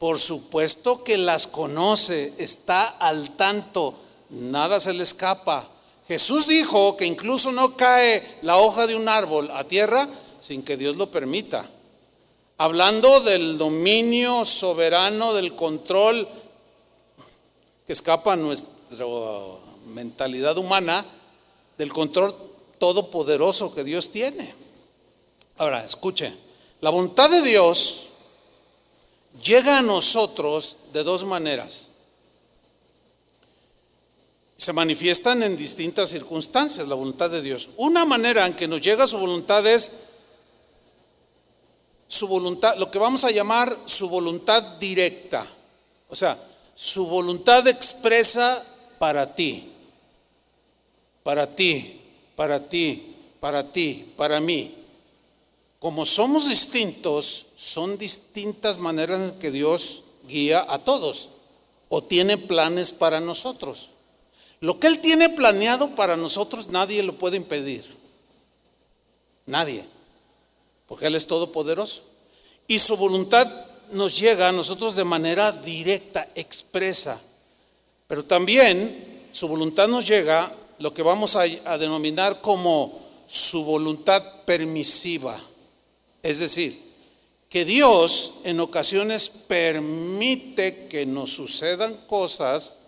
Por 0.04 0.20
supuesto 0.20 1.02
que 1.06 1.18
las 1.18 1.48
conoce, 1.48 2.34
está 2.38 2.86
al 2.88 3.38
tanto, 3.38 3.94
nada 4.32 4.82
se 4.82 4.94
le 4.94 5.02
escapa. 5.02 5.66
Jesús 6.10 6.48
dijo 6.48 6.98
que 6.98 7.06
incluso 7.06 7.54
no 7.54 7.78
cae 7.78 8.40
la 8.42 8.58
hoja 8.58 8.86
de 8.86 8.98
un 8.98 9.08
árbol 9.08 9.50
a 9.54 9.64
tierra 9.64 10.10
sin 10.42 10.62
que 10.62 10.76
Dios 10.76 10.98
lo 10.98 11.10
permita. 11.10 11.66
Hablando 12.58 13.22
del 13.22 13.58
dominio 13.58 14.44
soberano, 14.44 15.34
del 15.34 15.56
control 15.56 16.28
que 17.86 17.94
escapa 17.94 18.34
a 18.34 18.38
nuestra 18.38 19.06
mentalidad 19.88 20.58
humana, 20.58 21.06
del 21.78 21.92
control 21.92 22.36
todopoderoso 22.80 23.74
que 23.74 23.84
Dios 23.84 24.12
tiene. 24.12 24.54
Ahora, 25.58 25.84
escuche, 25.84 26.34
la 26.82 26.90
voluntad 26.90 27.30
de 27.30 27.42
Dios 27.42 28.08
llega 29.44 29.80
a 29.80 29.82
nosotros 29.82 30.76
de 30.94 31.04
dos 31.04 31.24
maneras. 31.24 31.90
Se 34.58 34.74
manifiestan 34.74 35.44
en 35.44 35.58
distintas 35.58 36.10
circunstancias 36.10 36.88
la 36.88 36.96
voluntad 36.96 37.30
de 37.30 37.42
Dios. 37.42 37.72
Una 37.78 38.06
manera 38.06 38.46
en 38.46 38.56
que 38.56 38.68
nos 38.68 38.82
llega 38.82 39.08
su 39.08 39.18
voluntad 39.18 39.66
es 39.68 40.04
su 42.08 42.28
voluntad, 42.28 42.78
lo 42.78 42.92
que 42.92 43.00
vamos 43.00 43.24
a 43.24 43.32
llamar 43.32 43.78
su 43.86 44.08
voluntad 44.08 44.62
directa. 44.78 45.46
O 46.10 46.16
sea, 46.16 46.38
su 46.76 47.08
voluntad 47.08 47.68
expresa 47.68 48.64
para 49.00 49.36
ti, 49.36 49.72
para 51.24 51.56
ti, 51.56 52.02
para 52.36 52.68
ti, 52.68 53.16
para 53.40 53.72
ti, 53.72 54.14
para 54.18 54.40
mí. 54.40 54.74
Como 55.80 56.06
somos 56.06 56.48
distintos, 56.48 57.48
son 57.56 57.98
distintas 57.98 58.78
maneras 58.78 59.32
en 59.32 59.40
que 59.40 59.52
Dios 59.52 60.04
guía 60.28 60.66
a 60.70 60.80
todos 60.80 61.30
o 61.90 62.02
tiene 62.02 62.38
planes 62.38 62.92
para 62.92 63.20
nosotros. 63.20 63.90
Lo 64.62 64.80
que 64.80 64.88
Él 64.88 65.00
tiene 65.00 65.30
planeado 65.30 65.94
para 65.94 66.16
nosotros 66.16 66.70
nadie 66.70 67.04
lo 67.04 67.18
puede 67.18 67.36
impedir. 67.36 67.86
Nadie. 69.46 69.86
Porque 70.88 71.08
Él 71.08 71.16
es 71.16 71.28
todopoderoso. 71.28 72.04
Y 72.66 72.80
su 72.80 72.96
voluntad 72.96 73.46
nos 73.94 74.20
llega 74.20 74.50
a 74.50 74.52
nosotros 74.52 74.96
de 74.96 75.04
manera 75.04 75.52
directa, 75.52 76.28
expresa. 76.36 77.22
Pero 78.08 78.26
también 78.26 79.28
su 79.32 79.48
voluntad 79.48 79.88
nos 79.88 80.08
llega 80.08 80.54
lo 80.80 80.94
que 80.94 81.02
vamos 81.02 81.36
a, 81.36 81.46
denominar 81.78 82.42
como 82.42 83.02
su 83.28 83.64
voluntad 83.64 84.44
permisiva. 84.46 85.40
Es 86.22 86.40
decir, 86.40 86.78
que 87.50 87.66
Dios 87.66 88.36
en 88.44 88.60
ocasiones 88.60 89.30
permite 89.30 90.88
que 90.88 91.06
nos 91.06 91.32
sucedan 91.32 91.96
cosas 92.08 92.80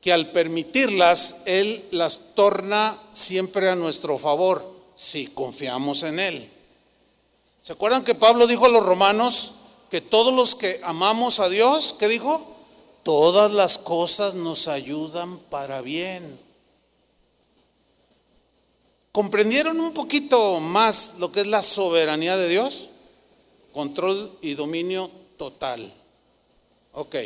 que 0.00 0.12
al 0.12 0.30
permitirlas, 0.30 1.42
Él 1.46 1.84
las 1.90 2.34
torna 2.34 2.96
siempre 3.12 3.68
a 3.68 3.74
nuestro 3.74 4.18
favor 4.18 4.64
si 4.94 5.26
confiamos 5.26 6.04
en 6.04 6.20
Él. 6.20 6.55
¿Se 7.66 7.72
acuerdan 7.72 8.04
que 8.04 8.14
Pablo 8.14 8.46
dijo 8.46 8.66
a 8.66 8.68
los 8.68 8.86
romanos 8.86 9.54
que 9.90 10.00
todos 10.00 10.32
los 10.32 10.54
que 10.54 10.80
amamos 10.84 11.40
a 11.40 11.48
Dios, 11.48 11.96
¿qué 11.98 12.06
dijo? 12.06 12.46
Todas 13.02 13.52
las 13.52 13.76
cosas 13.76 14.36
nos 14.36 14.68
ayudan 14.68 15.40
para 15.50 15.80
bien. 15.80 16.38
¿Comprendieron 19.10 19.80
un 19.80 19.92
poquito 19.92 20.60
más 20.60 21.18
lo 21.18 21.32
que 21.32 21.40
es 21.40 21.48
la 21.48 21.60
soberanía 21.60 22.36
de 22.36 22.48
Dios? 22.48 22.90
Control 23.72 24.38
y 24.42 24.54
dominio 24.54 25.10
total. 25.36 25.92
Ok. 26.92 27.16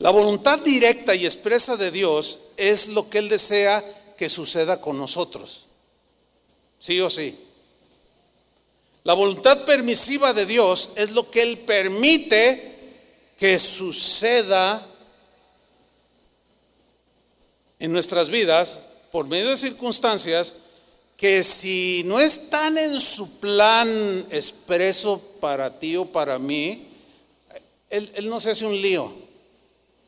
La 0.00 0.10
voluntad 0.10 0.58
directa 0.58 1.14
y 1.14 1.26
expresa 1.26 1.76
de 1.76 1.92
Dios 1.92 2.40
es 2.56 2.88
lo 2.88 3.08
que 3.08 3.18
Él 3.18 3.28
desea 3.28 3.84
que 4.16 4.28
suceda 4.28 4.80
con 4.80 4.98
nosotros. 4.98 5.66
Sí 6.80 7.00
o 7.00 7.08
sí. 7.08 7.44
La 9.04 9.14
voluntad 9.14 9.64
permisiva 9.64 10.32
de 10.32 10.46
Dios 10.46 10.90
es 10.96 11.12
lo 11.12 11.30
que 11.30 11.42
Él 11.42 11.58
permite 11.58 12.76
que 13.38 13.58
suceda 13.58 14.84
en 17.78 17.92
nuestras 17.92 18.28
vidas 18.28 18.80
por 19.10 19.26
medio 19.26 19.50
de 19.50 19.56
circunstancias 19.56 20.54
que 21.16 21.42
si 21.42 22.02
no 22.06 22.20
están 22.20 22.78
en 22.78 23.00
su 23.00 23.40
plan 23.40 24.26
expreso 24.30 25.20
para 25.40 25.78
ti 25.78 25.96
o 25.96 26.06
para 26.06 26.38
mí, 26.38 26.86
él, 27.90 28.28
no 28.28 28.38
se 28.38 28.52
hace 28.52 28.64
un 28.64 28.80
lío. 28.80 29.10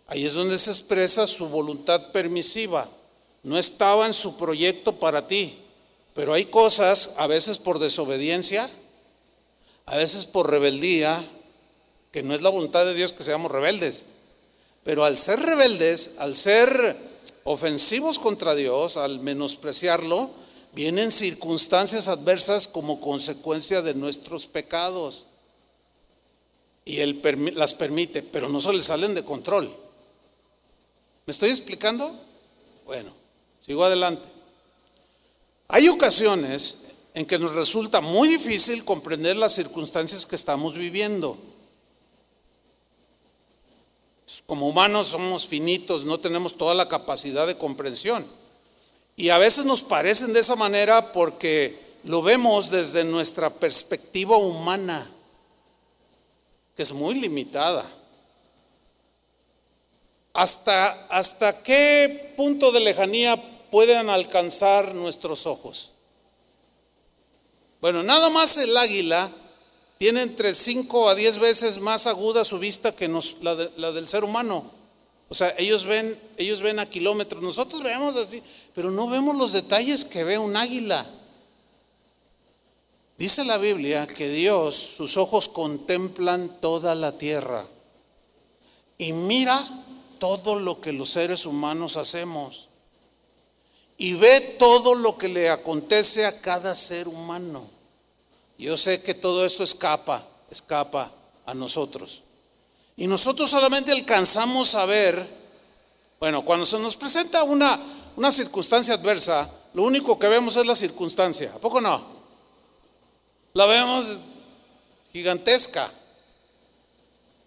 Ahí 0.06 0.24
es 0.24 0.34
donde 0.34 0.56
se 0.56 0.70
expresa 0.70 1.26
su 1.26 1.48
voluntad 1.48 2.12
permisiva. 2.12 2.88
No 3.42 3.58
estaba 3.58 4.06
en 4.06 4.14
su 4.14 4.36
proyecto 4.36 4.92
para 5.00 5.26
ti, 5.26 5.58
pero 6.14 6.34
hay 6.34 6.46
cosas, 6.46 7.14
a 7.16 7.26
veces 7.26 7.58
por 7.58 7.78
desobediencia, 7.78 8.68
a 9.86 9.96
veces 9.96 10.26
por 10.26 10.50
rebeldía, 10.50 11.24
que 12.12 12.22
no 12.22 12.34
es 12.34 12.42
la 12.42 12.50
voluntad 12.50 12.84
de 12.84 12.94
Dios 12.94 13.12
que 13.12 13.22
seamos 13.22 13.50
rebeldes, 13.50 14.06
pero 14.84 15.04
al 15.04 15.18
ser 15.18 15.40
rebeldes, 15.40 16.16
al 16.18 16.34
ser 16.34 16.96
ofensivos 17.44 18.18
contra 18.18 18.54
Dios, 18.54 18.96
al 18.96 19.20
menospreciarlo, 19.20 20.30
vienen 20.72 21.12
circunstancias 21.12 22.08
adversas 22.08 22.68
como 22.68 23.00
consecuencia 23.00 23.82
de 23.82 23.94
nuestros 23.94 24.46
pecados. 24.46 25.26
Y 26.84 27.00
Él 27.00 27.20
las 27.54 27.74
permite, 27.74 28.22
pero 28.22 28.48
no 28.48 28.60
se 28.60 28.72
le 28.72 28.82
salen 28.82 29.14
de 29.14 29.24
control. 29.24 29.72
¿Me 31.26 31.30
estoy 31.30 31.50
explicando? 31.50 32.18
Bueno, 32.86 33.12
sigo 33.60 33.84
adelante. 33.84 34.26
Hay 35.72 35.88
ocasiones 35.88 36.78
en 37.14 37.26
que 37.26 37.38
nos 37.38 37.54
resulta 37.54 38.00
muy 38.00 38.28
difícil 38.28 38.84
comprender 38.84 39.36
las 39.36 39.54
circunstancias 39.54 40.26
que 40.26 40.34
estamos 40.34 40.74
viviendo. 40.74 41.38
Como 44.46 44.68
humanos 44.68 45.08
somos 45.08 45.46
finitos, 45.46 46.04
no 46.04 46.18
tenemos 46.18 46.56
toda 46.56 46.74
la 46.74 46.88
capacidad 46.88 47.46
de 47.46 47.56
comprensión. 47.56 48.26
Y 49.14 49.28
a 49.28 49.38
veces 49.38 49.64
nos 49.64 49.82
parecen 49.82 50.32
de 50.32 50.40
esa 50.40 50.56
manera 50.56 51.12
porque 51.12 51.78
lo 52.02 52.22
vemos 52.22 52.70
desde 52.70 53.04
nuestra 53.04 53.48
perspectiva 53.50 54.36
humana, 54.38 55.08
que 56.74 56.82
es 56.82 56.92
muy 56.92 57.14
limitada. 57.14 57.84
¿Hasta, 60.32 61.06
hasta 61.06 61.62
qué 61.62 62.34
punto 62.36 62.72
de 62.72 62.80
lejanía 62.80 63.40
pueden 63.70 64.10
alcanzar 64.10 64.94
nuestros 64.94 65.46
ojos? 65.46 65.90
Bueno, 67.80 68.02
nada 68.02 68.28
más 68.28 68.56
el 68.58 68.76
águila 68.76 69.30
tiene 69.98 70.22
entre 70.22 70.54
5 70.54 71.08
a 71.10 71.14
10 71.14 71.38
veces 71.38 71.78
más 71.78 72.06
aguda 72.06 72.44
su 72.44 72.58
vista 72.58 72.96
que 72.96 73.06
la, 73.42 73.70
la, 73.76 73.92
del 73.92 74.08
ser 74.08 74.24
humano. 74.24 74.64
O 75.28 75.34
sea, 75.34 75.54
ellos 75.58 75.84
ven, 75.84 76.18
ellos 76.38 76.62
ven 76.62 76.78
a 76.78 76.88
kilómetros, 76.88 77.42
nosotros 77.42 77.82
vemos 77.82 78.16
así, 78.16 78.42
pero 78.74 78.90
no 78.90 79.08
vemos 79.08 79.36
los 79.36 79.52
detalles 79.52 80.06
que 80.06 80.24
ve 80.24 80.38
un 80.38 80.56
águila. 80.56 81.06
Dice 83.18 83.44
la 83.44 83.58
Biblia 83.58 84.06
que 84.06 84.30
Dios, 84.30 84.74
sus 84.74 85.18
ojos 85.18 85.48
contemplan 85.48 86.60
toda 86.62 86.94
la 86.94 87.18
tierra 87.18 87.66
y 88.96 89.12
mira 89.12 89.62
todo 90.18 90.58
lo 90.58 90.80
que 90.80 90.92
los 90.92 91.10
seres 91.10 91.44
humanos 91.44 91.98
hacemos 91.98 92.69
y 94.00 94.14
ve 94.14 94.40
todo 94.58 94.94
lo 94.94 95.18
que 95.18 95.28
le 95.28 95.50
acontece 95.50 96.24
a 96.24 96.40
cada 96.40 96.74
ser 96.74 97.06
humano. 97.06 97.68
Yo 98.56 98.78
sé 98.78 99.02
que 99.02 99.12
todo 99.12 99.44
esto 99.44 99.62
escapa, 99.62 100.26
escapa 100.50 101.12
a 101.44 101.52
nosotros. 101.52 102.22
Y 102.96 103.06
nosotros 103.06 103.50
solamente 103.50 103.92
alcanzamos 103.92 104.74
a 104.74 104.86
ver, 104.86 105.22
bueno, 106.18 106.42
cuando 106.46 106.64
se 106.64 106.78
nos 106.78 106.96
presenta 106.96 107.42
una, 107.42 107.78
una 108.16 108.32
circunstancia 108.32 108.94
adversa, 108.94 109.50
lo 109.74 109.82
único 109.82 110.18
que 110.18 110.28
vemos 110.28 110.56
es 110.56 110.64
la 110.64 110.74
circunstancia. 110.74 111.52
¿A 111.54 111.58
poco 111.58 111.82
no? 111.82 112.02
La 113.52 113.66
vemos 113.66 114.06
gigantesca. 115.12 115.90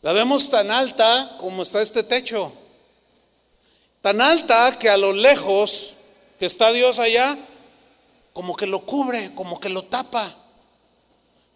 La 0.04 0.14
vemos 0.14 0.51
tan 0.51 0.70
alta 0.70 1.36
como 1.39 1.64
está 1.64 1.82
este 1.82 2.04
techo. 2.04 2.54
Tan 4.04 4.22
alta 4.22 4.78
que 4.78 4.88
a 4.88 4.97
lo 4.97 5.14
lejos 5.14 5.92
que 6.39 6.45
está 6.45 6.71
Dios 6.71 6.99
allá, 6.99 7.38
como 8.34 8.55
que 8.55 8.65
lo 8.65 8.79
cubre, 8.79 9.34
como 9.36 9.59
que 9.59 9.69
lo 9.69 9.84
tapa. 9.84 10.36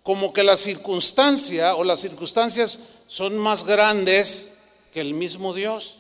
Como 0.04 0.32
que 0.32 0.44
la 0.44 0.56
circunstancia 0.56 1.76
o 1.76 1.84
las 1.84 2.00
circunstancias 2.00 2.80
son 3.08 3.38
más 3.38 3.66
grandes 3.66 4.54
que 4.94 5.02
el 5.02 5.14
mismo 5.14 5.54
Dios. 5.54 5.98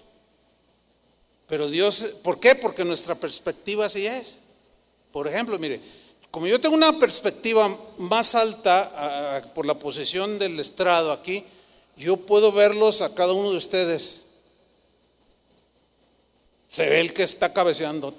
Pero 1.47 1.69
Dios, 1.69 2.13
¿por 2.23 2.39
qué? 2.39 2.55
Porque 2.55 2.85
nuestra 2.85 3.15
perspectiva 3.15 3.85
así 3.85 4.07
es. 4.07 4.39
Por 5.11 5.27
ejemplo, 5.27 5.59
mire, 5.59 5.81
como 6.31 6.47
yo 6.47 6.61
tengo 6.61 6.75
una 6.75 6.97
perspectiva 6.99 7.75
más 7.97 8.35
alta 8.35 9.43
por 9.53 9.65
la 9.65 9.77
posición 9.77 10.39
del 10.39 10.59
estrado 10.59 11.11
aquí, 11.11 11.43
yo 11.97 12.17
puedo 12.17 12.51
verlos 12.51 13.01
a 13.01 13.13
cada 13.13 13.33
uno 13.33 13.51
de 13.51 13.57
ustedes. 13.57 14.23
Se 16.67 16.87
ve 16.87 16.99
el 16.99 17.13
que 17.13 17.23
está 17.23 17.51
cabeceando. 17.51 18.11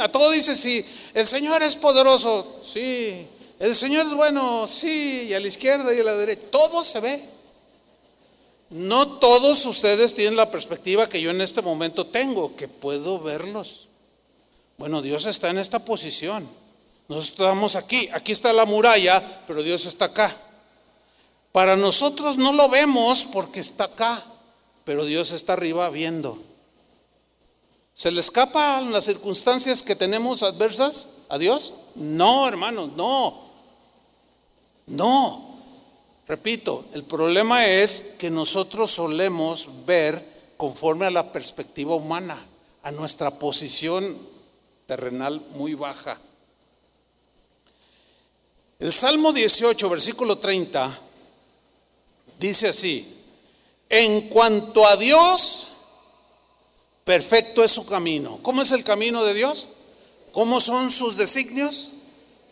A 0.00 0.08
todo 0.10 0.30
dice 0.30 0.56
sí. 0.56 0.84
El 1.14 1.26
Señor 1.26 1.62
es 1.62 1.76
poderoso. 1.76 2.60
Sí. 2.62 3.26
El 3.58 3.74
Señor 3.74 4.06
es 4.06 4.14
bueno. 4.14 4.66
Sí. 4.66 5.26
Y 5.28 5.34
a 5.34 5.40
la 5.40 5.48
izquierda 5.48 5.94
y 5.94 6.00
a 6.00 6.04
la 6.04 6.14
derecha. 6.14 6.42
Todo 6.50 6.84
se 6.84 7.00
ve. 7.00 7.22
No 8.70 9.18
todos 9.18 9.64
ustedes 9.64 10.14
tienen 10.14 10.36
la 10.36 10.50
perspectiva 10.50 11.08
que 11.08 11.20
yo 11.20 11.30
en 11.30 11.40
este 11.40 11.62
momento 11.62 12.06
tengo, 12.06 12.54
que 12.54 12.68
puedo 12.68 13.18
verlos. 13.20 13.88
Bueno, 14.76 15.00
Dios 15.00 15.24
está 15.24 15.50
en 15.50 15.58
esta 15.58 15.78
posición. 15.78 16.46
Nosotros 17.08 17.30
estamos 17.30 17.74
aquí, 17.76 18.08
aquí 18.12 18.32
está 18.32 18.52
la 18.52 18.66
muralla, 18.66 19.42
pero 19.46 19.62
Dios 19.62 19.86
está 19.86 20.06
acá. 20.06 20.36
Para 21.52 21.76
nosotros 21.76 22.36
no 22.36 22.52
lo 22.52 22.68
vemos 22.68 23.24
porque 23.24 23.60
está 23.60 23.84
acá, 23.84 24.22
pero 24.84 25.06
Dios 25.06 25.32
está 25.32 25.54
arriba 25.54 25.88
viendo. 25.88 26.38
¿Se 27.98 28.12
le 28.12 28.20
escapan 28.20 28.92
las 28.92 29.06
circunstancias 29.06 29.82
que 29.82 29.96
tenemos 29.96 30.44
adversas 30.44 31.08
a 31.28 31.36
Dios? 31.36 31.74
No, 31.96 32.46
hermanos, 32.46 32.92
no. 32.92 33.50
No. 34.86 35.58
Repito, 36.28 36.84
el 36.92 37.02
problema 37.02 37.66
es 37.66 38.14
que 38.16 38.30
nosotros 38.30 38.92
solemos 38.92 39.84
ver 39.84 40.52
conforme 40.56 41.06
a 41.06 41.10
la 41.10 41.32
perspectiva 41.32 41.96
humana, 41.96 42.40
a 42.84 42.92
nuestra 42.92 43.32
posición 43.32 44.16
terrenal 44.86 45.40
muy 45.54 45.74
baja. 45.74 46.20
El 48.78 48.92
Salmo 48.92 49.32
18, 49.32 49.90
versículo 49.90 50.38
30, 50.38 50.96
dice 52.38 52.68
así, 52.68 53.12
en 53.88 54.28
cuanto 54.28 54.86
a 54.86 54.96
Dios, 54.96 55.67
perfecto 57.08 57.64
es 57.64 57.70
su 57.70 57.86
camino. 57.86 58.38
¿Cómo 58.42 58.60
es 58.60 58.70
el 58.70 58.84
camino 58.84 59.24
de 59.24 59.32
Dios? 59.32 59.68
¿Cómo 60.30 60.60
son 60.60 60.90
sus 60.90 61.16
designios? 61.16 61.92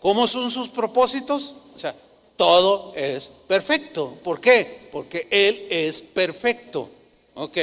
¿Cómo 0.01 0.27
son 0.27 0.51
sus 0.51 0.71
propósitos? 0.71 1.53
O 1.75 1.79
sea, 1.79 1.95
todo 2.39 2.95
es 2.97 3.31
perfecto. 3.47 4.17
¿Por 4.25 4.41
qué? 4.41 4.89
Porque 4.91 5.29
Él 5.31 5.67
es 5.69 6.01
perfecto. 6.01 6.89
Ok. 7.35 7.59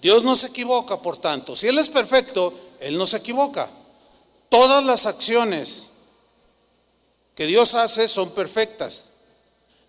Dios 0.00 0.22
no 0.22 0.36
se 0.36 0.46
equivoca, 0.46 1.02
por 1.02 1.16
tanto. 1.16 1.56
Si 1.56 1.66
Él 1.66 1.80
es 1.80 1.88
perfecto, 1.88 2.54
Él 2.78 2.96
no 2.96 3.04
se 3.04 3.16
equivoca. 3.16 3.68
Todas 4.48 4.84
las 4.84 5.04
acciones 5.06 5.88
que 7.34 7.44
Dios 7.44 7.74
hace 7.74 8.06
son 8.06 8.30
perfectas. 8.30 9.08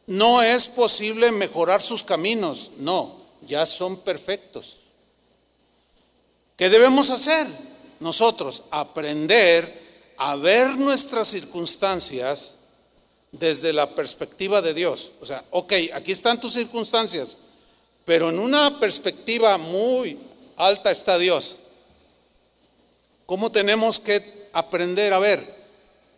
No 0.07 0.41
es 0.41 0.69
posible 0.69 1.31
mejorar 1.31 1.83
sus 1.83 2.03
caminos, 2.03 2.71
no, 2.79 3.15
ya 3.43 3.67
son 3.67 3.97
perfectos. 3.97 4.77
¿Qué 6.57 6.69
debemos 6.69 7.11
hacer? 7.11 7.47
Nosotros 7.99 8.63
aprender 8.71 9.87
a 10.17 10.35
ver 10.35 10.75
nuestras 10.75 11.27
circunstancias 11.27 12.55
desde 13.31 13.71
la 13.73 13.93
perspectiva 13.93 14.61
de 14.63 14.73
Dios. 14.73 15.11
O 15.21 15.25
sea, 15.25 15.43
ok, 15.51 15.73
aquí 15.93 16.11
están 16.11 16.41
tus 16.41 16.53
circunstancias, 16.53 17.37
pero 18.05 18.29
en 18.29 18.39
una 18.39 18.79
perspectiva 18.79 19.57
muy 19.59 20.17
alta 20.55 20.89
está 20.89 21.19
Dios. 21.19 21.59
¿Cómo 23.27 23.51
tenemos 23.51 23.99
que 23.99 24.23
aprender 24.51 25.13
a 25.13 25.19
ver? 25.19 25.55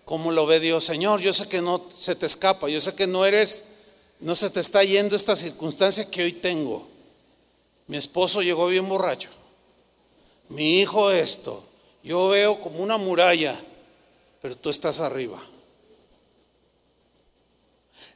¿Cómo 0.06 0.32
lo 0.32 0.46
ve 0.46 0.62
Dios? 0.62 0.86
Señor, 0.86 1.20
yo 1.20 1.34
sé 1.34 1.50
que 1.50 1.62
no 1.62 1.86
se 1.92 2.16
te 2.16 2.26
escapa, 2.26 2.70
yo 2.70 2.80
sé 2.80 2.96
que 2.96 3.08
no 3.08 3.26
eres, 3.26 3.74
no 4.22 4.36
se 4.36 4.50
te 4.50 4.62
está 4.62 4.86
yendo 4.86 5.18
esta 5.18 5.36
circunstancia 5.36 6.10
que 6.10 6.24
hoy 6.24 6.34
tengo. 6.34 6.88
Mi 7.88 7.98
esposo 7.98 8.42
llegó 8.42 8.68
bien 8.68 8.88
borracho. 8.88 9.30
Mi 10.50 10.82
hijo 10.82 11.12
esto. 11.12 11.64
Yo 12.04 12.30
veo 12.30 12.62
como 12.62 12.80
una 12.80 12.98
muralla, 12.98 13.60
pero 14.42 14.56
tú 14.56 14.70
estás 14.70 15.00
arriba. 15.00 15.42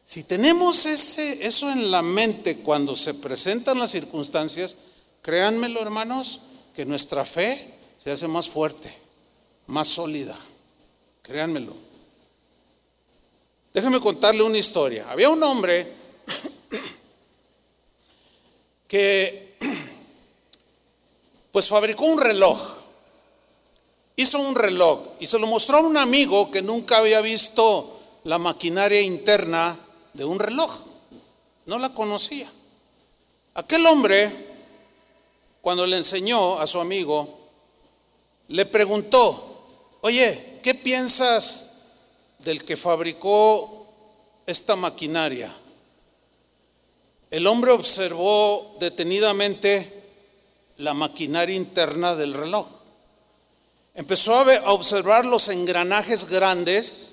Si 0.03 0.23
tenemos 0.23 0.85
ese, 0.85 1.45
eso 1.45 1.71
en 1.71 1.89
la 1.89 2.01
mente 2.01 2.57
cuando 2.57 2.95
se 2.95 3.13
presentan 3.13 3.79
las 3.79 3.91
circunstancias, 3.91 4.75
créanmelo 5.21 5.81
hermanos, 5.81 6.41
que 6.75 6.85
nuestra 6.85 7.23
fe 7.23 7.73
se 8.03 8.11
hace 8.11 8.27
más 8.27 8.49
fuerte, 8.49 8.93
más 9.67 9.87
sólida. 9.87 10.37
Créanmelo. 11.21 11.73
Déjenme 13.73 14.01
contarle 14.01 14.43
una 14.43 14.57
historia. 14.57 15.09
Había 15.09 15.29
un 15.29 15.41
hombre 15.41 15.87
que 18.87 19.42
pues 21.53 21.67
fabricó 21.67 22.05
un 22.05 22.19
reloj. 22.19 22.59
Hizo 24.15 24.39
un 24.39 24.55
reloj 24.55 24.99
y 25.19 25.27
se 25.27 25.37
lo 25.37 25.45
mostró 25.45 25.77
a 25.77 25.81
un 25.81 25.97
amigo 25.97 26.49
que 26.49 26.63
nunca 26.63 26.97
había 26.97 27.21
visto 27.21 27.99
la 28.23 28.39
maquinaria 28.39 29.01
interna 29.01 29.77
de 30.13 30.25
un 30.25 30.39
reloj. 30.39 30.71
No 31.67 31.77
la 31.77 31.93
conocía. 31.93 32.51
Aquel 33.53 33.85
hombre, 33.85 34.31
cuando 35.61 35.85
le 35.85 35.97
enseñó 35.97 36.57
a 36.57 36.65
su 36.65 36.79
amigo, 36.79 37.29
le 38.47 38.65
preguntó, 38.65 39.67
oye, 40.01 40.59
¿qué 40.63 40.73
piensas 40.73 41.73
del 42.39 42.63
que 42.65 42.77
fabricó 42.77 43.85
esta 44.47 44.75
maquinaria? 44.75 45.53
El 47.29 47.45
hombre 47.45 47.71
observó 47.71 48.75
detenidamente 48.79 50.02
la 50.77 50.93
maquinaria 50.93 51.55
interna 51.55 52.15
del 52.15 52.33
reloj. 52.33 52.67
Empezó 53.95 54.35
a, 54.35 54.71
observar 54.71 55.25
los 55.25 55.49
engranajes 55.49 56.29
grandes. 56.29 57.11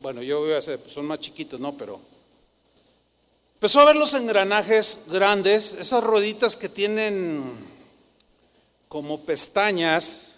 Bueno, 0.00 0.22
yo 0.22 0.40
voy 0.40 0.52
a 0.52 0.58
hacer, 0.58 0.80
son 0.86 1.06
más 1.06 1.20
chiquitos, 1.20 1.58
¿no? 1.58 1.76
Pero 1.76 2.00
empezó 3.54 3.80
a 3.80 3.86
ver 3.86 3.96
los 3.96 4.14
engranajes 4.14 5.06
grandes, 5.08 5.72
esas 5.72 6.04
rueditas 6.04 6.56
que 6.56 6.68
tienen 6.68 7.68
como 8.88 9.20
pestañas 9.20 10.30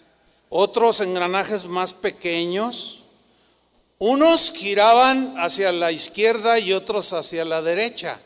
otros 0.55 1.01
engranajes 1.01 1.65
más 1.65 1.93
pequeños. 1.93 3.03
Unos 3.97 4.51
giraban 4.51 5.35
hacia 5.37 5.71
la 5.71 5.91
izquierda 5.91 6.59
y 6.59 6.73
otros 6.73 7.13
hacia 7.13 7.45
la 7.45 7.61
derecha. 7.61 8.19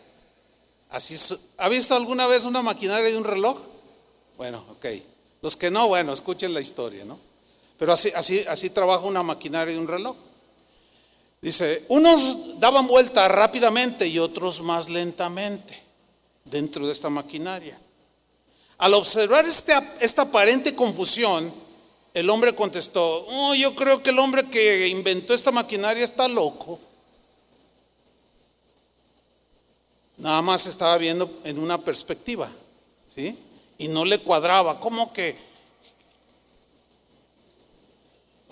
Así, 0.90 1.16
¿Ha 1.58 1.70
visto 1.70 1.96
alguna 1.96 2.28
vez 2.28 2.44
una 2.46 2.62
maquinaria 2.62 3.12
de 3.12 3.18
un 3.18 3.24
reloj? 3.24 3.58
Bueno, 4.38 4.64
ok. 4.72 4.86
Los 5.42 5.56
que 5.56 5.70
no, 5.70 5.88
bueno, 5.88 6.14
escuchen 6.14 6.54
la 6.54 6.62
historia, 6.62 7.06
¿no? 7.06 7.20
Pero 7.78 7.94
así, 7.94 8.12
así, 8.16 8.44
así 8.48 8.70
trabaja 8.70 9.06
una 9.06 9.24
maquinaria 9.24 9.74
de 9.74 9.80
un 9.80 9.88
reloj. 9.88 10.16
Dice, 11.42 11.86
unos 11.90 12.60
daban 12.60 12.88
vuelta 12.88 13.28
rápidamente 13.28 14.08
y 14.08 14.18
otros 14.18 14.62
más 14.62 14.90
lentamente 14.90 15.80
dentro 16.46 16.86
de 16.88 16.92
esta 16.92 17.10
maquinaria. 17.10 17.78
Al 18.80 18.94
observar 18.94 19.46
este, 19.46 19.74
esta 20.00 20.24
aparente 20.24 20.74
confusión, 20.74 21.52
el 22.14 22.30
hombre 22.30 22.56
contestó, 22.56 23.26
oh, 23.28 23.54
yo 23.54 23.76
creo 23.76 24.02
que 24.02 24.10
el 24.10 24.20
hombre 24.20 24.50
que 24.50 24.88
inventó 24.88 25.34
esta 25.34 25.52
maquinaria 25.52 26.04
está 26.04 26.28
loco. 26.28 26.80
Nada 30.18 30.42
más 30.42 30.66
estaba 30.66 30.98
viendo 30.98 31.40
en 31.44 31.60
una 31.60 31.78
perspectiva, 31.78 32.50
¿sí? 33.08 33.38
Y 33.78 33.88
no 33.88 34.04
le 34.06 34.20
cuadraba, 34.20 34.80
como 34.80 35.14
que 35.14 35.48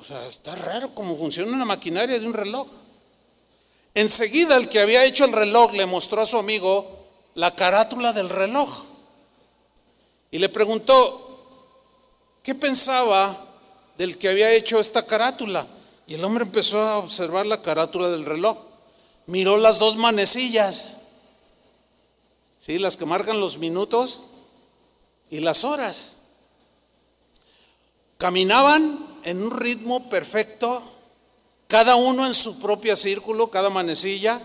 O 0.06 0.08
sea, 0.08 0.28
está 0.28 0.54
raro 0.56 0.94
cómo 0.94 1.18
funciona 1.18 1.52
una 1.52 1.66
maquinaria 1.66 2.20
de 2.20 2.28
un 2.28 2.34
reloj. 2.34 2.68
Enseguida 3.96 4.56
el 4.56 4.70
que 4.70 4.80
había 4.80 5.04
hecho 5.04 5.26
el 5.26 5.32
reloj 5.32 5.74
le 5.74 5.88
mostró 5.88 6.22
a 6.22 6.28
su 6.28 6.38
amigo 6.38 7.08
la 7.34 7.56
carátula 7.56 8.14
del 8.14 8.30
reloj 8.30 8.70
y 10.30 10.38
le 10.38 10.48
preguntó, 10.50 11.48
¿qué 12.44 12.54
pensaba 12.54 13.36
del 13.98 14.20
que 14.20 14.30
había 14.30 14.52
hecho 14.52 14.80
esta 14.80 15.08
carátula? 15.08 15.66
Y 16.06 16.14
el 16.14 16.24
hombre 16.24 16.44
empezó 16.44 16.80
a 16.82 17.00
observar 17.00 17.48
la 17.48 17.64
carátula 17.64 18.10
del 18.10 18.26
reloj. 18.26 18.60
Miró 19.26 19.58
las 19.58 19.80
dos 19.80 19.98
manecillas, 19.98 20.98
¿sí? 22.66 22.80
las 22.80 22.98
que 22.98 23.06
marcan 23.06 23.40
los 23.40 23.60
minutos 23.60 24.22
y 25.30 25.40
las 25.40 25.64
horas. 25.64 26.14
Caminaban 28.18 29.20
en 29.24 29.44
un 29.44 29.52
ritmo 29.52 30.10
perfecto, 30.10 30.82
cada 31.68 31.96
uno 31.96 32.26
en 32.26 32.34
su 32.34 32.60
propio 32.60 32.96
círculo, 32.96 33.52
cada 33.52 33.70
manecilla, 33.70 34.42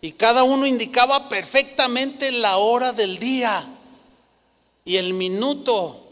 y 0.00 0.12
cada 0.12 0.44
uno 0.44 0.66
indicaba 0.66 1.28
perfectamente 1.28 2.30
la 2.30 2.58
hora 2.58 2.92
del 2.92 3.18
día 3.18 3.66
y 4.84 4.96
el 4.96 5.14
minuto. 5.14 6.04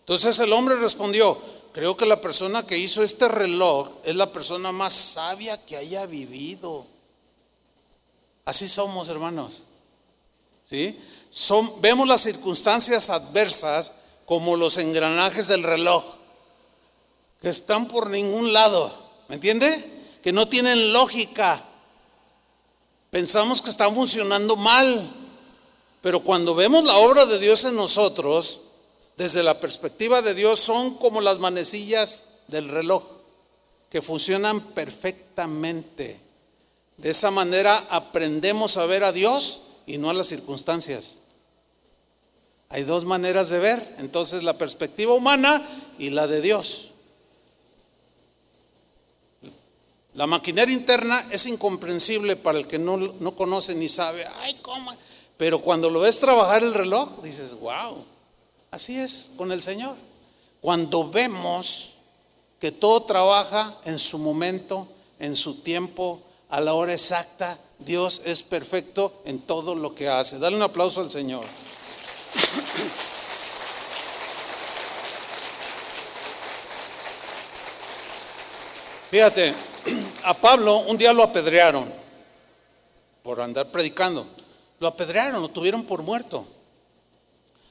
Entonces 0.00 0.38
el 0.38 0.52
hombre 0.52 0.76
respondió, 0.76 1.38
creo 1.72 1.96
que 1.96 2.06
la 2.06 2.20
persona 2.20 2.66
que 2.66 2.78
hizo 2.78 3.02
este 3.02 3.28
reloj 3.28 3.88
es 4.04 4.14
la 4.14 4.30
persona 4.30 4.70
más 4.70 4.92
sabia 4.92 5.64
que 5.64 5.76
haya 5.76 6.06
vivido. 6.06 6.86
Así 8.44 8.68
somos, 8.68 9.08
hermanos. 9.08 9.62
¿Sí? 10.64 10.98
Son, 11.30 11.80
vemos 11.80 12.08
las 12.08 12.22
circunstancias 12.22 13.10
adversas 13.10 13.92
como 14.24 14.56
los 14.56 14.78
engranajes 14.78 15.46
del 15.46 15.62
reloj 15.62 16.02
que 17.44 17.50
están 17.50 17.86
por 17.88 18.08
ningún 18.08 18.54
lado, 18.54 18.90
¿me 19.28 19.34
entiende? 19.34 19.70
Que 20.22 20.32
no 20.32 20.48
tienen 20.48 20.94
lógica. 20.94 21.62
Pensamos 23.10 23.60
que 23.60 23.68
están 23.68 23.94
funcionando 23.94 24.56
mal, 24.56 25.06
pero 26.00 26.20
cuando 26.20 26.54
vemos 26.54 26.84
la 26.84 26.96
obra 26.96 27.26
de 27.26 27.38
Dios 27.38 27.64
en 27.64 27.76
nosotros, 27.76 28.62
desde 29.18 29.42
la 29.42 29.60
perspectiva 29.60 30.22
de 30.22 30.32
Dios, 30.32 30.58
son 30.58 30.94
como 30.96 31.20
las 31.20 31.38
manecillas 31.38 32.28
del 32.48 32.68
reloj, 32.68 33.02
que 33.90 34.00
funcionan 34.00 34.60
perfectamente. 34.60 36.18
De 36.96 37.10
esa 37.10 37.30
manera 37.30 37.86
aprendemos 37.90 38.78
a 38.78 38.86
ver 38.86 39.04
a 39.04 39.12
Dios 39.12 39.63
y 39.86 39.98
no 39.98 40.10
a 40.10 40.14
las 40.14 40.28
circunstancias. 40.28 41.18
Hay 42.68 42.84
dos 42.84 43.04
maneras 43.04 43.50
de 43.50 43.58
ver, 43.58 43.96
entonces 43.98 44.42
la 44.42 44.58
perspectiva 44.58 45.14
humana 45.14 45.66
y 45.98 46.10
la 46.10 46.26
de 46.26 46.40
Dios. 46.40 46.90
La 50.14 50.26
maquinaria 50.26 50.74
interna 50.74 51.26
es 51.30 51.46
incomprensible 51.46 52.36
para 52.36 52.58
el 52.58 52.66
que 52.66 52.78
no, 52.78 52.96
no 52.96 53.34
conoce 53.34 53.74
ni 53.74 53.88
sabe, 53.88 54.26
ay, 54.40 54.54
¿cómo? 54.62 54.92
Pero 55.36 55.60
cuando 55.60 55.90
lo 55.90 56.00
ves 56.00 56.20
trabajar 56.20 56.62
el 56.62 56.74
reloj, 56.74 57.20
dices, 57.22 57.58
wow, 57.58 58.04
así 58.70 58.96
es 58.96 59.32
con 59.36 59.50
el 59.50 59.62
Señor. 59.62 59.96
Cuando 60.60 61.10
vemos 61.10 61.94
que 62.60 62.72
todo 62.72 63.02
trabaja 63.02 63.76
en 63.84 63.98
su 63.98 64.18
momento, 64.18 64.88
en 65.18 65.34
su 65.36 65.56
tiempo, 65.62 66.22
a 66.48 66.60
la 66.60 66.74
hora 66.74 66.92
exacta, 66.92 67.58
Dios 67.78 68.22
es 68.24 68.42
perfecto 68.42 69.22
en 69.24 69.40
todo 69.40 69.74
lo 69.74 69.94
que 69.94 70.08
hace. 70.08 70.38
Dale 70.38 70.56
un 70.56 70.62
aplauso 70.62 71.00
al 71.00 71.10
Señor. 71.10 71.44
Fíjate, 79.10 79.54
a 80.24 80.34
Pablo 80.34 80.78
un 80.78 80.98
día 80.98 81.12
lo 81.12 81.22
apedrearon 81.22 81.92
por 83.22 83.40
andar 83.40 83.70
predicando. 83.70 84.26
Lo 84.80 84.88
apedrearon, 84.88 85.40
lo 85.40 85.48
tuvieron 85.48 85.84
por 85.84 86.02
muerto. 86.02 86.46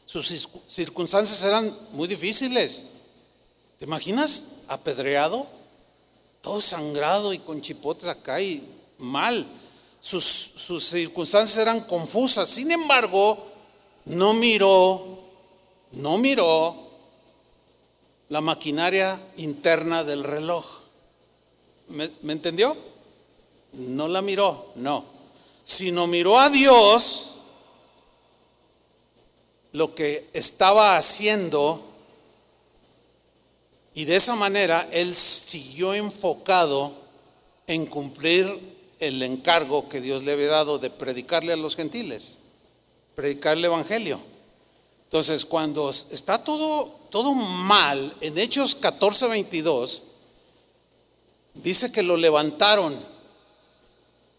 Sus 0.05 0.27
circunstancias 0.67 1.43
eran 1.43 1.75
muy 1.91 2.07
difíciles. 2.07 2.91
¿Te 3.77 3.85
imaginas 3.85 4.59
apedreado? 4.67 5.45
Todo 6.41 6.61
sangrado 6.61 7.33
y 7.33 7.39
con 7.39 7.61
chipotes 7.61 8.07
acá 8.07 8.41
y 8.41 8.63
mal. 8.97 9.45
Sus, 10.03 10.25
sus 10.25 10.83
circunstancias 10.83 11.57
eran 11.57 11.79
confusas. 11.79 12.49
Sin 12.49 12.69
embargo, 12.71 13.37
no 14.03 14.33
miró, 14.33 15.01
no 15.93 16.17
miró 16.17 16.75
la 18.27 18.41
maquinaria 18.41 19.17
interna 19.37 20.03
del 20.03 20.25
reloj. 20.25 20.65
¿Me, 21.87 22.11
entendió? 22.27 22.75
No 23.71 24.09
la 24.09 24.21
miró, 24.21 24.73
no. 24.75 25.05
Sino 25.63 26.05
miró 26.05 26.37
a 26.37 26.49
Dios 26.49 27.35
lo 29.71 29.95
que 29.95 30.27
estaba 30.33 30.97
haciendo 30.97 31.81
y 33.93 34.03
de 34.03 34.17
esa 34.17 34.35
manera 34.35 34.89
él 34.91 35.15
siguió 35.15 35.93
enfocado 35.93 36.91
en 37.67 37.85
cumplir 37.85 38.72
el 38.99 39.21
encargo 39.23 39.89
que 39.89 40.01
Dios 40.01 40.23
le 40.23 40.33
había 40.33 40.49
dado 40.49 40.79
de 40.79 40.89
predicarle 40.89 41.53
a 41.53 41.57
los 41.57 41.75
gentiles, 41.75 42.37
predicar 43.15 43.57
el 43.57 43.65
evangelio. 43.65 44.19
Entonces, 45.05 45.45
cuando 45.45 45.89
está 45.89 46.43
todo 46.43 47.03
todo 47.13 47.35
mal 47.35 48.11
en 48.21 48.35
Hechos 48.39 48.73
14, 48.73 49.27
22, 49.27 50.01
dice 51.53 51.91
que 51.91 52.01
lo 52.01 52.17
levantaron. 52.17 52.99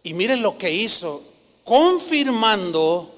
Y 0.03 0.13
miren 0.13 0.43
lo 0.43 0.59
que 0.59 0.73
hizo, 0.73 1.23
confirmando, 1.63 3.15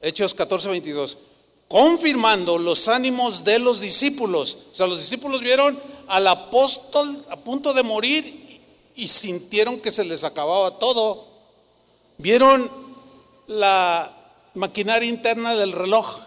Hechos 0.00 0.32
14, 0.32 0.68
22, 0.68 1.18
confirmando 1.66 2.56
los 2.56 2.86
ánimos 2.86 3.42
de 3.42 3.58
los 3.58 3.80
discípulos. 3.80 4.56
O 4.70 4.74
sea, 4.76 4.86
los 4.86 5.00
discípulos 5.00 5.40
vieron 5.40 5.76
al 6.06 6.28
apóstol 6.28 7.26
a 7.30 7.36
punto 7.36 7.74
de 7.74 7.82
morir 7.82 8.47
y 8.98 9.08
sintieron 9.08 9.80
que 9.80 9.90
se 9.90 10.04
les 10.04 10.24
acababa 10.24 10.78
todo. 10.78 11.24
Vieron 12.18 12.70
la 13.46 14.14
maquinaria 14.54 15.08
interna 15.08 15.54
del 15.54 15.72
reloj. 15.72 16.18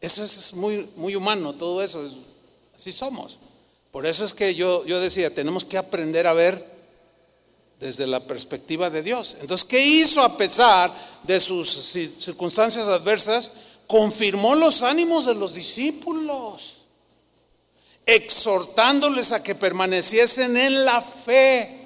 Eso 0.00 0.22
es 0.22 0.54
muy, 0.54 0.88
muy 0.96 1.16
humano, 1.16 1.54
todo 1.54 1.82
eso 1.82 2.04
es 2.04 2.12
Así 2.76 2.92
somos. 2.92 3.38
Por 3.90 4.04
eso 4.04 4.24
es 4.24 4.34
que 4.34 4.54
yo, 4.54 4.84
yo 4.84 5.00
decía, 5.00 5.34
tenemos 5.34 5.64
que 5.64 5.78
aprender 5.78 6.26
a 6.26 6.34
ver 6.34 6.76
desde 7.80 8.06
la 8.06 8.20
perspectiva 8.20 8.90
de 8.90 9.02
Dios. 9.02 9.38
Entonces, 9.40 9.66
¿qué 9.66 9.80
hizo 9.80 10.20
a 10.20 10.36
pesar 10.36 10.94
de 11.22 11.40
sus 11.40 11.70
circunstancias 12.18 12.86
adversas? 12.86 13.52
Confirmó 13.86 14.54
los 14.54 14.82
ánimos 14.82 15.24
de 15.24 15.34
los 15.34 15.54
discípulos, 15.54 16.75
exhortándoles 18.06 19.32
a 19.32 19.42
que 19.42 19.56
permaneciesen 19.56 20.56
en 20.56 20.84
la 20.84 21.02
fe 21.02 21.76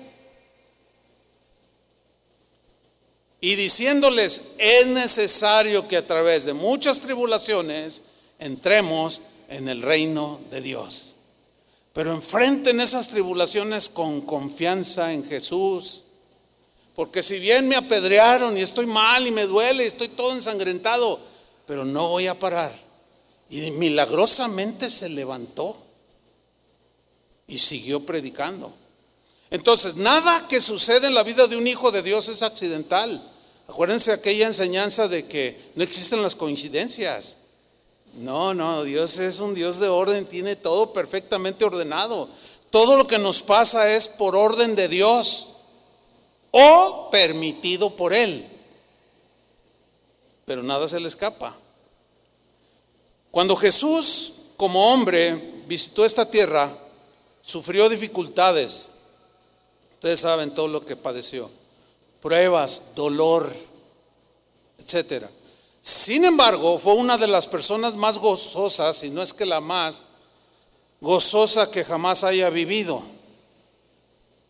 y 3.41 3.55
diciéndoles, 3.55 4.53
es 4.59 4.87
necesario 4.87 5.89
que 5.89 5.97
a 5.97 6.07
través 6.07 6.45
de 6.45 6.53
muchas 6.53 7.01
tribulaciones 7.01 8.03
entremos 8.39 9.23
en 9.49 9.69
el 9.69 9.81
reino 9.81 10.41
de 10.51 10.61
Dios. 10.61 11.15
Pero 11.95 12.13
enfrenten 12.13 12.81
esas 12.81 13.09
tribulaciones 13.09 13.89
con 13.89 14.21
confianza 14.21 15.13
en 15.13 15.25
Jesús. 15.25 16.03
Porque 16.95 17.23
si 17.23 17.39
bien 17.39 17.67
me 17.67 17.77
apedrearon 17.77 18.57
y 18.57 18.61
estoy 18.61 18.87
mal 18.87 19.27
y 19.27 19.31
me 19.31 19.47
duele 19.47 19.85
y 19.85 19.87
estoy 19.87 20.09
todo 20.09 20.33
ensangrentado, 20.33 21.19
pero 21.67 21.85
no 21.85 22.09
voy 22.09 22.27
a 22.27 22.39
parar. 22.39 22.73
Y 23.49 23.71
milagrosamente 23.71 24.91
se 24.91 25.09
levantó 25.09 25.90
y 27.51 27.59
siguió 27.59 28.07
predicando. 28.07 28.73
Entonces, 29.51 29.97
nada 29.97 30.47
que 30.47 30.61
sucede 30.61 31.09
en 31.09 31.15
la 31.15 31.25
vida 31.25 31.49
de 31.49 31.57
un 31.57 31.67
hijo 31.67 31.91
de 31.91 32.03
Dios 32.03 32.29
es 32.29 32.43
accidental. 32.43 33.21
Acuérdense 33.69 34.13
aquella 34.13 34.47
enseñanza 34.47 35.09
de 35.09 35.27
que 35.27 35.71
no 35.75 35.83
existen 35.83 36.23
las 36.23 36.37
coincidencias. 36.37 37.37
No, 38.15 38.55
no, 38.55 38.85
Dios 38.85 39.19
es 39.19 39.41
un 39.41 39.55
Dios 39.55 39.79
de 39.79 39.89
orden, 39.89 40.27
tiene 40.27 40.57
todo 40.57 40.93
perfectamente 40.93 41.65
ordenado. 41.65 42.29
todo 42.71 42.97
lo 42.97 43.09
que 43.09 43.19
nos 43.19 43.43
pasa 43.43 43.93
es 43.97 44.07
por 44.07 44.37
orden 44.37 44.77
de 44.77 44.87
Dios 44.87 45.57
o 46.53 47.09
permitido 47.11 47.97
por 47.97 48.15
Él. 48.15 48.47
Pero 50.45 50.63
nada 50.63 50.87
se 50.87 51.01
le 51.01 51.09
escapa. 51.09 51.57
Cuando 53.33 53.57
Jesús, 53.57 54.35
como 54.57 54.93
hombre, 54.93 55.63
visitó 55.67 56.05
esta 56.05 56.31
tierra, 56.31 56.73
sufrió 57.43 57.89
dificultades. 57.89 58.87
Ustedes 59.95 60.21
saben 60.21 60.53
todo 60.53 60.69
lo 60.69 60.85
que 60.85 60.97
padeció. 60.97 61.51
Pruebas, 62.21 62.93
dolor, 62.95 63.51
etcétera. 64.79 65.31
Sin 65.83 66.25
embargo, 66.25 66.79
fue 66.79 66.95
una 66.95 67.17
de 67.17 67.27
las 67.27 67.47
personas 67.47 67.97
más 67.97 68.19
gozosas, 68.19 69.03
y 69.03 69.11
no 69.11 69.23
es 69.23 69.33
que 69.33 69.47
la 69.47 69.61
más 69.61 70.03
gozosa 71.01 71.71
que 71.71 71.85
jamás 71.85 72.25
haya 72.25 72.51
vivido. 72.51 73.03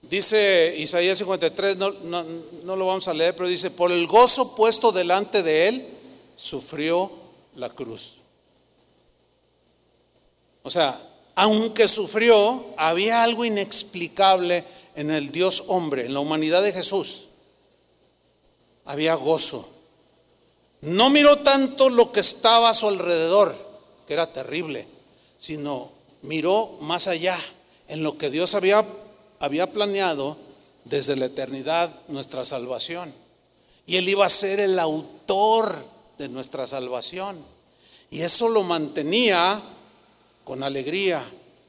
Dice 0.02 0.74
Isaías 0.76 1.18
53, 1.18 1.76
no, 1.76 1.92
no, 1.92 2.76
lo 2.76 2.86
vamos 2.86 3.06
a 3.06 3.14
leer, 3.14 3.36
pero 3.36 3.48
dice, 3.48 3.70
por 3.70 3.92
el 3.92 4.06
gozo 4.06 4.56
puesto 4.56 4.90
delante 4.90 5.42
de 5.42 5.68
él, 5.68 5.86
sufrió 6.36 7.12
la 7.54 7.68
cruz. 7.70 8.16
O 10.62 10.70
sea, 10.70 10.98
aunque 11.34 11.88
sufrió, 11.88 12.66
había 12.76 13.22
algo 13.22 13.44
inexplicable 13.44 14.64
en 14.94 15.10
el 15.10 15.32
Dios 15.32 15.64
hombre, 15.68 16.06
en 16.06 16.14
la 16.14 16.20
humanidad 16.20 16.62
de 16.62 16.72
Jesús. 16.72 17.26
Había 18.84 19.14
gozo. 19.14 19.66
No 20.82 21.10
miró 21.10 21.38
tanto 21.38 21.90
lo 21.90 22.12
que 22.12 22.20
estaba 22.20 22.70
a 22.70 22.74
su 22.74 22.88
alrededor, 22.88 23.54
que 24.06 24.14
era 24.14 24.32
terrible, 24.32 24.86
sino 25.38 25.92
miró 26.22 26.78
más 26.80 27.06
allá, 27.06 27.38
en 27.88 28.02
lo 28.02 28.16
que 28.16 28.30
Dios 28.30 28.54
había, 28.54 28.86
planeado 29.72 30.36
desde 30.84 31.16
la 31.16 31.26
eternidad 31.26 31.90
nuestra 32.08 32.44
salvación. 32.44 33.12
Y 33.86 33.96
Él 33.96 34.08
iba 34.08 34.24
a 34.24 34.30
ser 34.30 34.60
el 34.60 34.78
autor 34.78 35.74
de 36.18 36.28
nuestra 36.28 36.66
salvación. 36.66 37.36
Y 38.10 38.22
eso 38.22 38.48
lo 38.48 38.62
mantenía 38.62 39.60
con 40.50 40.64
alegría, 40.64 41.24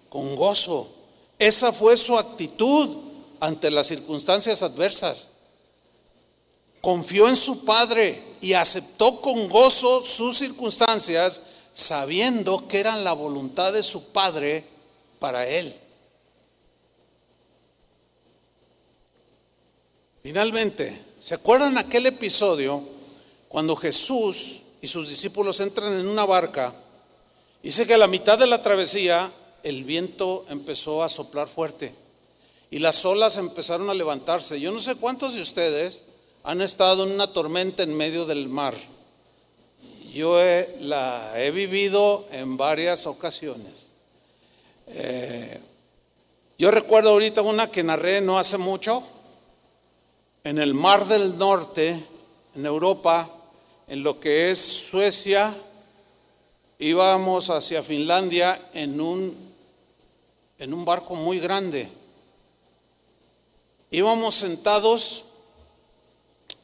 con 0.10 0.36
gozo. 0.36 0.92
Esa 1.38 1.72
fue 1.72 1.96
su 1.98 2.18
actitud 2.18 2.90
ante 3.40 3.70
las 3.70 3.86
circunstancias 3.86 4.64
adversas. 4.64 5.28
Confió 6.82 7.28
en 7.28 7.36
su 7.36 7.64
Padre 7.64 8.20
y 8.42 8.54
aceptó 8.54 9.22
con 9.22 9.48
gozo 9.50 10.02
sus 10.02 10.40
circunstancias 10.40 11.44
sabiendo 11.72 12.68
que 12.68 12.80
eran 12.80 13.04
la 13.04 13.14
voluntad 13.14 13.72
de 13.72 13.84
su 13.84 14.06
Padre 14.06 14.66
para 15.20 15.48
él. 15.48 15.72
Finalmente, 20.24 21.00
¿se 21.20 21.36
acuerdan 21.36 21.78
aquel 21.78 22.08
episodio 22.08 22.82
cuando 23.48 23.76
Jesús 23.76 24.62
y 24.82 24.88
sus 24.88 25.08
discípulos 25.08 25.60
entran 25.60 26.00
en 26.00 26.08
una 26.08 26.26
barca? 26.26 26.74
Dice 27.64 27.86
que 27.86 27.94
a 27.94 27.98
la 27.98 28.08
mitad 28.08 28.40
de 28.40 28.48
la 28.48 28.62
travesía 28.62 29.32
el 29.64 29.84
viento 29.84 30.46
empezó 30.50 31.04
a 31.04 31.10
soplar 31.10 31.48
fuerte 31.48 31.94
y 32.70 32.80
las 32.80 33.06
olas 33.06 33.38
empezaron 33.38 33.90
a 33.90 33.94
levantarse. 33.94 34.60
Yo 34.60 34.72
no 34.72 34.80
sé 34.80 34.96
cuántos 34.96 35.36
de 35.36 35.42
ustedes 35.42 36.04
han 36.44 36.62
estado 36.62 37.04
en 37.04 37.12
una 37.12 37.34
tormenta 37.34 37.84
en 37.84 37.96
medio 37.96 38.26
del 38.26 38.48
mar 38.50 38.74
yo 40.12 40.38
la 40.82 41.34
he 41.38 41.52
vivido 41.52 42.28
en 42.32 42.58
varias 42.58 43.08
ocasiones. 43.08 43.88
Eh, 44.88 45.60
yo 46.58 46.70
recuerdo 46.70 47.12
ahorita 47.12 47.42
una 47.42 47.72
que 47.72 47.82
narré 47.82 48.20
no 48.20 48.38
hace 48.38 48.58
mucho, 48.58 49.04
en 50.44 50.58
el 50.58 50.74
Mar 50.74 51.08
del 51.08 51.38
Norte, 51.38 51.98
en 52.56 52.66
Europa, 52.66 53.30
en 53.88 54.04
lo 54.04 54.20
que 54.20 54.52
es 54.52 54.60
Suecia, 54.60 55.56
íbamos 56.82 57.52
hacia 57.52 57.84
Finlandia 57.84 58.70
en 58.74 59.00
un, 59.00 59.54
en 60.58 60.74
un 60.74 60.84
barco 60.84 61.14
muy 61.14 61.40
grande. 61.40 61.88
Íbamos 63.92 64.34
sentados 64.34 65.26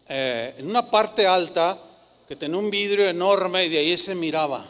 eh, 0.10 0.56
en 0.58 0.70
una 0.70 0.90
parte 0.90 1.28
alta 1.28 1.80
que 2.28 2.36
tenía 2.36 2.58
un 2.58 2.72
vidrio 2.72 3.08
enorme 3.08 3.66
y 3.66 3.70
de 3.70 3.78
ahí 3.78 3.96
se 3.96 4.16
miraba. 4.16 4.66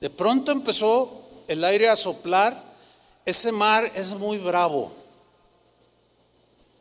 De 0.00 0.08
pronto 0.10 0.52
empezó 0.52 1.28
el 1.48 1.64
aire 1.64 1.88
a 1.88 1.96
soplar. 1.96 2.72
Ese 3.24 3.50
mar 3.50 3.90
es 3.94 4.14
muy 4.14 4.38
bravo, 4.38 4.92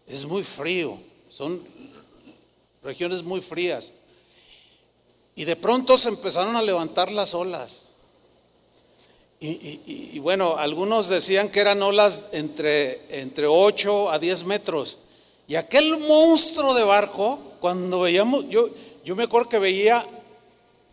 es 0.08 0.26
muy 0.26 0.44
frío, 0.44 0.98
son 1.30 1.64
regiones 2.84 3.22
muy 3.22 3.42
frías. 3.42 3.94
Y 5.36 5.46
de 5.46 5.56
pronto 5.56 5.98
se 5.98 6.10
empezaron 6.10 6.56
a 6.56 6.62
levantar 6.62 7.12
las 7.12 7.34
olas. 7.34 7.92
Y, 9.44 10.20
bueno, 10.20 10.56
algunos 10.58 11.08
decían 11.08 11.50
que 11.50 11.62
eran 11.62 11.82
olas 11.82 12.30
entre, 12.32 13.02
entre 13.10 13.48
8 13.48 14.12
a 14.12 14.20
10 14.20 14.44
metros. 14.44 15.00
Y 15.48 15.56
aquel 15.56 15.98
monstruo 15.98 16.76
de 16.76 16.84
barco, 16.84 17.40
cuando 17.60 18.02
veíamos, 18.02 18.48
yo, 18.50 18.70
yo 19.04 19.16
me 19.16 19.24
acuerdo 19.24 19.50
que 19.50 19.58
veía 19.58 20.06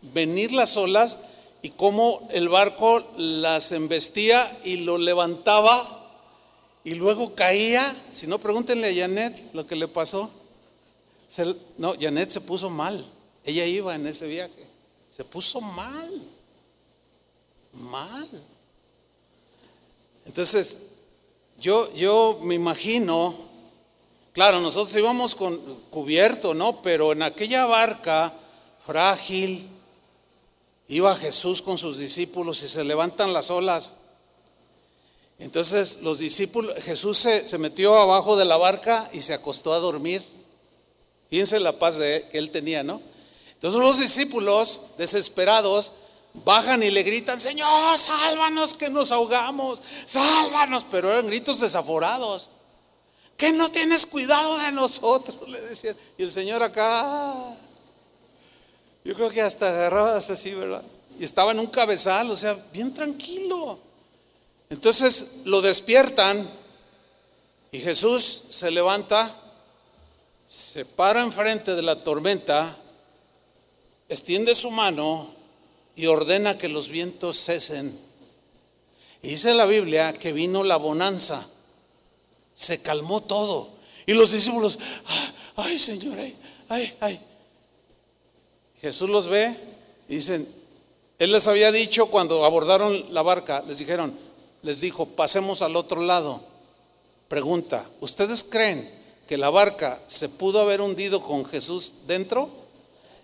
venir 0.01 0.51
las 0.51 0.75
olas 0.77 1.19
y 1.61 1.69
cómo 1.69 2.27
el 2.31 2.49
barco 2.49 3.03
las 3.17 3.71
embestía 3.71 4.59
y 4.63 4.77
lo 4.77 4.97
levantaba 4.97 5.99
y 6.83 6.95
luego 6.95 7.35
caía. 7.35 7.83
Si 8.11 8.25
no, 8.25 8.39
pregúntenle 8.39 8.89
a 8.89 9.01
Janet 9.01 9.53
lo 9.53 9.67
que 9.67 9.75
le 9.75 9.87
pasó. 9.87 10.31
no, 11.77 11.93
Janet 11.99 12.31
se 12.31 12.41
puso 12.41 12.69
mal. 12.69 13.05
Ella 13.49 13.65
iba 13.65 13.95
en 13.95 14.07
ese 14.07 14.27
viaje. 14.27 14.67
Se 15.09 15.23
puso 15.23 15.59
mal. 15.61 16.09
Mal. 17.73 18.27
Entonces, 20.25 20.87
yo, 21.59 21.93
yo 21.95 22.39
me 22.41 22.55
imagino 22.55 23.49
Claro, 24.39 24.61
nosotros 24.61 24.95
íbamos 24.95 25.35
con 25.35 25.57
cubierto, 25.89 26.53
¿no? 26.53 26.81
Pero 26.81 27.11
en 27.11 27.23
aquella 27.23 27.65
barca 27.65 28.33
frágil 28.85 29.67
iba 30.87 31.15
Jesús 31.17 31.61
con 31.61 31.77
sus 31.77 31.97
discípulos 31.97 32.63
y 32.63 32.67
se 32.67 32.83
levantan 32.83 33.33
las 33.33 33.49
olas. 33.49 33.95
Entonces 35.39 36.03
los 36.03 36.19
discípulos, 36.19 36.73
Jesús 36.83 37.17
se, 37.17 37.57
metió 37.57 37.99
abajo 37.99 38.37
de 38.37 38.45
la 38.45 38.57
barca 38.57 39.09
y 39.11 39.21
se 39.21 39.33
acostó 39.33 39.73
a 39.73 39.79
dormir. 39.79 40.23
Fíjense 41.29 41.59
la 41.59 41.73
paz 41.73 41.97
que 41.97 42.29
él 42.31 42.51
tenía, 42.51 42.81
¿no? 42.81 43.01
Entonces 43.59 43.79
los 43.79 43.99
discípulos, 43.99 44.91
desesperados, 44.97 45.91
bajan 46.33 46.81
y 46.81 46.91
le 46.91 47.03
gritan, 47.03 47.41
Señor, 47.41 47.97
sálvanos 47.97 48.73
que 48.73 48.89
nos 48.89 49.11
ahogamos, 49.11 49.81
sálvanos, 50.05 50.85
pero 50.89 51.11
eran 51.11 51.27
gritos 51.27 51.59
desaforados 51.59 52.49
que 53.39 53.53
no 53.53 53.71
tienes 53.71 54.05
cuidado 54.05 54.57
de 54.57 54.73
nosotros? 54.73 55.47
Le 55.47 55.61
decían. 55.61 55.95
Y 56.17 56.23
el 56.23 56.31
Señor 56.31 56.61
acá, 56.61 57.55
yo 59.05 59.15
creo 59.15 59.29
que 59.29 59.41
hasta 59.41 59.69
agarrabas 59.69 60.29
así, 60.29 60.51
¿verdad? 60.51 60.83
Y 61.17 61.23
estaba 61.23 61.53
en 61.53 61.59
un 61.59 61.67
cabezal, 61.67 62.29
o 62.29 62.35
sea, 62.35 62.53
bien 62.73 62.93
tranquilo. 62.93 63.79
Entonces 64.69 65.43
lo 65.45 65.61
despiertan 65.61 66.47
y 67.71 67.79
Jesús 67.79 68.43
se 68.49 68.69
levanta, 68.71 69.33
se 70.45 70.83
para 70.83 71.21
enfrente 71.21 71.75
de 71.75 71.81
la 71.81 72.03
tormenta, 72.03 72.77
extiende 74.09 74.55
su 74.55 74.71
mano 74.71 75.27
y 75.95 76.07
ordena 76.07 76.57
que 76.57 76.67
los 76.67 76.89
vientos 76.89 77.37
cesen. 77.37 77.97
Y 79.21 79.29
dice 79.29 79.53
la 79.53 79.65
Biblia 79.65 80.13
que 80.13 80.33
vino 80.33 80.63
la 80.63 80.77
bonanza 80.77 81.47
se 82.53 82.81
calmó 82.81 83.21
todo. 83.21 83.69
Y 84.05 84.13
los 84.13 84.31
discípulos, 84.31 84.77
ay 85.55 85.77
Señor, 85.77 86.17
ay, 86.19 86.35
ay, 86.67 86.93
ay. 86.99 87.19
Jesús 88.81 89.09
los 89.09 89.27
ve 89.27 89.55
y 90.07 90.15
dicen, 90.15 90.47
Él 91.19 91.31
les 91.31 91.47
había 91.47 91.71
dicho 91.71 92.07
cuando 92.07 92.43
abordaron 92.43 93.13
la 93.13 93.21
barca, 93.21 93.63
les 93.67 93.77
dijeron, 93.77 94.17
les 94.61 94.81
dijo, 94.81 95.05
pasemos 95.05 95.61
al 95.61 95.75
otro 95.75 96.01
lado. 96.01 96.41
Pregunta, 97.27 97.87
¿ustedes 97.99 98.43
creen 98.43 98.89
que 99.27 99.37
la 99.37 99.49
barca 99.49 100.01
se 100.07 100.29
pudo 100.29 100.61
haber 100.61 100.81
hundido 100.81 101.21
con 101.21 101.45
Jesús 101.45 102.07
dentro? 102.07 102.58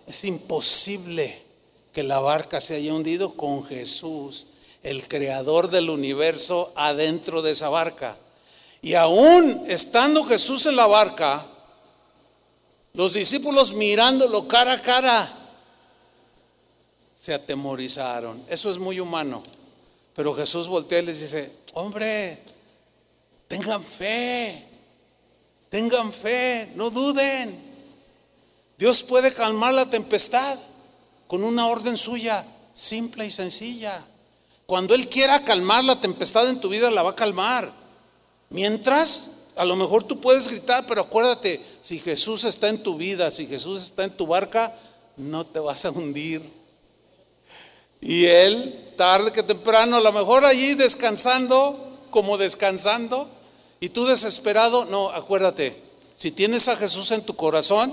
Es 0.06 0.24
imposible 0.24 1.42
que 1.92 2.02
la 2.02 2.20
barca 2.20 2.60
se 2.60 2.76
haya 2.76 2.94
hundido 2.94 3.34
con 3.34 3.64
Jesús, 3.64 4.48
el 4.82 5.08
creador 5.08 5.70
del 5.70 5.90
universo, 5.90 6.72
adentro 6.76 7.42
de 7.42 7.52
esa 7.52 7.68
barca. 7.68 8.16
Y 8.82 8.94
aún 8.94 9.64
estando 9.68 10.24
Jesús 10.24 10.66
en 10.66 10.76
la 10.76 10.86
barca, 10.86 11.46
los 12.92 13.14
discípulos 13.14 13.72
mirándolo 13.72 14.46
cara 14.46 14.74
a 14.74 14.82
cara, 14.82 15.32
se 17.14 17.34
atemorizaron. 17.34 18.44
Eso 18.48 18.70
es 18.70 18.78
muy 18.78 19.00
humano. 19.00 19.42
Pero 20.14 20.34
Jesús 20.34 20.68
voltea 20.68 21.00
y 21.00 21.06
les 21.06 21.20
dice, 21.20 21.50
hombre, 21.72 22.40
Tengan 23.48 23.82
fe, 23.82 24.62
tengan 25.68 26.12
fe, 26.12 26.68
no 26.74 26.90
duden. 26.90 27.65
Dios 28.78 29.02
puede 29.02 29.32
calmar 29.32 29.74
la 29.74 29.88
tempestad 29.88 30.58
con 31.26 31.42
una 31.42 31.66
orden 31.66 31.96
suya, 31.96 32.44
simple 32.74 33.26
y 33.26 33.30
sencilla. 33.30 34.02
Cuando 34.66 34.94
Él 34.94 35.08
quiera 35.08 35.44
calmar 35.44 35.84
la 35.84 36.00
tempestad 36.00 36.48
en 36.48 36.60
tu 36.60 36.68
vida, 36.68 36.90
la 36.90 37.02
va 37.02 37.10
a 37.10 37.16
calmar. 37.16 37.72
Mientras, 38.50 39.44
a 39.56 39.64
lo 39.64 39.76
mejor 39.76 40.04
tú 40.04 40.20
puedes 40.20 40.48
gritar, 40.48 40.86
pero 40.86 41.02
acuérdate, 41.02 41.64
si 41.80 41.98
Jesús 41.98 42.44
está 42.44 42.68
en 42.68 42.82
tu 42.82 42.96
vida, 42.96 43.30
si 43.30 43.46
Jesús 43.46 43.82
está 43.82 44.04
en 44.04 44.16
tu 44.16 44.26
barca, 44.26 44.76
no 45.16 45.46
te 45.46 45.58
vas 45.58 45.84
a 45.84 45.90
hundir. 45.90 46.42
Y 48.00 48.26
Él, 48.26 48.92
tarde 48.96 49.32
que 49.32 49.42
temprano, 49.42 49.96
a 49.96 50.00
lo 50.00 50.12
mejor 50.12 50.44
allí 50.44 50.74
descansando, 50.74 51.98
como 52.10 52.38
descansando, 52.38 53.28
y 53.80 53.88
tú 53.88 54.06
desesperado, 54.06 54.84
no, 54.84 55.10
acuérdate, 55.10 55.80
si 56.14 56.30
tienes 56.30 56.68
a 56.68 56.76
Jesús 56.76 57.10
en 57.10 57.24
tu 57.24 57.34
corazón, 57.36 57.92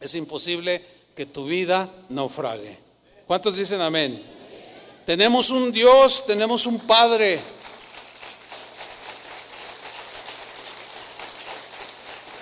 es 0.00 0.14
imposible 0.14 0.82
que 1.14 1.26
tu 1.26 1.44
vida 1.44 1.88
naufrague. 2.08 2.78
¿Cuántos 3.26 3.56
dicen 3.56 3.82
amén? 3.82 4.20
Tenemos 5.04 5.50
un 5.50 5.70
Dios, 5.70 6.24
tenemos 6.26 6.66
un 6.66 6.80
Padre. 6.80 7.38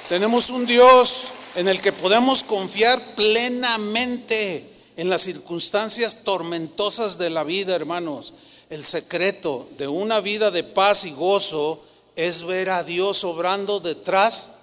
Tenemos 0.09 0.49
un 0.51 0.65
Dios 0.65 1.29
en 1.57 1.69
el 1.69 1.83
que 1.83 1.93
podemos 1.93 2.43
confiar 2.45 3.03
plenamente 3.17 4.73
en 4.97 5.11
las 5.11 5.23
circunstancias 5.23 6.23
tormentosas 6.25 7.19
de 7.19 7.31
la 7.31 7.45
vida, 7.45 7.75
hermanos. 7.75 8.33
El 8.71 8.85
secreto 8.85 9.69
de 9.77 9.89
una 9.89 10.21
vida 10.21 10.51
de 10.51 10.63
paz 10.63 11.05
y 11.05 11.11
gozo 11.11 11.83
es 12.17 12.45
ver 12.45 12.71
a 12.71 12.83
Dios 12.85 13.25
obrando 13.25 13.81
detrás 13.81 14.61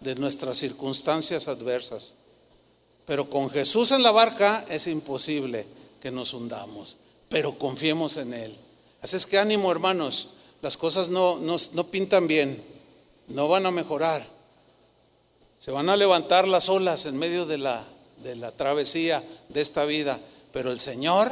de 0.00 0.14
nuestras 0.14 0.58
circunstancias 0.58 1.48
adversas. 1.48 2.14
Pero 3.06 3.30
con 3.30 3.48
Jesús 3.50 3.92
en 3.92 4.02
la 4.02 4.10
barca 4.10 4.64
es 4.68 4.86
imposible 4.88 5.66
que 6.00 6.10
nos 6.10 6.34
hundamos, 6.34 6.96
pero 7.28 7.56
confiemos 7.58 8.16
en 8.16 8.34
Él. 8.34 8.56
Así 9.00 9.16
es 9.16 9.26
que 9.26 9.38
ánimo 9.38 9.70
hermanos, 9.70 10.30
las 10.60 10.76
cosas 10.76 11.08
no, 11.08 11.38
no, 11.38 11.84
pintan 11.84 12.26
bien, 12.26 12.62
no 13.28 13.48
van 13.48 13.66
a 13.66 13.70
mejorar. 13.70 14.26
Se 15.56 15.70
van 15.70 15.88
a 15.88 15.96
levantar 15.96 16.48
las 16.48 16.68
olas 16.68 17.06
en 17.06 17.16
medio 17.16 17.46
de 17.46 17.58
la, 17.58 17.84
de 18.22 18.34
la 18.34 18.52
travesía 18.52 19.22
de 19.48 19.60
esta 19.60 19.84
vida, 19.84 20.18
pero 20.52 20.72
el 20.72 20.80
Señor, 20.80 21.30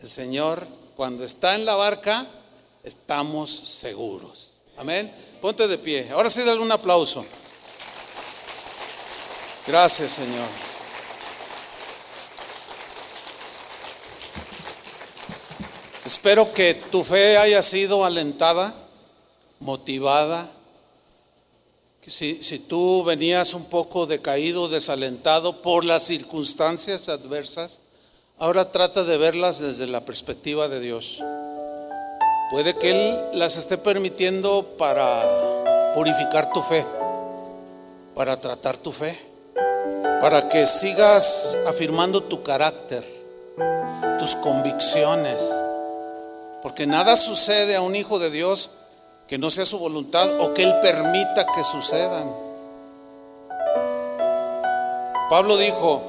el 0.00 0.10
Señor, 0.10 0.66
cuando 0.96 1.24
está 1.24 1.54
en 1.54 1.64
la 1.64 1.76
barca, 1.76 2.26
estamos 2.82 3.50
seguros. 3.50 4.58
Amén. 4.76 5.12
Ponte 5.40 5.68
de 5.68 5.78
pie. 5.78 6.10
Ahora 6.10 6.28
sí, 6.28 6.42
dale 6.42 6.60
un 6.60 6.72
aplauso. 6.72 7.24
Gracias, 9.68 10.12
Señor. 10.12 10.46
Espero 16.06 16.54
que 16.54 16.72
tu 16.72 17.04
fe 17.04 17.36
haya 17.36 17.60
sido 17.60 18.02
alentada, 18.06 18.74
motivada. 19.60 20.48
Si, 22.06 22.42
si 22.42 22.60
tú 22.60 23.04
venías 23.04 23.52
un 23.52 23.66
poco 23.66 24.06
decaído, 24.06 24.70
desalentado 24.70 25.60
por 25.60 25.84
las 25.84 26.04
circunstancias 26.04 27.10
adversas, 27.10 27.82
ahora 28.38 28.70
trata 28.72 29.04
de 29.04 29.18
verlas 29.18 29.58
desde 29.58 29.86
la 29.86 30.00
perspectiva 30.00 30.68
de 30.68 30.80
Dios. 30.80 31.22
Puede 32.50 32.74
que 32.74 32.92
Él 32.92 33.18
las 33.34 33.58
esté 33.58 33.76
permitiendo 33.76 34.62
para 34.78 35.92
purificar 35.94 36.50
tu 36.54 36.62
fe, 36.62 36.86
para 38.14 38.40
tratar 38.40 38.78
tu 38.78 38.92
fe 38.92 39.27
para 40.20 40.48
que 40.48 40.66
sigas 40.66 41.56
afirmando 41.66 42.22
tu 42.22 42.42
carácter, 42.42 43.04
tus 44.18 44.34
convicciones, 44.36 45.40
porque 46.62 46.86
nada 46.86 47.14
sucede 47.16 47.76
a 47.76 47.82
un 47.82 47.94
hijo 47.94 48.18
de 48.18 48.30
Dios 48.30 48.70
que 49.28 49.38
no 49.38 49.50
sea 49.50 49.64
su 49.64 49.78
voluntad 49.78 50.40
o 50.40 50.54
que 50.54 50.64
Él 50.64 50.74
permita 50.82 51.46
que 51.46 51.62
sucedan. 51.62 52.30
Pablo 55.30 55.56
dijo 55.56 56.02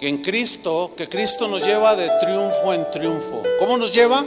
que 0.00 0.08
en 0.08 0.18
Cristo, 0.22 0.92
que 0.96 1.08
Cristo 1.08 1.46
nos 1.48 1.62
lleva 1.62 1.94
de 1.94 2.08
triunfo 2.20 2.72
en 2.72 2.90
triunfo. 2.90 3.42
¿Cómo 3.58 3.76
nos 3.76 3.92
lleva? 3.92 4.24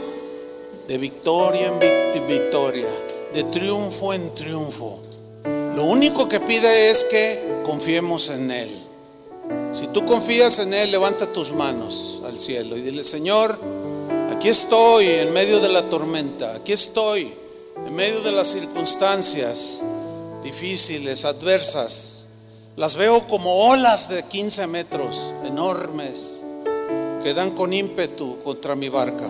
De 0.86 0.98
victoria 0.98 1.66
en 1.66 2.26
victoria, 2.26 2.88
de 3.34 3.44
triunfo 3.44 4.14
en 4.14 4.34
triunfo. 4.34 5.00
Lo 5.74 5.84
único 5.84 6.28
que 6.28 6.40
pide 6.40 6.90
es 6.90 7.04
que 7.04 7.62
confiemos 7.64 8.28
en 8.28 8.50
Él. 8.50 8.81
Si 9.72 9.86
tú 9.86 10.04
confías 10.04 10.58
en 10.58 10.74
Él, 10.74 10.90
levanta 10.90 11.32
tus 11.32 11.50
manos 11.50 12.20
al 12.26 12.38
cielo 12.38 12.76
y 12.76 12.82
dile, 12.82 13.02
Señor, 13.02 13.58
aquí 14.30 14.50
estoy 14.50 15.06
en 15.06 15.32
medio 15.32 15.60
de 15.60 15.70
la 15.70 15.88
tormenta, 15.88 16.54
aquí 16.54 16.72
estoy 16.72 17.32
en 17.86 17.94
medio 17.94 18.20
de 18.20 18.32
las 18.32 18.48
circunstancias 18.48 19.82
difíciles, 20.44 21.24
adversas. 21.24 22.26
Las 22.76 22.96
veo 22.96 23.26
como 23.28 23.70
olas 23.70 24.10
de 24.10 24.22
15 24.24 24.66
metros, 24.66 25.32
enormes, 25.44 26.42
que 27.22 27.32
dan 27.32 27.52
con 27.52 27.72
ímpetu 27.72 28.42
contra 28.42 28.74
mi 28.74 28.90
barca. 28.90 29.28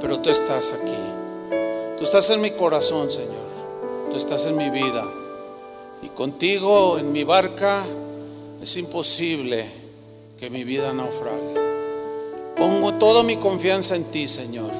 Pero 0.00 0.20
tú 0.20 0.30
estás 0.30 0.72
aquí. 0.72 1.98
Tú 1.98 2.04
estás 2.04 2.30
en 2.30 2.40
mi 2.40 2.52
corazón, 2.52 3.12
Señor. 3.12 3.50
Tú 4.10 4.16
estás 4.16 4.46
en 4.46 4.56
mi 4.56 4.70
vida. 4.70 5.06
Y 6.02 6.08
contigo 6.08 6.98
en 6.98 7.12
mi 7.12 7.24
barca 7.24 7.84
es 8.62 8.76
imposible 8.76 9.64
que 10.38 10.50
mi 10.50 10.64
vida 10.64 10.92
naufrague. 10.92 11.54
Pongo 12.56 12.94
toda 12.94 13.22
mi 13.22 13.36
confianza 13.36 13.96
en 13.96 14.04
ti, 14.04 14.28
Señor. 14.28 14.70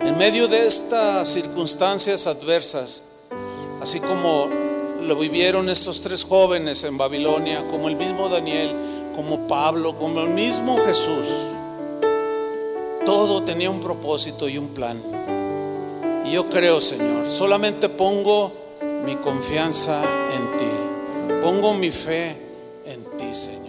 En 0.00 0.18
medio 0.18 0.48
de 0.48 0.66
estas 0.66 1.28
circunstancias 1.28 2.26
adversas, 2.26 3.04
así 3.80 4.00
como 4.00 4.48
lo 5.02 5.16
vivieron 5.16 5.68
estos 5.68 6.00
tres 6.00 6.24
jóvenes 6.24 6.82
en 6.82 6.98
Babilonia, 6.98 7.66
como 7.68 7.88
el 7.88 7.96
mismo 7.96 8.28
Daniel, 8.28 8.74
como 9.14 9.46
Pablo, 9.46 9.96
como 9.96 10.20
el 10.20 10.30
mismo 10.30 10.78
Jesús, 10.84 11.28
todo 13.04 13.44
tenía 13.44 13.70
un 13.70 13.80
propósito 13.80 14.48
y 14.48 14.58
un 14.58 14.68
plan. 14.70 15.00
Y 16.24 16.32
yo 16.32 16.48
creo, 16.50 16.80
Señor, 16.80 17.28
solamente 17.28 17.88
pongo 17.88 18.52
mi 19.04 19.14
confianza 19.16 20.02
en 20.34 20.58
ti, 20.58 21.40
pongo 21.40 21.72
mi 21.74 21.92
fe 21.92 22.45
ti, 23.16 23.34
Señor. 23.34 23.65